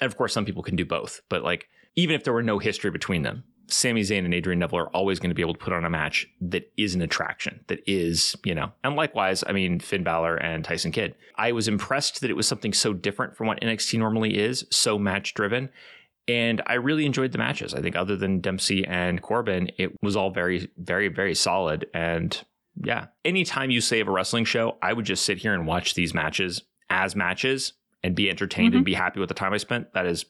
And 0.01 0.11
of 0.11 0.17
course, 0.17 0.33
some 0.33 0.45
people 0.45 0.63
can 0.63 0.77
do 0.77 0.85
both, 0.85 1.21
but 1.29 1.43
like, 1.43 1.67
even 1.97 2.15
if 2.15 2.25
there 2.25 2.33
were 2.33 2.43
no 2.43 2.59
history 2.59 2.91
between 2.91 3.23
them, 3.23 3.45
Sami 3.73 4.03
Zayn 4.03 4.25
and 4.25 4.35
Adrian 4.35 4.59
Neville 4.59 4.79
are 4.79 4.89
always 4.89 5.19
going 5.19 5.31
to 5.31 5.35
be 5.35 5.43
able 5.43 5.55
to 5.55 5.59
put 5.59 5.73
on 5.73 5.85
a 5.85 5.91
match 5.91 6.29
that 6.41 6.71
is 6.77 6.95
an 6.95 7.03
attraction, 7.03 7.61
that 7.69 7.81
is, 7.87 8.37
you 8.45 8.55
know, 8.55 8.73
and 8.85 8.97
likewise, 8.97 9.43
I 9.47 9.53
mean, 9.53 9.81
Finn 9.81 10.05
Balor 10.05 10.37
and 10.37 10.65
Tyson 10.65 10.93
Kidd. 10.93 11.15
I 11.37 11.53
was 11.53 11.69
impressed 11.69 12.21
that 12.21 12.31
it 12.31 12.37
was 12.37 12.47
something 12.47 12.73
so 12.73 12.93
different 12.93 13.37
from 13.37 13.47
what 13.47 13.61
NXT 13.61 13.99
normally 13.99 14.39
is, 14.39 14.67
so 14.71 14.99
match 14.99 15.35
driven. 15.35 15.71
And 16.29 16.63
I 16.67 16.75
really 16.75 17.05
enjoyed 17.05 17.33
the 17.33 17.39
matches. 17.39 17.75
I 17.75 17.81
think, 17.81 17.97
other 17.97 18.17
than 18.17 18.41
Dempsey 18.41 18.87
and 18.87 19.21
Corbin, 19.21 19.71
it 19.77 19.93
was 20.03 20.17
all 20.17 20.31
very, 20.31 20.69
very, 20.77 21.09
very 21.09 21.35
solid. 21.35 21.87
And 21.93 22.41
yeah, 22.83 23.07
anytime 23.25 23.71
you 23.71 23.81
save 23.81 24.07
a 24.07 24.13
wrestling 24.13 24.45
show, 24.45 24.77
I 24.83 24.93
would 24.93 25.05
just 25.05 25.25
sit 25.25 25.39
here 25.39 25.53
and 25.53 25.67
watch 25.67 25.95
these 25.95 26.15
matches 26.15 26.63
as 26.91 27.17
matches 27.17 27.73
and 28.05 28.15
be 28.15 28.31
entertained 28.31 28.75
and 28.75 28.81
mm-hmm. 28.83 28.93
be 28.93 28.95
happy 28.95 29.19
with 29.19 29.29
the 29.29 29.35
time 29.35 29.53
I 29.53 29.57
spent. 29.57 29.93
That 29.95 30.07
is 30.07 30.27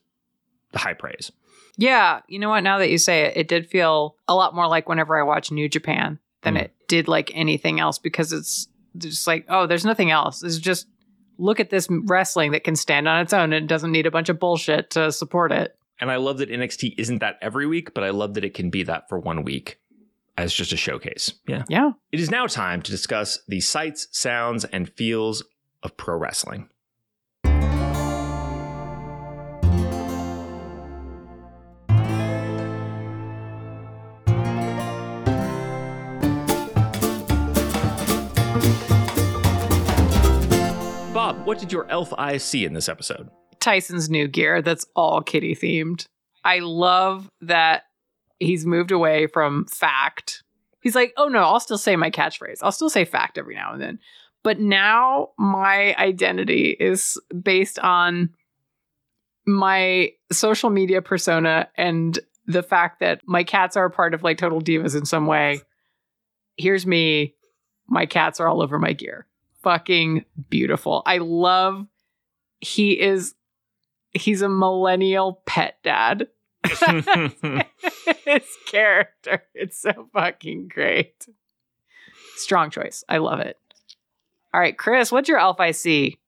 high 0.75 0.95
praise. 0.95 1.31
Yeah, 1.77 2.21
you 2.29 2.39
know 2.39 2.49
what? 2.51 2.61
Now 2.63 2.79
that 2.79 2.91
you 2.91 2.99
say 2.99 3.23
it, 3.23 3.37
it 3.37 3.49
did 3.49 3.69
feel 3.69 4.17
a 4.29 4.35
lot 4.35 4.55
more 4.55 4.69
like 4.69 4.89
whenever 4.89 5.19
I 5.19 5.23
watch 5.23 5.51
New 5.51 5.69
Japan 5.69 6.19
than 6.43 6.55
Mm. 6.55 6.63
it 6.63 6.75
did 6.89 7.09
like 7.09 7.31
anything 7.35 7.81
else 7.81 7.99
because 7.99 8.33
it's 8.33 8.69
just 8.99 9.27
like, 9.27 9.47
oh, 9.49 9.67
there's 9.67 9.85
nothing 9.85 10.11
else. 10.11 10.43
It's 10.43 10.59
just 10.59 10.87
look 11.39 11.61
at 11.61 11.71
this 11.71 11.89
wrestling 11.91 12.53
that 12.53 12.63
can 12.65 12.77
stand 12.77 13.09
on 13.09 13.21
its 13.21 13.33
own 13.33 13.53
and 13.53 13.69
doesn't 13.69 13.91
need 13.93 14.07
a 14.07 14.11
bunch 14.11 14.29
of 14.29 14.39
bullshit 14.39 14.91
to 14.91 15.11
support 15.11 15.51
it. 15.51 15.77
And 16.01 16.11
I 16.11 16.17
love 16.17 16.39
that 16.39 16.51
NXT 16.51 16.95
isn't 16.99 17.21
that 17.21 17.39
every 17.41 17.67
week, 17.67 17.95
but 17.95 18.05
I 18.05 18.11
love 18.11 18.35
that 18.35 18.45
it 18.45 18.55
can 18.55 18.71
be 18.71 18.83
that 18.83 19.09
for 19.09 19.19
one 19.19 19.43
week 19.45 19.79
as 20.37 20.53
just 20.53 20.73
a 20.73 20.77
showcase. 20.77 21.33
Yeah. 21.47 21.65
Yeah. 21.69 21.93
It 22.11 22.21
is 22.21 22.31
now 22.31 22.47
time 22.47 22.83
to 22.83 22.91
discuss 22.91 23.39
the 23.49 23.61
sights, 23.61 24.09
sounds, 24.13 24.65
and 24.65 24.91
feels 24.91 25.43
of 25.83 25.97
pro 25.97 26.17
wrestling. 26.17 26.69
What 41.53 41.59
did 41.59 41.71
your 41.71 41.87
elf 41.91 42.15
eyes 42.15 42.43
see 42.43 42.65
in 42.65 42.73
this 42.73 42.89
episode? 42.89 43.29
Tyson's 43.61 44.09
new 44.09 44.27
gear 44.27 44.63
that's 44.63 44.87
all 44.97 45.21
kitty 45.21 45.55
themed. 45.55 46.07
I 46.47 46.61
love 46.61 47.29
that 47.43 47.83
he's 48.39 48.65
moved 48.65 48.91
away 48.91 49.27
from 49.27 49.67
fact. 49.67 50.45
He's 50.81 50.95
like, 50.95 51.13
oh 51.19 51.29
no, 51.29 51.41
I'll 51.41 51.61
still 51.61 51.77
say 51.77 51.95
my 51.95 52.11
catchphrase. 52.11 52.61
I'll 52.63 52.73
still 52.73 52.89
say 52.89 53.05
fact 53.05 53.37
every 53.37 53.55
now 53.55 53.75
and 53.75 53.83
then. 53.83 53.99
But 54.43 54.61
now 54.61 55.33
my 55.37 55.95
identity 55.97 56.71
is 56.71 57.21
based 57.43 57.79
on 57.79 58.31
my 59.47 60.13
social 60.33 60.71
media 60.71 61.03
persona 61.03 61.69
and 61.77 62.19
the 62.47 62.63
fact 62.63 63.01
that 63.01 63.21
my 63.27 63.45
cats 63.45 63.77
are 63.77 63.85
a 63.85 63.91
part 63.91 64.15
of 64.15 64.23
like 64.23 64.39
total 64.39 64.63
divas 64.63 64.97
in 64.97 65.05
some 65.05 65.27
way. 65.27 65.61
Here's 66.57 66.87
me. 66.87 67.35
My 67.89 68.07
cats 68.07 68.41
are 68.41 68.49
all 68.49 68.63
over 68.63 68.79
my 68.79 68.95
gear. 68.95 69.27
Fucking 69.63 70.25
beautiful. 70.51 71.03
I 71.07 71.19
love 71.19 71.87
he 72.61 73.01
is 73.01 73.35
he's 74.13 74.43
a 74.43 74.49
millennial 74.49 75.43
pet 75.47 75.79
dad. 75.83 76.29
His 78.25 78.47
character. 78.67 79.43
It's 79.55 79.81
so 79.81 80.09
fucking 80.13 80.69
great. 80.69 81.27
Strong 82.37 82.71
choice. 82.71 83.05
I 83.09 83.19
love 83.19 83.41
it. 83.41 83.59
All 84.55 84.61
right, 84.61 84.77
Kris, 84.77 85.11
what's 85.11 85.29
your 85.29 85.39
elf 85.39 85.61
I 85.61 85.71
see? 85.71 86.19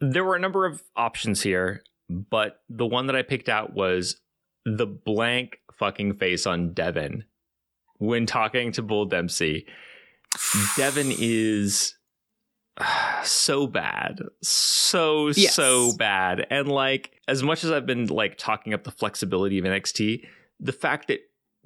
There 0.00 0.24
were 0.24 0.36
a 0.36 0.40
number 0.40 0.66
of 0.66 0.82
options 0.96 1.42
here, 1.42 1.82
but 2.08 2.62
the 2.68 2.86
one 2.86 3.06
that 3.06 3.16
I 3.16 3.22
picked 3.22 3.48
out 3.48 3.74
was 3.74 4.20
the 4.64 4.86
blank 4.86 5.58
fucking 5.78 6.14
face 6.14 6.46
on 6.46 6.72
Devin 6.72 7.24
when 7.98 8.24
talking 8.24 8.72
to 8.72 8.82
Bull 8.82 9.04
Dempsey. 9.04 9.66
Devin 10.76 11.12
is 11.18 11.96
so 13.24 13.66
bad. 13.66 14.20
So, 14.42 15.28
Yes. 15.28 15.54
so 15.54 15.92
bad. 15.96 16.46
And 16.50 16.68
like, 16.68 17.12
as 17.28 17.42
much 17.42 17.64
as 17.64 17.70
I've 17.70 17.86
been 17.86 18.06
like 18.06 18.38
talking 18.38 18.74
up 18.74 18.84
the 18.84 18.90
flexibility 18.90 19.58
of 19.58 19.64
NXT, 19.64 20.26
the 20.58 20.72
fact 20.72 21.08
that 21.08 21.20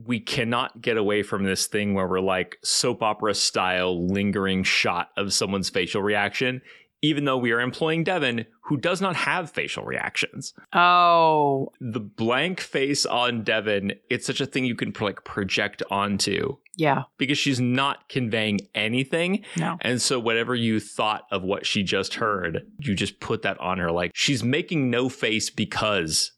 we 0.04 0.18
cannot 0.18 0.82
get 0.82 0.96
away 0.96 1.22
from 1.22 1.44
this 1.44 1.66
thing 1.66 1.94
where 1.94 2.06
we're 2.08 2.20
like 2.20 2.58
soap 2.64 3.02
opera 3.02 3.32
style 3.34 4.08
lingering 4.08 4.64
shot 4.64 5.10
of 5.16 5.32
someone's 5.32 5.70
facial 5.70 6.02
reaction, 6.02 6.60
even 7.04 7.24
though 7.26 7.36
we 7.36 7.52
are 7.52 7.60
employing 7.60 8.02
Devin, 8.02 8.46
who 8.62 8.78
does 8.78 9.00
not 9.02 9.14
have 9.14 9.50
facial 9.50 9.84
reactions. 9.84 10.54
Oh, 10.72 11.68
The 11.80 12.00
blank 12.00 12.60
face 12.60 13.04
on 13.04 13.42
Devin, 13.42 13.92
it's 14.08 14.26
such 14.26 14.40
a 14.40 14.46
thing 14.46 14.64
you 14.64 14.74
can 14.74 14.92
like 15.00 15.22
project 15.24 15.82
onto 15.90 16.56
yeah. 16.76 17.02
because 17.18 17.36
she's 17.36 17.60
not 17.60 18.08
conveying 18.08 18.60
anything. 18.74 19.44
No. 19.56 19.76
And 19.82 20.00
so 20.00 20.18
whatever 20.18 20.54
you 20.54 20.80
thought 20.80 21.24
of 21.30 21.42
what 21.42 21.66
she 21.66 21.82
just 21.82 22.14
heard, 22.14 22.66
you 22.78 22.94
just 22.94 23.20
put 23.20 23.42
that 23.42 23.60
on 23.60 23.76
her. 23.78 23.92
Like 23.92 24.12
she's 24.14 24.42
making 24.42 24.88
no 24.90 25.08
face 25.10 25.50
because 25.50 26.32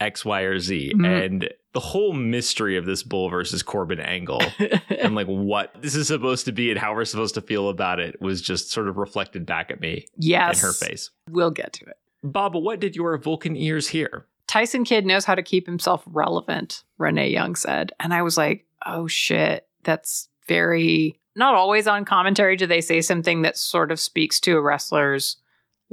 X, 0.00 0.24
Y, 0.24 0.40
or 0.42 0.58
Z. 0.58 0.92
Mhm. 0.94 1.24
And 1.24 1.48
the 1.72 1.80
whole 1.80 2.12
mystery 2.12 2.76
of 2.76 2.84
this 2.84 3.02
Bull 3.02 3.28
versus 3.30 3.62
Corbin 3.62 4.00
angle 4.00 4.42
and 4.88 5.14
like 5.14 5.26
what 5.26 5.74
this 5.80 5.94
is 5.94 6.08
supposed 6.08 6.44
to 6.44 6.52
be 6.52 6.70
and 6.70 6.78
how 6.78 6.94
we're 6.94 7.04
supposed 7.04 7.34
to 7.34 7.40
feel 7.40 7.68
about 7.68 7.98
it 7.98 8.20
was 8.20 8.42
just 8.42 8.70
sort 8.70 8.88
of 8.88 8.96
reflected 8.98 9.46
back 9.46 9.70
at 9.70 9.80
me 9.80 10.06
yes. 10.16 10.62
in 10.62 10.66
her 10.66 10.72
face. 10.72 11.10
We'll 11.30 11.50
get 11.50 11.72
to 11.74 11.86
it. 11.86 11.96
Bob, 12.22 12.54
what 12.54 12.80
did 12.80 12.94
your 12.94 13.16
Vulcan 13.18 13.56
ears 13.56 13.88
hear? 13.88 14.26
Tyson 14.46 14.84
Kidd 14.84 15.06
knows 15.06 15.24
how 15.24 15.34
to 15.34 15.42
keep 15.42 15.66
himself 15.66 16.02
relevant, 16.06 16.84
Renee 16.98 17.30
Young 17.30 17.56
said. 17.56 17.92
And 17.98 18.12
I 18.12 18.22
was 18.22 18.36
like, 18.36 18.66
oh 18.84 19.06
shit, 19.06 19.66
that's 19.82 20.28
very 20.46 21.18
not 21.34 21.54
always 21.54 21.86
on 21.86 22.04
commentary 22.04 22.56
do 22.56 22.66
they 22.66 22.82
say 22.82 23.00
something 23.00 23.42
that 23.42 23.56
sort 23.56 23.90
of 23.90 23.98
speaks 23.98 24.38
to 24.40 24.56
a 24.56 24.60
wrestler's 24.60 25.36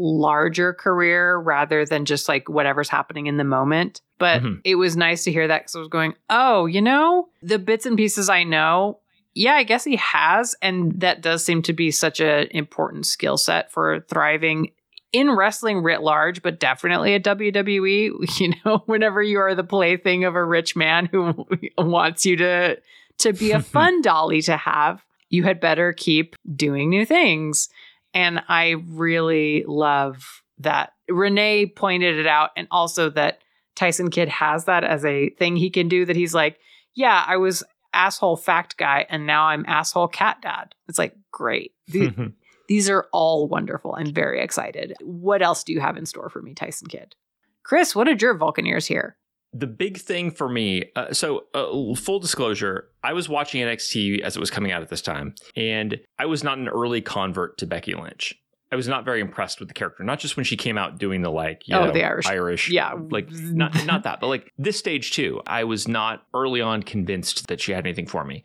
larger 0.01 0.73
career 0.73 1.37
rather 1.37 1.85
than 1.85 2.05
just 2.05 2.29
like 2.29 2.47
whatever's 2.47 2.87
happening 2.89 3.27
in 3.27 3.35
the 3.37 3.43
moment. 3.43 4.01
But 4.17 4.41
Mhm. 4.41 4.61
it 4.63 4.75
was 4.75 4.95
nice 4.95 5.25
to 5.25 5.31
hear 5.31 5.47
that 5.47 5.63
because 5.63 5.75
I 5.75 5.79
was 5.79 5.87
going, 5.89 6.13
oh, 6.29 6.65
you 6.65 6.81
know, 6.81 7.27
the 7.43 7.59
bits 7.59 7.85
and 7.85 7.97
pieces 7.97 8.29
I 8.29 8.43
know, 8.45 8.99
yeah, 9.35 9.55
I 9.55 9.63
guess 9.63 9.83
he 9.83 9.97
has. 9.97 10.55
And 10.61 10.99
that 11.01 11.21
does 11.21 11.43
seem 11.43 11.61
to 11.63 11.73
be 11.73 11.91
such 11.91 12.19
an 12.21 12.47
important 12.51 13.05
skill 13.07 13.37
set 13.37 13.71
for 13.71 13.99
thriving 14.09 14.71
in 15.11 15.31
wrestling 15.31 15.81
writ 15.81 16.01
large, 16.01 16.41
but 16.43 16.59
definitely 16.59 17.13
at 17.15 17.23
WWE. 17.23 18.11
You 18.39 18.53
know, 18.63 18.83
whenever 18.85 19.21
you 19.21 19.39
are 19.39 19.53
the 19.55 19.63
plaything 19.63 20.23
of 20.23 20.35
a 20.35 20.43
rich 20.45 20.75
man 20.75 21.07
who 21.11 21.45
wants 21.77 22.25
you 22.25 22.37
to 22.37 22.77
to 23.19 23.33
be 23.33 23.51
a 23.51 23.59
fun 23.75 24.01
dolly 24.01 24.41
to 24.43 24.55
have, 24.55 25.03
you 25.29 25.43
had 25.43 25.59
better 25.59 25.91
keep 25.93 26.35
doing 26.55 26.89
new 26.89 27.05
things. 27.05 27.69
And 28.13 28.41
I 28.47 28.75
really 28.87 29.63
love 29.67 30.25
that 30.59 30.93
Renee 31.09 31.67
pointed 31.67 32.17
it 32.17 32.27
out, 32.27 32.49
and 32.57 32.67
also 32.71 33.09
that 33.11 33.39
Tyson 33.75 34.09
Kidd 34.09 34.29
has 34.29 34.65
that 34.65 34.83
as 34.83 35.05
a 35.05 35.29
thing 35.31 35.55
he 35.55 35.69
can 35.69 35.87
do. 35.87 36.05
That 36.05 36.15
he's 36.15 36.33
like, 36.33 36.59
yeah, 36.95 37.23
I 37.25 37.37
was 37.37 37.63
asshole 37.93 38.37
fact 38.37 38.77
guy, 38.77 39.05
and 39.09 39.25
now 39.25 39.45
I'm 39.45 39.65
asshole 39.67 40.07
cat 40.09 40.37
dad. 40.41 40.75
It's 40.87 40.99
like 40.99 41.15
great. 41.31 41.73
The- 41.87 42.33
these 42.67 42.87
are 42.87 43.07
all 43.11 43.47
wonderful. 43.47 43.95
I'm 43.97 44.13
very 44.13 44.41
excited. 44.41 44.93
What 45.01 45.41
else 45.41 45.63
do 45.63 45.73
you 45.73 45.79
have 45.79 45.97
in 45.97 46.05
store 46.05 46.29
for 46.29 46.39
me, 46.39 46.53
Tyson 46.53 46.87
Kidd? 46.87 47.15
Kris, 47.63 47.95
what 47.95 48.03
did 48.03 48.21
your 48.21 48.35
Vulcan 48.37 48.67
ears 48.67 48.85
hear? 48.85 49.17
The 49.53 49.67
big 49.67 49.97
thing 49.97 50.29
for 50.31 50.47
me 50.47 50.83
uh, 50.95 51.11
so 51.13 51.45
uh, 51.55 51.95
full 51.95 52.19
disclosure 52.19 52.87
i 53.03 53.13
was 53.13 53.27
watching 53.27 53.61
nxt 53.65 54.19
as 54.21 54.35
it 54.35 54.39
was 54.39 54.51
coming 54.51 54.71
out 54.71 54.81
at 54.81 54.89
this 54.89 55.01
time 55.01 55.33
and 55.55 55.99
i 56.19 56.25
was 56.25 56.43
not 56.43 56.57
an 56.59 56.67
early 56.67 57.01
convert 57.01 57.57
to 57.57 57.65
becky 57.65 57.93
lynch. 57.95 58.35
I 58.71 58.75
was 58.75 58.87
not 58.87 59.03
very 59.03 59.19
impressed 59.19 59.59
with 59.59 59.67
the 59.67 59.73
character 59.73 60.03
not 60.03 60.19
just 60.19 60.37
when 60.37 60.43
she 60.43 60.55
came 60.55 60.77
out 60.77 60.99
doing 60.99 61.23
the 61.23 61.31
like 61.31 61.67
you 61.67 61.75
Oh, 61.75 61.85
know, 61.85 61.91
the 61.91 62.03
Irish- 62.03 62.27
irish 62.27 62.69
Yeah. 62.69 62.93
like 63.09 63.31
not 63.31 63.73
not 63.87 64.03
that 64.03 64.19
but 64.19 64.27
like 64.27 64.53
this 64.59 64.77
stage 64.77 65.11
too 65.11 65.41
i 65.47 65.63
was 65.63 65.87
not 65.87 66.27
early 66.35 66.61
on 66.61 66.83
convinced 66.83 67.47
that 67.47 67.59
she 67.59 67.71
had 67.71 67.87
anything 67.87 68.05
for 68.05 68.23
me. 68.23 68.43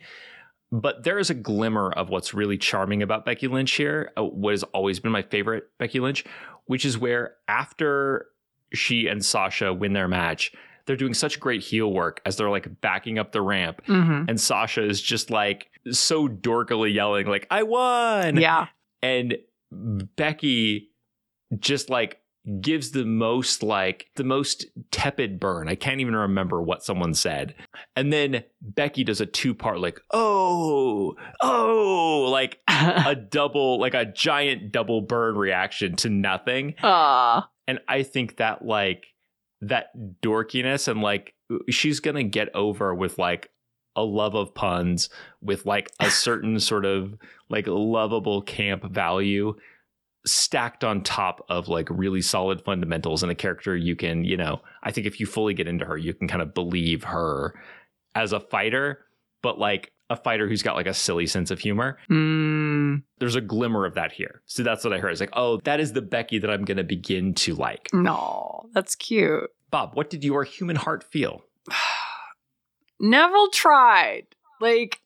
But 0.73 1.05
there 1.05 1.19
is 1.21 1.31
a 1.31 1.35
glimmer 1.35 1.93
of 1.93 2.09
what's 2.09 2.35
really 2.35 2.59
charming 2.59 3.01
about 3.03 3.25
Becky 3.25 3.47
Lynch 3.47 3.71
here, 3.73 4.11
uh, 4.17 4.25
what 4.25 4.53
has 4.55 4.65
always 4.65 4.99
been 4.99 5.13
my 5.13 5.23
favorite 5.23 5.65
Becky 5.79 6.01
Lynch, 6.01 6.25
which 6.67 6.85
is 6.85 6.99
where 6.99 7.35
after 7.47 8.27
she 8.73 9.07
and 9.07 9.25
Sasha 9.25 9.73
win 9.73 9.93
their 9.93 10.09
match, 10.09 10.51
they're 10.87 10.97
doing 10.97 11.14
such 11.14 11.41
great 11.41 11.62
heel 11.62 11.93
work 11.93 12.20
as 12.26 12.37
they're 12.37 12.51
like 12.51 12.80
backing 12.80 13.18
up 13.18 13.32
the 13.32 13.43
ramp. 13.43 13.80
Mhm. 13.87 14.28
And 14.28 14.41
Sasha 14.41 14.85
is 14.85 15.01
just 15.01 15.30
like 15.30 15.68
so 15.91 16.28
dorkily 16.28 16.93
yelling, 16.93 17.26
like, 17.26 17.47
I 17.51 17.62
won. 17.62 18.37
Yeah. 18.37 18.68
And 19.03 19.37
Becky 19.70 20.91
just 21.59 21.91
like 21.91 22.18
gives 22.61 22.91
the 22.91 23.07
most 23.07 23.62
like 23.62 24.07
the 24.16 24.24
most 24.24 24.66
tepid 24.91 25.41
burn. 25.41 25.68
I 25.68 25.74
can't 25.74 26.01
even 26.01 26.14
remember 26.14 26.61
what 26.61 26.85
someone 26.85 27.14
said. 27.14 27.55
And 27.97 28.12
then 28.12 28.45
Becky 28.61 29.03
does 29.05 29.20
a 29.20 29.26
two 29.26 29.55
part 29.55 29.80
like, 29.80 29.99
oh, 30.12 31.16
oh, 31.41 32.28
like 32.30 32.59
a 32.68 33.14
double, 33.14 33.80
like 33.80 33.95
a 33.95 34.05
giant 34.05 34.72
double 34.72 35.01
burn 35.01 35.37
reaction 35.37 35.97
to 35.97 36.11
nothing. 36.11 36.74
Aw. 36.82 37.49
And 37.66 37.80
I 37.89 38.03
think 38.03 38.37
that 38.37 38.64
like 38.64 39.07
that 39.69 39.89
dorkiness 40.23 40.89
and 40.89 41.01
like 41.01 41.35
she's 41.71 42.01
gonna 42.01 42.25
get 42.25 42.55
over 42.55 42.95
with 42.95 43.19
like 43.19 43.51
a 43.97 44.03
love 44.03 44.35
of 44.35 44.55
puns 44.55 45.09
with 45.41 45.67
like 45.67 45.91
a 46.01 46.11
certain 46.11 46.59
sort 46.59 46.85
of 46.85 47.15
like 47.49 47.67
lovable 47.67 48.43
camp 48.43 48.85
value 48.85 49.55
stacked 50.27 50.85
on 50.85 51.03
top 51.03 51.45
of 51.49 51.69
like 51.69 51.89
really 51.91 52.23
solid 52.23 52.62
fundamentals 52.62 53.23
and 53.23 53.31
a 53.31 53.35
character 53.35 53.77
you 53.77 53.95
can, 53.95 54.25
you 54.25 54.37
know, 54.37 54.61
I 54.83 54.91
think 54.91 55.07
if 55.07 55.21
you 55.21 55.27
fully 55.27 55.55
get 55.55 55.69
into 55.69 55.85
her, 55.85 55.99
you 55.99 56.15
can 56.15 56.29
kind 56.29 56.41
of 56.41 56.55
believe 56.55 57.05
her 57.05 57.55
as 58.15 58.33
a 58.33 58.41
fighter, 58.41 59.05
but 59.43 59.59
like 59.59 59.93
a 60.11 60.17
fighter 60.17 60.47
who's 60.49 60.63
got 60.63 60.77
like 60.77 60.87
a 60.87 60.95
silly 60.95 61.27
sense 61.27 61.51
of 61.51 61.59
humor. 61.61 61.99
Mm, 62.11 63.03
There's 63.19 63.37
a 63.37 63.41
glimmer 63.41 63.87
of 63.87 63.95
that 63.95 64.13
here. 64.13 64.43
So 64.47 64.63
that's 64.63 64.85
what 64.85 64.93
I 64.93 64.99
heard. 64.99 65.13
It's 65.13 65.21
like, 65.21 65.31
oh, 65.33 65.61
that 65.65 65.81
is 65.81 65.93
the 65.95 66.03
Becky 66.03 66.39
that 66.39 66.51
I'm 66.51 66.65
going 66.65 66.77
to 66.77 66.85
begin 66.85 67.35
to 67.35 67.55
like. 67.55 67.89
no, 67.93 68.69
that's 68.75 68.95
cute. 68.95 69.51
Bob, 69.71 69.95
what 69.97 70.11
did 70.11 70.23
your 70.23 70.45
human 70.45 70.77
heart 70.77 71.03
feel? 71.03 71.43
Neville 73.01 73.49
tried. 73.51 74.27
Like, 74.61 75.01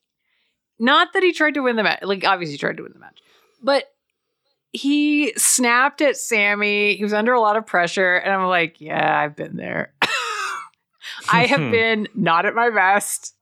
not 0.79 1.13
that 1.13 1.23
he 1.23 1.33
tried 1.33 1.55
to 1.55 1.61
win 1.61 1.75
the 1.75 1.83
match. 1.83 2.03
Like, 2.03 2.23
obviously, 2.23 2.53
he 2.53 2.57
tried 2.57 2.77
to 2.77 2.83
win 2.83 2.93
the 2.93 2.99
match. 2.99 3.19
But 3.61 3.85
he 4.71 5.33
snapped 5.35 6.01
at 6.01 6.15
Sami. 6.17 6.95
He 6.95 7.03
was 7.03 7.13
under 7.13 7.33
a 7.33 7.41
lot 7.41 7.57
of 7.57 7.65
pressure. 7.65 8.15
And 8.15 8.31
I'm 8.33 8.47
like, 8.47 8.79
yeah, 8.79 9.17
I've 9.19 9.35
been 9.35 9.55
there. 9.57 9.93
I 11.31 11.45
have 11.47 11.59
been 11.71 12.07
not 12.13 12.45
at 12.45 12.53
my 12.55 12.69
best. 12.69 13.35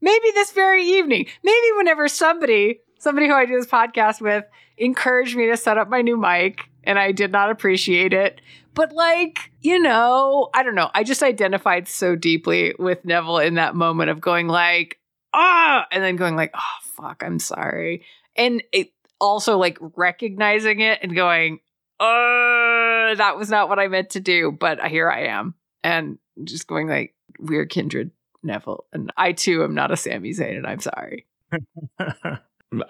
Maybe 0.00 0.30
this 0.34 0.52
very 0.52 0.84
evening. 0.84 1.26
Maybe 1.42 1.66
whenever 1.76 2.08
somebody, 2.08 2.80
somebody 2.98 3.26
who 3.26 3.34
I 3.34 3.46
do 3.46 3.56
this 3.56 3.66
podcast 3.66 4.20
with, 4.20 4.44
encouraged 4.76 5.36
me 5.36 5.46
to 5.48 5.56
set 5.56 5.78
up 5.78 5.88
my 5.88 6.02
new 6.02 6.16
mic 6.16 6.70
and 6.84 6.98
I 6.98 7.12
did 7.12 7.32
not 7.32 7.50
appreciate 7.50 8.12
it. 8.12 8.40
But 8.74 8.92
like, 8.92 9.50
you 9.60 9.78
know, 9.78 10.48
I 10.54 10.62
don't 10.62 10.74
know. 10.74 10.90
I 10.94 11.04
just 11.04 11.22
identified 11.22 11.88
so 11.88 12.16
deeply 12.16 12.74
with 12.78 13.04
Neville 13.04 13.38
in 13.38 13.54
that 13.54 13.74
moment 13.74 14.10
of 14.10 14.20
going 14.20 14.48
like, 14.48 14.98
ah, 15.34 15.86
and 15.90 16.02
then 16.02 16.16
going 16.16 16.36
like, 16.36 16.52
oh 16.54 16.78
fuck, 16.96 17.22
I'm 17.24 17.38
sorry. 17.38 18.04
And 18.36 18.62
it 18.72 18.92
also 19.20 19.58
like 19.58 19.78
recognizing 19.96 20.80
it 20.80 21.00
and 21.02 21.14
going, 21.14 21.60
uh, 21.98 23.14
that 23.16 23.34
was 23.36 23.50
not 23.50 23.68
what 23.68 23.78
I 23.78 23.88
meant 23.88 24.10
to 24.10 24.20
do, 24.20 24.50
but 24.52 24.84
here 24.86 25.10
I 25.10 25.26
am. 25.26 25.54
And 25.82 26.18
just 26.44 26.66
going 26.66 26.88
like, 26.88 27.14
we're 27.38 27.66
kindred, 27.66 28.10
Neville. 28.42 28.84
And 28.92 29.12
I 29.16 29.32
too 29.32 29.62
am 29.64 29.74
not 29.74 29.90
a 29.90 29.96
Sami 29.96 30.30
Zayn, 30.30 30.56
and 30.56 30.66
I'm 30.66 30.80
sorry. 30.80 31.26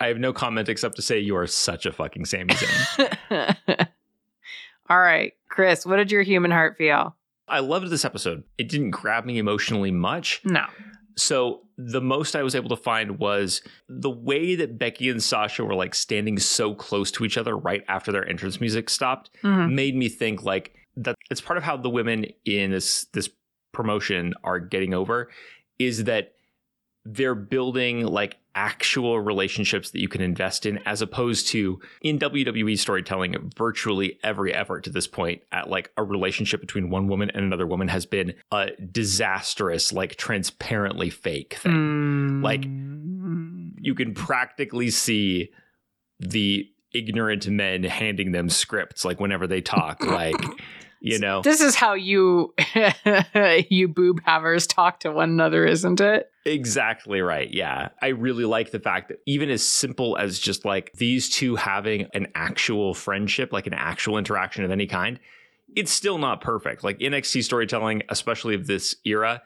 I 0.01 0.07
have 0.07 0.19
no 0.19 0.33
comment 0.33 0.69
except 0.69 0.97
to 0.97 1.03
say 1.03 1.19
you 1.19 1.37
are 1.37 1.47
such 1.47 1.87
a 1.87 1.93
fucking 1.93 2.25
Sami 2.27 2.55
Zayn. 2.55 3.57
All 4.91 5.01
right, 5.01 5.33
Kris, 5.49 5.87
what 5.87 5.97
did 5.97 6.11
your 6.11 6.23
human 6.23 6.51
heart 6.51 6.77
feel? 6.77 7.17
I 7.49 7.61
loved 7.61 7.89
this 7.91 8.05
episode. 8.05 8.43
It 8.59 8.69
didn't 8.69 8.91
grab 8.91 9.25
me 9.25 9.39
emotionally 9.39 9.91
much. 9.91 10.41
No. 10.45 10.67
So 11.17 11.63
the 11.77 12.01
most 12.01 12.35
I 12.37 12.43
was 12.43 12.55
able 12.55 12.69
to 12.71 12.77
find 12.77 13.19
was 13.19 13.63
the 13.89 14.11
way 14.11 14.55
that 14.57 14.79
Becky 14.79 15.09
and 15.11 15.23
Sasha 15.23 15.65
were 15.65 15.75
like 15.75 15.95
standing 15.95 16.39
so 16.39 16.75
close 16.75 17.11
to 17.13 17.25
each 17.25 17.37
other 17.39 17.57
right 17.57 17.83
after 17.89 18.13
their 18.13 18.29
entrance 18.29 18.61
music 18.61 18.89
stopped 18.91 19.31
Mhm. 19.43 19.73
made 19.73 19.95
me 19.97 20.09
think 20.09 20.43
like 20.45 20.75
that 20.97 21.17
it's 21.31 21.41
part 21.41 21.57
of 21.57 21.63
how 21.63 21.77
the 21.77 21.91
women 21.91 22.27
in 22.45 22.71
this 22.71 23.07
this 23.13 23.29
promotion 23.73 24.35
are 24.45 24.59
getting 24.61 24.95
over 24.95 25.31
is 25.79 26.05
that 26.05 26.33
they're 27.07 27.35
building 27.35 28.05
like 28.05 28.37
actual 28.55 29.19
relationships 29.21 29.91
that 29.93 30.01
you 30.01 30.09
can 30.09 30.21
invest 30.21 30.67
in 30.67 30.79
as 30.85 31.01
opposed 31.01 31.47
to 31.49 31.81
in 32.03 32.19
WWE 32.19 32.77
storytelling 32.79 33.51
virtually 33.57 34.19
every 34.23 34.53
effort 34.53 34.85
to 34.85 34.91
this 34.91 35.07
point 35.07 35.41
at 35.53 35.71
like 35.71 35.91
a 35.97 36.03
relationship 36.03 36.61
between 36.61 36.91
one 36.91 37.07
woman 37.09 37.31
and 37.33 37.45
another 37.45 37.67
woman 37.67 37.89
has 37.89 38.05
been 38.05 38.35
a 38.53 38.71
disastrous 38.93 39.93
like 39.93 40.17
transparently 40.17 41.09
fake 41.11 41.55
thing 41.55 42.43
Like- 42.43 42.63
Mm. 42.63 43.73
you 43.79 43.95
can 43.95 44.13
practically 44.15 44.91
see 44.91 45.51
the 46.19 46.67
ignorant 46.93 47.47
men 47.49 47.85
handing 47.85 48.33
them 48.33 48.49
scripts 48.51 49.05
like 49.05 49.21
whenever 49.21 49.47
they 49.47 49.61
talk 49.61 50.03
like 50.05 50.35
you 51.01 51.19
know. 51.19 51.43
This 51.43 51.61
is 51.61 51.75
how 51.75 51.95
you 51.95 52.55
you 53.69 53.89
boob 53.89 54.21
havers 54.25 54.67
talk 54.67 55.01
to 55.01 55.11
one 55.13 55.31
another, 55.31 55.65
isn't 55.65 56.01
it? 56.01 56.31
exactly 56.45 57.21
right 57.21 57.53
yeah. 57.53 57.89
I 58.01 58.09
really 58.09 58.45
like 58.45 58.71
the 58.71 58.81
fact 58.81 59.09
that 59.09 59.19
even 59.27 59.51
as 59.51 59.67
simple 59.67 60.17
as 60.17 60.39
just 60.39 60.65
like 60.65 60.93
these 60.95 61.29
two 61.29 61.57
having 61.57 62.07
an 62.15 62.29
actual 62.35 62.95
friendship 62.95 63.53
like 63.53 63.67
an 63.67 63.75
actual 63.75 64.17
interaction 64.17 64.65
of 64.65 64.71
any 64.71 64.87
kind 64.87 65.21
it's 65.77 65.93
still 65.93 66.19
not 66.19 66.41
perfect. 66.41 66.83
Like 66.83 66.99
nxt 66.99 67.45
storytelling 67.45 68.03
especially 68.09 68.55
of 68.55 68.67
this 68.67 68.97
era 69.05 69.43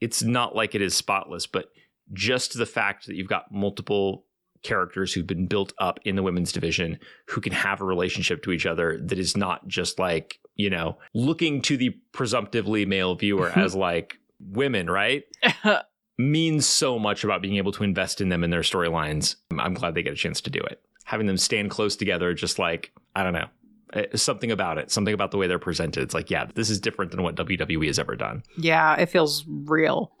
it's 0.00 0.22
not 0.22 0.56
like 0.56 0.74
it 0.74 0.82
is 0.82 0.94
spotless 0.94 1.46
but 1.46 1.66
just 2.12 2.58
the 2.58 2.66
fact 2.66 3.06
that 3.06 3.14
you've 3.14 3.28
got 3.28 3.52
multiple 3.52 4.26
characters 4.62 5.12
who've 5.12 5.26
been 5.26 5.46
built 5.46 5.72
up 5.78 6.00
in 6.04 6.16
the 6.16 6.22
women's 6.22 6.50
division 6.50 6.98
who 7.28 7.40
can 7.40 7.52
have 7.52 7.80
a 7.80 7.84
relationship 7.84 8.42
to 8.42 8.50
each 8.50 8.66
other 8.66 8.98
that 9.02 9.18
is 9.18 9.36
not 9.36 9.68
just 9.68 9.98
like 9.98 10.40
you 10.56 10.70
know 10.70 10.98
looking 11.12 11.60
to 11.62 11.76
the 11.76 11.90
presumptively 12.12 12.86
male 12.86 13.14
viewer 13.14 13.50
as 13.56 13.74
like 13.74 14.18
women 14.40 14.88
right 14.88 15.24
means 16.18 16.66
so 16.66 16.98
much 16.98 17.24
about 17.24 17.42
being 17.42 17.56
able 17.56 17.72
to 17.72 17.82
invest 17.82 18.20
in 18.20 18.28
them 18.28 18.44
in 18.44 18.50
their 18.50 18.60
storylines 18.60 19.36
i'm 19.58 19.74
glad 19.74 19.94
they 19.94 20.02
get 20.02 20.12
a 20.12 20.16
chance 20.16 20.40
to 20.40 20.50
do 20.50 20.60
it 20.60 20.80
having 21.04 21.26
them 21.26 21.36
stand 21.36 21.70
close 21.70 21.96
together 21.96 22.32
just 22.34 22.58
like 22.58 22.92
i 23.16 23.22
don't 23.22 23.32
know 23.32 23.48
eh, 23.94 24.06
something 24.14 24.50
about 24.50 24.78
it 24.78 24.90
something 24.90 25.14
about 25.14 25.30
the 25.30 25.36
way 25.36 25.46
they're 25.46 25.58
presented 25.58 26.02
it's 26.02 26.14
like 26.14 26.30
yeah 26.30 26.46
this 26.54 26.70
is 26.70 26.80
different 26.80 27.10
than 27.10 27.22
what 27.22 27.34
wwe 27.36 27.86
has 27.86 27.98
ever 27.98 28.14
done 28.14 28.42
yeah, 28.56 28.94
it 28.94 29.06
feels 29.06 29.44
real. 29.46 30.12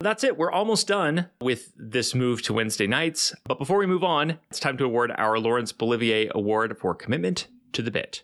that's 0.00 0.24
it. 0.24 0.36
We're 0.36 0.52
almost 0.52 0.86
done 0.86 1.28
with 1.40 1.72
this 1.76 2.14
move 2.14 2.42
to 2.42 2.52
Wednesday 2.52 2.86
nights. 2.86 3.34
But 3.44 3.58
before 3.58 3.78
we 3.78 3.86
move 3.86 4.04
on, 4.04 4.38
it's 4.50 4.60
time 4.60 4.76
to 4.78 4.84
award 4.84 5.12
our 5.16 5.38
Laurence 5.38 5.72
Olivier 5.80 6.30
Award 6.34 6.76
for 6.78 6.94
commitment 6.94 7.48
to 7.72 7.82
the 7.82 7.90
bit. 7.90 8.22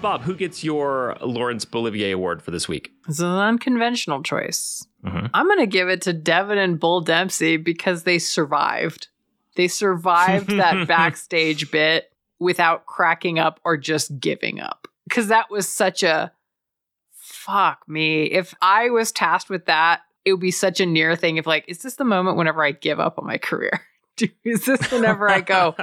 Bob, 0.00 0.22
who 0.22 0.34
gets 0.36 0.62
your 0.62 1.16
Laurence 1.20 1.66
Olivier 1.74 2.12
Award 2.12 2.40
for 2.40 2.52
this 2.52 2.68
week? 2.68 2.92
It's 3.08 3.18
an 3.18 3.26
unconventional 3.26 4.22
choice. 4.22 4.86
Mhm. 5.04 5.28
I'm 5.34 5.46
going 5.46 5.58
to 5.58 5.66
give 5.66 5.88
it 5.88 6.02
to 6.02 6.12
Devin 6.12 6.56
and 6.58 6.78
Bull 6.78 7.00
Dempsey 7.00 7.56
because 7.56 8.04
they 8.04 8.18
survived. 8.20 9.08
They 9.56 9.66
survived 9.66 10.50
that 10.50 10.86
backstage 10.88 11.70
bit 11.72 12.12
without 12.38 12.86
cracking 12.86 13.40
up 13.40 13.58
or 13.64 13.76
just 13.76 14.20
giving 14.20 14.60
up. 14.60 14.86
Because 15.08 15.28
that 15.28 15.50
was 15.50 15.68
such 15.68 16.04
a 16.04 16.30
fuck 17.10 17.80
me. 17.88 18.24
If 18.24 18.54
I 18.62 18.90
was 18.90 19.10
tasked 19.10 19.50
with 19.50 19.66
that, 19.66 20.02
it 20.24 20.32
would 20.32 20.40
be 20.40 20.52
such 20.52 20.78
a 20.78 20.86
near 20.86 21.16
thing. 21.16 21.38
If, 21.38 21.46
like, 21.46 21.64
is 21.66 21.82
this 21.82 21.96
the 21.96 22.04
moment 22.04 22.36
whenever 22.36 22.62
I 22.62 22.70
give 22.70 23.00
up 23.00 23.18
on 23.18 23.26
my 23.26 23.38
career? 23.38 23.80
Is 24.44 24.64
this 24.64 24.90
whenever 24.90 25.28
I 25.30 25.40
go, 25.40 25.76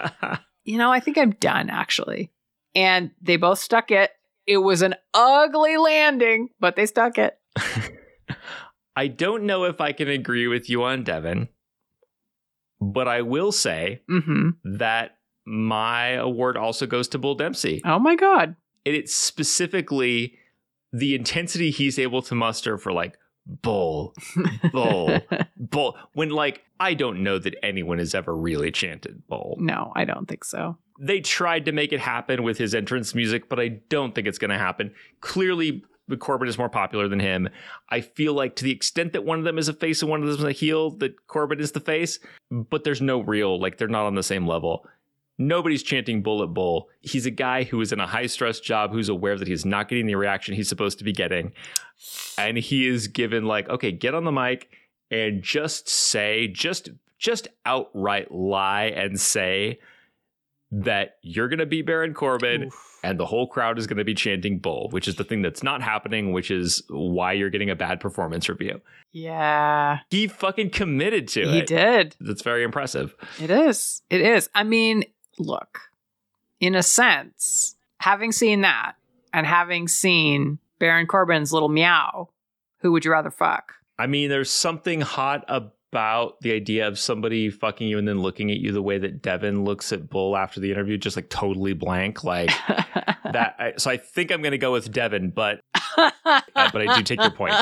you 0.65 0.77
know, 0.77 0.91
I 0.91 0.99
think 0.99 1.17
I'm 1.17 1.31
done 1.31 1.69
actually. 1.69 2.31
And 2.75 3.11
they 3.21 3.37
both 3.37 3.59
stuck 3.59 3.89
it. 3.91 4.11
It 4.45 4.57
was 4.57 4.81
an 4.81 4.95
ugly 5.13 5.77
landing, 5.77 6.49
but 6.59 6.75
they 6.75 6.85
stuck 6.85 7.17
it. 7.17 7.39
I 8.95 9.07
don't 9.07 9.43
know 9.43 9.63
if 9.65 9.81
I 9.81 9.91
can 9.91 10.07
agree 10.07 10.47
with 10.47 10.69
you 10.69 10.83
on 10.83 11.03
Devin, 11.03 11.49
but 12.79 13.07
I 13.07 13.21
will 13.21 13.51
say 13.51 14.01
hmm 14.07 14.51
that 14.63 15.17
my 15.45 16.09
award 16.11 16.57
also 16.57 16.85
goes 16.87 17.07
to 17.09 17.17
Bull 17.17 17.35
Dempsey. 17.35 17.81
Oh 17.85 17.99
my 17.99 18.15
God. 18.15 18.55
and 18.85 18.95
it's 18.95 19.15
specifically 19.15 20.37
the 20.91 21.13
intensity 21.15 21.71
he's 21.71 21.99
able 21.99 22.21
to 22.23 22.35
muster 22.35 22.77
for 22.77 22.91
like 22.91 23.17
bull 23.45 24.15
bull 24.71 25.21
bull 25.55 25.95
when 26.13 26.29
like 26.29 26.63
i 26.79 26.95
don't 26.95 27.21
know 27.21 27.37
that 27.37 27.53
anyone 27.63 27.99
has 27.99 28.15
ever 28.15 28.35
really 28.35 28.71
chanted 28.71 29.21
bull 29.27 29.55
no, 29.59 29.91
I 29.95 30.05
don't 30.05 30.27
think 30.27 30.43
so. 30.43 30.77
They 30.99 31.19
tried 31.19 31.65
to 31.65 31.71
make 31.71 31.91
it 31.91 31.99
happen 31.99 32.43
with 32.43 32.57
his 32.57 32.73
entrance 32.73 33.15
music 33.15 33.49
but 33.49 33.59
i 33.59 33.67
don't 33.89 34.15
think 34.15 34.27
it's 34.27 34.37
going 34.37 34.51
to 34.51 34.57
happen 34.57 34.93
clearly 35.21 35.83
corbin 36.19 36.47
is 36.47 36.57
more 36.57 36.69
popular 36.69 37.07
than 37.07 37.19
him 37.19 37.49
i 37.89 37.99
feel 37.99 38.33
like 38.33 38.55
to 38.55 38.63
the 38.63 38.71
extent 38.71 39.13
that 39.13 39.25
one 39.25 39.39
of 39.39 39.45
them 39.45 39.57
is 39.57 39.67
a 39.67 39.73
face 39.73 40.01
and 40.01 40.11
one 40.11 40.21
of 40.21 40.27
them 40.27 40.37
is 40.37 40.43
a 40.43 40.51
heel 40.51 40.91
that 40.91 41.27
corbin 41.27 41.59
is 41.59 41.71
the 41.71 41.79
face 41.79 42.19
but 42.51 42.83
there's 42.83 43.01
no 43.01 43.19
real 43.21 43.59
like 43.59 43.77
they're 43.77 43.87
not 43.87 44.05
on 44.05 44.15
the 44.15 44.23
same 44.23 44.47
level 44.47 44.85
Nobody's 45.37 45.83
chanting 45.83 46.21
bullet 46.21 46.47
bull. 46.47 46.89
He's 47.01 47.25
a 47.25 47.31
guy 47.31 47.63
who 47.63 47.81
is 47.81 47.91
in 47.91 47.99
a 47.99 48.07
high 48.07 48.27
stress 48.27 48.59
job 48.59 48.91
who's 48.91 49.09
aware 49.09 49.37
that 49.37 49.47
he's 49.47 49.65
not 49.65 49.89
getting 49.89 50.05
the 50.05 50.15
reaction 50.15 50.55
he's 50.55 50.69
supposed 50.69 50.97
to 50.99 51.03
be 51.03 51.11
getting. 51.11 51.51
And 52.37 52.57
he 52.57 52.87
is 52.87 53.07
given 53.07 53.45
like, 53.45 53.67
okay, 53.67 53.91
get 53.91 54.15
on 54.15 54.23
the 54.23 54.31
mic 54.31 54.69
and 55.11 55.43
just 55.43 55.89
say, 55.89 56.47
just 56.47 56.89
just 57.17 57.47
outright 57.65 58.31
lie 58.31 58.85
and 58.85 59.19
say 59.19 59.79
that 60.83 61.17
you're 61.21 61.47
gonna 61.47 61.65
be 61.65 61.81
Baron 61.81 62.13
Corbin 62.13 62.65
Oof. 62.65 62.99
and 63.03 63.19
the 63.19 63.25
whole 63.25 63.47
crowd 63.47 63.79
is 63.79 63.87
gonna 63.87 64.03
be 64.03 64.13
chanting 64.13 64.59
bull, 64.59 64.89
which 64.91 65.07
is 65.07 65.15
the 65.15 65.23
thing 65.23 65.41
that's 65.41 65.63
not 65.63 65.81
happening, 65.81 66.31
which 66.33 66.51
is 66.51 66.83
why 66.89 67.33
you're 67.33 67.49
getting 67.49 67.69
a 67.69 67.75
bad 67.75 67.99
performance 67.99 68.49
review. 68.49 68.81
Yeah, 69.11 69.99
He 70.09 70.27
fucking 70.27 70.71
committed 70.71 71.29
to 71.29 71.43
he 71.43 71.59
it. 71.59 71.69
He 71.69 71.75
did. 71.75 72.15
That's 72.19 72.41
very 72.41 72.63
impressive. 72.63 73.15
It 73.41 73.49
is. 73.49 74.01
It 74.09 74.19
is. 74.21 74.49
I 74.53 74.63
mean, 74.63 75.05
look, 75.39 75.79
in 76.59 76.75
a 76.75 76.83
sense, 76.83 77.75
having 77.99 78.33
seen 78.33 78.61
that 78.61 78.95
and 79.33 79.45
having 79.47 79.87
seen 79.87 80.59
Baron 80.79 81.07
Corbin's 81.07 81.53
little 81.53 81.69
meow, 81.69 82.29
who 82.79 82.91
would 82.91 83.05
you 83.05 83.11
rather 83.11 83.31
fuck? 83.31 83.71
I 83.97 84.07
mean, 84.07 84.29
there's 84.29 84.51
something 84.51 84.99
hot 84.99 85.45
about 85.47 85.74
the 86.41 86.51
idea 86.51 86.87
of 86.87 86.99
somebody 86.99 87.49
fucking 87.49 87.87
you 87.87 87.97
and 87.97 88.07
then 88.07 88.19
looking 88.19 88.51
at 88.51 88.57
you 88.57 88.71
the 88.71 88.81
way 88.81 88.97
that 88.97 89.21
Devin 89.21 89.63
looks 89.63 89.91
at 89.91 90.09
Bull 90.09 90.35
after 90.37 90.59
the 90.59 90.71
interview, 90.71 90.97
just 90.97 91.15
like 91.15 91.29
totally 91.29 91.73
blank, 91.73 92.23
like 92.23 92.49
that. 93.31 93.55
I, 93.59 93.73
so 93.77 93.91
I 93.91 93.97
think 93.97 94.31
I'm 94.31 94.41
going 94.41 94.51
to 94.51 94.57
go 94.57 94.71
with 94.71 94.91
Devin, 94.91 95.31
but 95.31 95.61
uh, 95.97 96.11
but 96.53 96.87
I 96.87 96.95
do 96.95 97.03
take 97.03 97.21
your 97.21 97.31
point. 97.31 97.55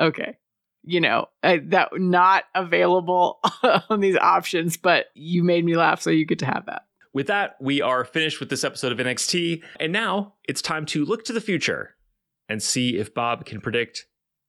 okay. 0.00 0.36
You 0.84 1.00
know, 1.02 1.28
I, 1.42 1.58
that 1.58 1.90
not 1.98 2.44
available 2.54 3.40
on 3.90 4.00
these 4.00 4.16
options, 4.16 4.76
but 4.78 5.06
you 5.14 5.44
made 5.44 5.64
me 5.64 5.76
laugh, 5.76 6.00
so 6.00 6.10
you 6.10 6.24
get 6.24 6.38
to 6.38 6.46
have 6.46 6.64
that. 6.66 6.87
With 7.14 7.26
that, 7.28 7.56
we 7.60 7.80
are 7.80 8.04
finished 8.04 8.38
with 8.38 8.50
this 8.50 8.64
episode 8.64 8.92
of 8.92 8.98
NXT, 8.98 9.62
and 9.80 9.92
now 9.92 10.34
it's 10.44 10.60
time 10.60 10.84
to 10.86 11.04
look 11.04 11.24
to 11.24 11.32
the 11.32 11.40
future 11.40 11.96
and 12.48 12.62
see 12.62 12.98
if 12.98 13.14
Bob 13.14 13.46
can 13.46 13.60
predict 13.60 14.06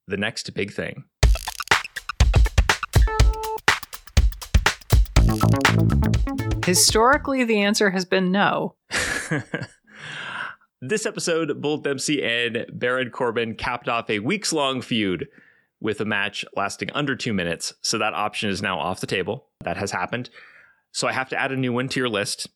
the 0.08 0.18
next 0.18 0.54
big 0.54 0.74
thing. 0.74 1.06
Historically, 6.66 7.46
the 7.46 7.62
answer 7.62 7.92
has 7.92 8.04
been 8.04 8.32
no. 8.32 8.76
this 10.82 11.06
episode, 11.06 11.62
Bull 11.62 11.78
Dempsey 11.78 12.22
and 12.22 12.66
Baron 12.74 13.10
Corbin 13.10 13.56
capped 13.56 13.88
off 13.88 14.10
a 14.10 14.20
weeks 14.20 14.52
long 14.52 14.82
feud 14.82 15.28
with 15.80 16.02
a 16.02 16.06
match 16.06 16.44
lasting 16.58 16.92
under 16.92 17.16
two 17.16 17.34
minutes. 17.34 17.74
So 17.82 17.98
that 18.00 18.14
option 18.14 18.50
is 18.50 18.62
now 18.62 18.80
off 18.80 19.00
the 19.00 19.08
table. 19.08 19.48
That 19.64 19.78
has 19.78 19.92
happened. 19.92 20.30
So 20.92 21.08
I 21.08 21.14
have 21.14 21.30
to 21.30 21.40
add 21.40 21.52
a 21.52 21.58
new 21.58 21.74
one 21.74 21.90
to 21.90 22.00
your 22.00 22.10
list. 22.10 22.48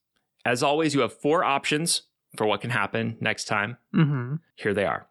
As 0.46 0.64
always, 0.64 0.94
you 0.94 1.02
have 1.02 1.14
four 1.14 1.44
options 1.44 2.04
for 2.36 2.46
what 2.46 2.62
can 2.62 2.72
happen 2.72 3.18
next 3.20 3.46
time. 3.46 3.78
Mm-hmm. 3.96 4.36
Here 4.56 4.74
they 4.74 4.86
are. 4.86 5.08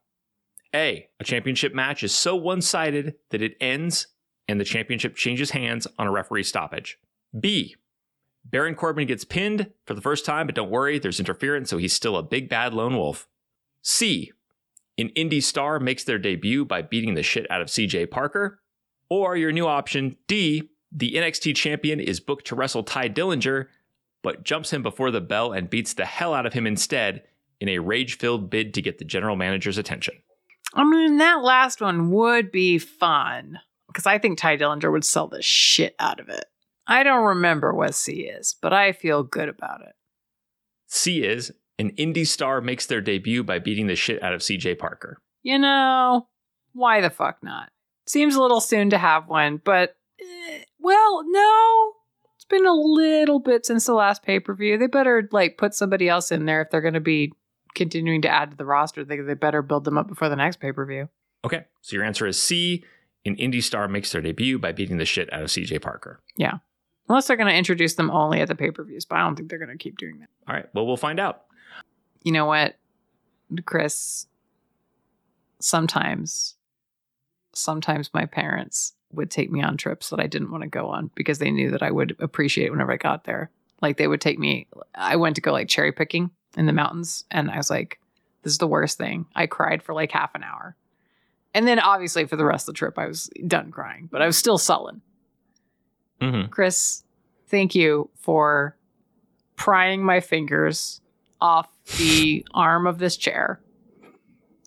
A. 0.74 1.08
A 1.20 1.24
championship 1.24 1.74
match 1.74 2.02
is 2.02 2.12
so 2.12 2.34
one 2.34 2.60
sided 2.60 3.14
that 3.30 3.42
it 3.42 3.56
ends 3.60 4.08
and 4.48 4.60
the 4.60 4.64
championship 4.64 5.14
changes 5.14 5.50
hands 5.50 5.86
on 5.98 6.06
a 6.06 6.10
referee 6.10 6.42
stoppage. 6.42 6.98
B. 7.38 7.76
Baron 8.44 8.74
Corbin 8.74 9.06
gets 9.06 9.24
pinned 9.24 9.70
for 9.86 9.94
the 9.94 10.00
first 10.00 10.24
time, 10.24 10.46
but 10.46 10.54
don't 10.54 10.70
worry, 10.70 10.98
there's 10.98 11.20
interference, 11.20 11.70
so 11.70 11.78
he's 11.78 11.92
still 11.92 12.16
a 12.16 12.22
big 12.22 12.48
bad 12.48 12.74
lone 12.74 12.96
wolf. 12.96 13.28
C. 13.82 14.32
An 14.98 15.10
indie 15.10 15.42
star 15.42 15.78
makes 15.78 16.04
their 16.04 16.18
debut 16.18 16.64
by 16.64 16.82
beating 16.82 17.14
the 17.14 17.22
shit 17.22 17.50
out 17.50 17.60
of 17.60 17.68
CJ 17.68 18.10
Parker. 18.10 18.60
Or 19.08 19.36
your 19.36 19.52
new 19.52 19.66
option, 19.66 20.16
D. 20.26 20.70
The 20.95 21.14
NXT 21.14 21.57
champion 21.57 22.01
is 22.01 22.20
booked 22.20 22.47
to 22.49 22.55
wrestle 22.55 22.82
Tye 22.82 23.09
Dillinger, 23.09 23.66
but 24.22 24.45
jumps 24.45 24.72
him 24.72 24.82
before 24.82 25.11
the 25.11 25.20
bell 25.20 25.53
and 25.53 25.70
beats 25.70 25.95
the 25.95 26.05
hell 26.05 26.34
out 26.34 26.47
of 26.47 26.53
him 26.53 26.66
instead 26.66 27.22
in 27.61 27.68
a 27.68 27.78
rage 27.78 28.18
filled 28.18 28.51
bid 28.51 28.74
to 28.74 28.82
get 28.82 28.99
the 28.99 29.05
general 29.05 29.36
manager's 29.36 29.78
attention. 29.78 30.14
I 30.74 30.84
mean, 30.84 31.18
that 31.18 31.43
last 31.43 31.80
one 31.80 32.11
would 32.11 32.51
be 32.51 32.78
fun 32.78 33.59
because 33.88 34.07
I 34.07 34.18
think 34.18 34.38
Tye 34.38 34.57
Dillinger 34.57 34.90
would 34.90 35.05
sell 35.05 35.28
the 35.28 35.43
shit 35.43 35.95
out 35.99 36.20
of 36.20 36.28
it. 36.28 36.45
I 36.86 37.03
don't 37.03 37.24
remember 37.24 37.72
what 37.72 37.95
C 37.95 38.22
is, 38.22 38.57
but 38.61 38.72
I 38.72 38.93
feel 38.93 39.22
good 39.22 39.49
about 39.49 39.82
it. 39.82 39.95
C 40.88 41.22
is 41.22 41.53
an 41.78 41.90
indie 41.93 42.26
star 42.26 42.61
makes 42.61 42.86
their 42.86 43.01
debut 43.01 43.43
by 43.43 43.59
beating 43.59 43.86
the 43.86 43.97
shit 43.97 44.22
out 44.22 44.34
of 44.34 44.40
CJ 44.40 44.78
Parker. 44.78 45.18
You 45.43 45.59
know, 45.59 46.28
why 46.72 47.01
the 47.01 47.11
fuck 47.11 47.38
not? 47.43 47.70
Seems 48.07 48.34
a 48.34 48.43
little 48.43 48.61
soon 48.61 48.90
to 48.90 48.99
have 48.99 49.28
one, 49.28 49.61
but 49.62 49.97
well, 50.83 51.22
no. 51.26 51.93
It's 52.37 52.45
been 52.45 52.66
a 52.66 52.74
little 52.74 53.39
bit 53.39 53.64
since 53.64 53.87
the 53.87 53.95
last 53.95 54.22
pay 54.22 54.41
per 54.41 54.55
view. 54.55 54.76
They 54.78 54.89
better 54.89 55.28
like 55.30 55.59
put 55.59 55.74
somebody 55.74 56.09
else 56.09 56.33
in 56.33 56.45
there 56.45 56.62
if 56.62 56.70
they're 56.70 56.80
going 56.80 56.95
to 56.95 57.01
be 57.01 57.33
continuing 57.74 58.22
to 58.22 58.28
add 58.28 58.51
to 58.51 58.57
the 58.57 58.64
roster. 58.64 59.05
They, 59.05 59.18
they 59.18 59.35
better 59.35 59.62
build 59.62 59.85
them 59.85 59.97
up 59.97 60.09
before 60.09 60.28
the 60.28 60.37
next 60.37 60.61
pay 60.61 60.72
per 60.72 60.85
view. 60.85 61.09
Okay, 61.45 61.64
so 61.80 61.97
your 61.97 62.05
answer 62.05 62.26
is 62.26 62.41
C. 62.41 62.85
An 63.24 63.37
indie 63.37 63.62
star 63.62 63.87
makes 63.87 64.11
their 64.11 64.20
debut 64.20 64.59
by 64.59 64.72
beating 64.72 64.97
the 64.97 65.05
shit 65.05 65.33
out 65.33 65.43
of 65.43 65.49
CJ 65.49 65.80
Parker. 65.80 66.20
Yeah. 66.37 66.55
Unless 67.09 67.26
they're 67.26 67.37
going 67.37 67.49
to 67.49 67.57
introduce 67.57 67.95
them 67.95 68.11
only 68.11 68.41
at 68.41 68.49
the 68.49 68.55
pay 68.55 68.70
per 68.70 68.85
views, 68.85 69.05
but 69.05 69.16
I 69.16 69.20
don't 69.22 69.37
think 69.37 69.49
they're 69.49 69.59
going 69.59 69.76
to 69.76 69.83
keep 69.83 69.99
doing 69.99 70.18
that. 70.20 70.28
All 70.49 70.55
right, 70.55 70.66
well, 70.74 70.87
we'll 70.87 70.97
find 70.97 71.20
out. 71.20 71.43
You 72.22 72.33
know 72.33 72.47
what, 72.47 72.76
Kris? 73.64 74.26
Sometimes, 75.61 76.57
sometimes 77.53 78.11
my 78.12 78.26
parents 78.26 78.95
would 79.12 79.30
take 79.30 79.50
me 79.50 79.62
on 79.62 79.76
trips 79.76 80.10
that 80.10 80.20
I 80.20 80.26
didn't 80.26 80.50
want 80.50 80.62
to 80.62 80.68
go 80.68 80.88
on 80.88 81.10
because 81.14 81.38
they 81.38 81.50
knew 81.50 81.70
that 81.70 81.82
I 81.82 81.90
would 81.90 82.16
appreciate 82.18 82.70
whenever 82.70 82.92
I 82.92 82.96
got 82.96 83.24
there. 83.24 83.50
Like 83.80 83.96
they 83.96 84.08
would 84.08 84.20
take 84.20 84.38
me, 84.38 84.68
I 84.94 85.16
went 85.16 85.36
to 85.36 85.42
go 85.42 85.52
like 85.52 85.68
cherry 85.68 85.92
picking 85.92 86.30
in 86.56 86.66
the 86.66 86.72
mountains, 86.72 87.24
and 87.30 87.50
I 87.50 87.56
was 87.56 87.70
like, 87.70 87.98
this 88.42 88.52
is 88.52 88.58
the 88.58 88.66
worst 88.66 88.98
thing. 88.98 89.26
I 89.34 89.46
cried 89.46 89.82
for 89.82 89.94
like 89.94 90.12
half 90.12 90.34
an 90.34 90.42
hour. 90.42 90.76
And 91.54 91.66
then 91.66 91.78
obviously 91.78 92.26
for 92.26 92.36
the 92.36 92.44
rest 92.44 92.68
of 92.68 92.74
the 92.74 92.78
trip, 92.78 92.98
I 92.98 93.06
was 93.06 93.30
done 93.46 93.70
crying, 93.70 94.08
but 94.10 94.22
I 94.22 94.26
was 94.26 94.36
still 94.36 94.58
sullen. 94.58 95.02
Mm-hmm. 96.20 96.50
Kris, 96.50 97.02
thank 97.48 97.74
you 97.74 98.08
for 98.16 98.76
prying 99.56 100.04
my 100.04 100.20
fingers 100.20 101.00
off 101.40 101.68
the 101.98 102.46
arm 102.54 102.86
of 102.86 102.98
this 102.98 103.16
chair 103.16 103.60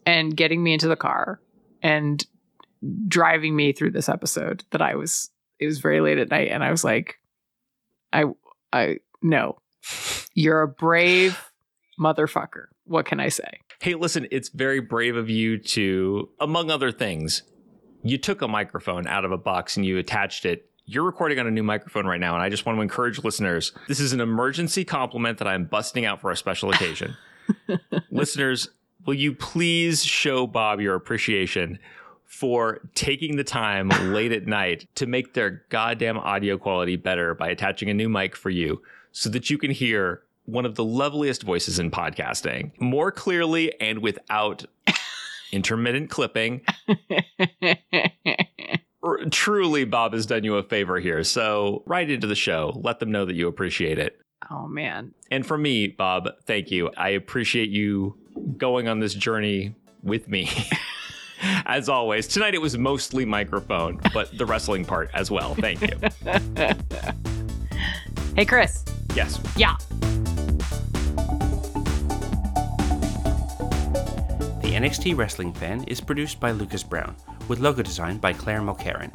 and 0.05 0.35
getting 0.37 0.61
me 0.63 0.73
into 0.73 0.87
the 0.87 0.95
car 0.95 1.39
and 1.81 2.25
driving 3.07 3.55
me 3.55 3.73
through 3.73 3.91
this 3.91 4.09
episode 4.09 4.63
that 4.71 4.81
I 4.81 4.95
was 4.95 5.29
it 5.59 5.65
was 5.65 5.79
very 5.79 6.01
late 6.01 6.17
at 6.17 6.29
night 6.29 6.49
and 6.49 6.63
I 6.63 6.71
was 6.71 6.83
like 6.83 7.19
I 8.11 8.25
I 8.71 8.97
no. 9.21 9.57
You're 10.33 10.61
a 10.61 10.67
brave 10.67 11.51
motherfucker. 11.99 12.65
What 12.85 13.05
can 13.05 13.19
I 13.19 13.29
say? 13.29 13.59
Hey, 13.81 13.95
listen, 13.95 14.27
it's 14.31 14.49
very 14.49 14.79
brave 14.79 15.15
of 15.15 15.29
you 15.29 15.57
to, 15.57 16.29
among 16.39 16.71
other 16.71 16.91
things, 16.91 17.43
you 18.03 18.17
took 18.17 18.41
a 18.41 18.47
microphone 18.47 19.07
out 19.07 19.25
of 19.25 19.31
a 19.31 19.37
box 19.37 19.77
and 19.77 19.85
you 19.85 19.97
attached 19.97 20.45
it. 20.45 20.69
You're 20.85 21.03
recording 21.03 21.39
on 21.39 21.47
a 21.47 21.51
new 21.51 21.63
microphone 21.63 22.05
right 22.05 22.19
now, 22.19 22.35
and 22.35 22.43
I 22.43 22.49
just 22.49 22.65
want 22.65 22.77
to 22.77 22.81
encourage 22.81 23.23
listeners 23.23 23.71
this 23.87 23.99
is 23.99 24.13
an 24.13 24.21
emergency 24.21 24.85
compliment 24.85 25.39
that 25.39 25.47
I'm 25.47 25.65
busting 25.65 26.05
out 26.05 26.21
for 26.21 26.29
a 26.29 26.37
special 26.37 26.69
occasion. 26.69 27.17
listeners, 28.11 28.69
will 29.05 29.15
you 29.15 29.33
please 29.33 30.03
show 30.03 30.45
Bob 30.45 30.79
your 30.79 30.93
appreciation 30.95 31.79
for 32.35 32.81
taking 32.95 33.37
the 33.37 33.43
time 33.43 33.87
late 34.13 34.31
at 34.33 34.45
night 34.45 34.87
to 34.95 35.05
make 35.05 35.33
their 35.33 35.63
goddamn 35.69 36.17
audio 36.17 36.57
quality 36.57 36.95
better 36.97 37.33
by 37.33 37.47
attaching 37.49 37.89
a 37.89 37.93
new 37.93 38.09
mic 38.09 38.35
for 38.35 38.49
you 38.49 38.81
so 39.11 39.29
that 39.29 39.49
you 39.49 39.57
can 39.57 39.71
hear 39.71 40.21
one 40.45 40.65
of 40.65 40.75
the 40.75 40.83
loveliest 40.83 41.43
voices 41.43 41.79
in 41.79 41.89
podcasting 41.89 42.71
more 42.79 43.11
clearly 43.11 43.73
and 43.79 43.99
without 43.99 44.65
intermittent 45.53 46.09
clipping. 46.09 46.61
R- 49.03 49.25
Truly, 49.31 49.85
Bob 49.85 50.13
has 50.13 50.25
done 50.25 50.43
you 50.43 50.55
a 50.55 50.63
favor 50.63 50.99
here. 50.99 51.23
So, 51.23 51.83
right 51.85 52.09
into 52.09 52.27
the 52.27 52.35
show. 52.35 52.73
Let 52.83 52.99
them 52.99 53.11
know 53.11 53.25
that 53.25 53.35
you 53.35 53.47
appreciate 53.47 53.97
it. 53.99 54.19
oh 54.51 54.67
man. 54.67 55.13
And 55.31 55.45
for 55.45 55.57
me, 55.57 55.87
Bob, 55.87 56.27
thank 56.45 56.69
you. 56.71 56.91
I 56.97 57.09
appreciate 57.09 57.69
you 57.69 58.17
going 58.57 58.87
on 58.87 58.99
this 58.99 59.13
journey 59.13 59.73
with 60.03 60.27
me. 60.27 60.49
As 61.65 61.89
always, 61.89 62.27
tonight 62.27 62.53
it 62.55 62.61
was 62.61 62.77
mostly 62.77 63.25
microphone, 63.25 63.99
but 64.13 64.35
the 64.37 64.45
wrestling 64.45 64.85
part 64.85 65.09
as 65.13 65.29
well. 65.29 65.55
Thank 65.55 65.81
you. 65.81 65.97
Hey 68.35 68.43
Kris. 68.43 68.83
Yes. 69.15 69.39
Yeah. 69.55 69.77
The 74.61 74.73
NXT 74.73 75.15
Wrestling 75.15 75.53
Fan 75.53 75.85
is 75.85 76.01
produced 76.01 76.41
by 76.41 76.51
Lucas 76.51 76.83
Brown, 76.83 77.15
with 77.47 77.59
logo 77.59 77.81
design 77.81 78.17
by 78.17 78.33
Claire 78.33 78.59
Mulcairn. 78.59 79.09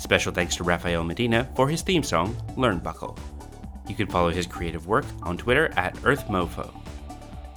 Special 0.00 0.32
thanks 0.32 0.56
to 0.56 0.64
Rafael 0.64 1.04
Medina 1.04 1.48
for 1.54 1.68
his 1.68 1.82
theme 1.82 2.02
song, 2.02 2.34
Learnbuckle. 2.56 3.16
You 3.88 3.94
can 3.94 4.08
follow 4.08 4.30
his 4.30 4.48
creative 4.48 4.88
work 4.88 5.04
on 5.22 5.38
Twitter 5.38 5.72
at 5.76 5.94
EarthMeauxFaux. 5.98 6.74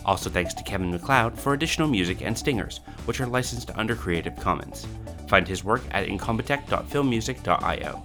Also 0.05 0.29
thanks 0.29 0.53
to 0.53 0.63
Kevin 0.63 0.91
MacLeod 0.91 1.37
for 1.37 1.53
additional 1.53 1.87
music 1.87 2.21
and 2.21 2.37
stingers, 2.37 2.79
which 3.05 3.21
are 3.21 3.27
licensed 3.27 3.71
under 3.75 3.95
Creative 3.95 4.35
Commons. 4.37 4.87
Find 5.27 5.47
his 5.47 5.63
work 5.63 5.81
at 5.91 6.07
incompetech.filmmusic.io. 6.07 8.03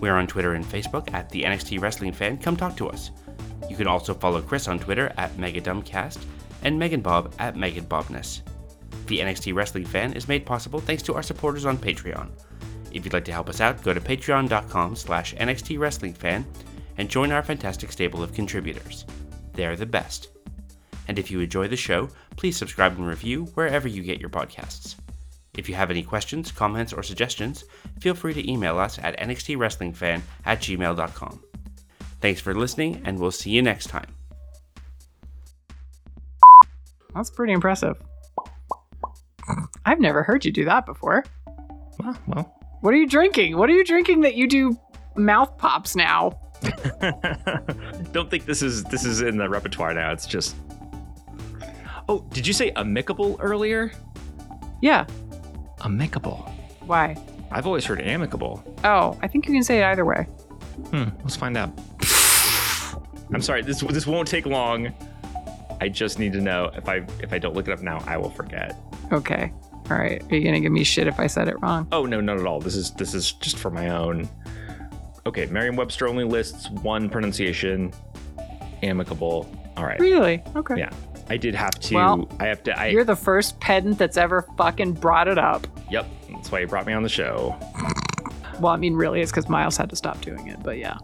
We 0.00 0.08
are 0.08 0.16
on 0.16 0.26
Twitter 0.26 0.54
and 0.54 0.64
Facebook 0.64 1.12
at 1.12 1.28
the 1.30 1.42
NXT 1.42 1.80
Wrestling 1.80 2.12
Fan. 2.12 2.38
Come 2.38 2.56
talk 2.56 2.76
to 2.76 2.88
us. 2.88 3.10
You 3.68 3.76
can 3.76 3.86
also 3.86 4.14
follow 4.14 4.40
Kris 4.40 4.68
on 4.68 4.78
Twitter 4.78 5.12
at 5.16 5.36
MegaDumbcast 5.36 6.18
and 6.62 6.78
Megan 6.78 7.00
Bob 7.00 7.34
at 7.38 7.54
MeganBobness. 7.54 8.42
The 9.06 9.18
NXT 9.18 9.54
Wrestling 9.54 9.84
Fan 9.84 10.12
is 10.12 10.28
made 10.28 10.46
possible 10.46 10.80
thanks 10.80 11.02
to 11.04 11.14
our 11.14 11.22
supporters 11.22 11.66
on 11.66 11.78
Patreon. 11.78 12.30
If 12.92 13.04
you'd 13.04 13.12
like 13.12 13.24
to 13.26 13.32
help 13.32 13.48
us 13.48 13.60
out, 13.60 13.82
go 13.82 13.92
to 13.92 14.00
patreon.com 14.00 14.96
slash 14.96 15.34
NXT 15.34 15.78
Wrestling 15.78 16.14
Fan 16.14 16.46
and 16.96 17.08
join 17.08 17.32
our 17.32 17.42
fantastic 17.42 17.92
stable 17.92 18.22
of 18.22 18.32
contributors. 18.32 19.04
They're 19.52 19.76
the 19.76 19.86
best. 19.86 20.28
And 21.08 21.18
if 21.18 21.30
you 21.30 21.40
enjoy 21.40 21.68
the 21.68 21.76
show, 21.76 22.08
please 22.36 22.56
subscribe 22.56 22.96
and 22.96 23.06
review 23.06 23.46
wherever 23.54 23.88
you 23.88 24.02
get 24.02 24.20
your 24.20 24.30
podcasts. 24.30 24.94
If 25.56 25.68
you 25.68 25.74
have 25.74 25.90
any 25.90 26.02
questions, 26.02 26.52
comments, 26.52 26.92
or 26.92 27.02
suggestions, 27.02 27.64
feel 27.98 28.14
free 28.14 28.34
to 28.34 28.48
email 28.48 28.78
us 28.78 28.98
at 29.00 29.18
nxtwrestlingfan 29.18 30.20
at 30.44 30.60
gmail.com. 30.60 31.42
Thanks 32.20 32.40
for 32.40 32.54
listening, 32.54 33.02
and 33.04 33.18
we'll 33.18 33.30
see 33.30 33.50
you 33.50 33.62
next 33.62 33.86
time. 33.88 34.14
That's 37.14 37.30
pretty 37.30 37.52
impressive. 37.52 38.00
I've 39.84 39.98
never 39.98 40.22
heard 40.22 40.44
you 40.44 40.52
do 40.52 40.64
that 40.66 40.86
before. 40.86 41.24
Well, 41.98 42.16
well. 42.26 42.54
What 42.80 42.94
are 42.94 42.96
you 42.96 43.08
drinking? 43.08 43.56
What 43.56 43.68
are 43.70 43.72
you 43.72 43.84
drinking 43.84 44.20
that 44.20 44.34
you 44.34 44.46
do 44.46 44.78
mouth 45.16 45.56
pops 45.58 45.96
now? 45.96 46.38
Don't 48.12 48.30
think 48.30 48.44
this 48.46 48.62
is 48.62 48.84
this 48.84 49.04
is 49.04 49.20
in 49.20 49.38
the 49.38 49.48
repertoire 49.48 49.94
now. 49.94 50.12
It's 50.12 50.26
just. 50.26 50.54
Oh, 52.08 52.24
did 52.32 52.46
you 52.46 52.52
say 52.52 52.70
amicable 52.70 53.36
earlier? 53.40 53.92
Yeah. 54.80 55.06
Amicable. 55.84 56.50
Why? 56.80 57.16
I've 57.50 57.66
always 57.66 57.84
heard 57.84 58.00
amicable. 58.00 58.62
Oh, 58.84 59.18
I 59.22 59.28
think 59.28 59.46
you 59.46 59.52
can 59.52 59.62
say 59.62 59.78
it 59.80 59.84
either 59.84 60.04
way. 60.04 60.24
Hmm. 60.90 61.04
Let's 61.22 61.36
find 61.36 61.56
out. 61.56 61.70
I'm 63.32 63.42
sorry. 63.42 63.62
This 63.62 63.80
this 63.80 64.06
won't 64.06 64.28
take 64.28 64.46
long. 64.46 64.92
I 65.80 65.88
just 65.88 66.18
need 66.18 66.32
to 66.32 66.40
know 66.40 66.70
if 66.74 66.88
I 66.88 67.04
if 67.20 67.32
I 67.32 67.38
don't 67.38 67.54
look 67.54 67.68
it 67.68 67.72
up 67.72 67.82
now, 67.82 68.02
I 68.06 68.16
will 68.16 68.30
forget. 68.30 68.76
Okay. 69.12 69.52
All 69.90 69.96
right. 69.96 70.22
Are 70.30 70.36
you 70.36 70.44
gonna 70.44 70.60
give 70.60 70.72
me 70.72 70.84
shit 70.84 71.06
if 71.06 71.20
I 71.20 71.26
said 71.26 71.48
it 71.48 71.56
wrong? 71.60 71.88
Oh 71.92 72.06
no, 72.06 72.20
not 72.20 72.38
at 72.38 72.46
all. 72.46 72.60
This 72.60 72.74
is 72.74 72.92
this 72.92 73.14
is 73.14 73.32
just 73.32 73.58
for 73.58 73.70
my 73.70 73.90
own. 73.90 74.28
Okay, 75.26 75.44
Merriam-Webster 75.46 76.08
only 76.08 76.24
lists 76.24 76.70
one 76.70 77.10
pronunciation, 77.10 77.92
amicable. 78.82 79.50
All 79.76 79.84
right. 79.84 80.00
Really? 80.00 80.42
Okay. 80.56 80.78
Yeah, 80.78 80.90
I 81.30 81.36
did 81.36 81.54
have 81.54 81.78
to. 81.80 81.94
Well, 81.94 82.28
I 82.40 82.46
have 82.46 82.62
to. 82.64 82.78
I 82.78 82.86
You're 82.88 83.04
the 83.04 83.16
first 83.16 83.60
pedant 83.60 83.98
that's 83.98 84.16
ever 84.16 84.42
fucking 84.56 84.94
brought 84.94 85.28
it 85.28 85.38
up. 85.38 85.66
yep. 85.90 86.06
That's 86.30 86.52
why 86.52 86.60
you 86.60 86.66
brought 86.66 86.86
me 86.86 86.92
on 86.92 87.02
the 87.02 87.08
show. 87.08 87.56
Well, 88.60 88.72
I 88.72 88.76
mean, 88.76 88.94
really, 88.94 89.20
it's 89.20 89.30
because 89.30 89.48
Miles 89.48 89.76
had 89.76 89.90
to 89.90 89.96
stop 89.96 90.20
doing 90.20 90.46
it, 90.48 90.62
but 90.62 90.78
yeah. 90.78 90.98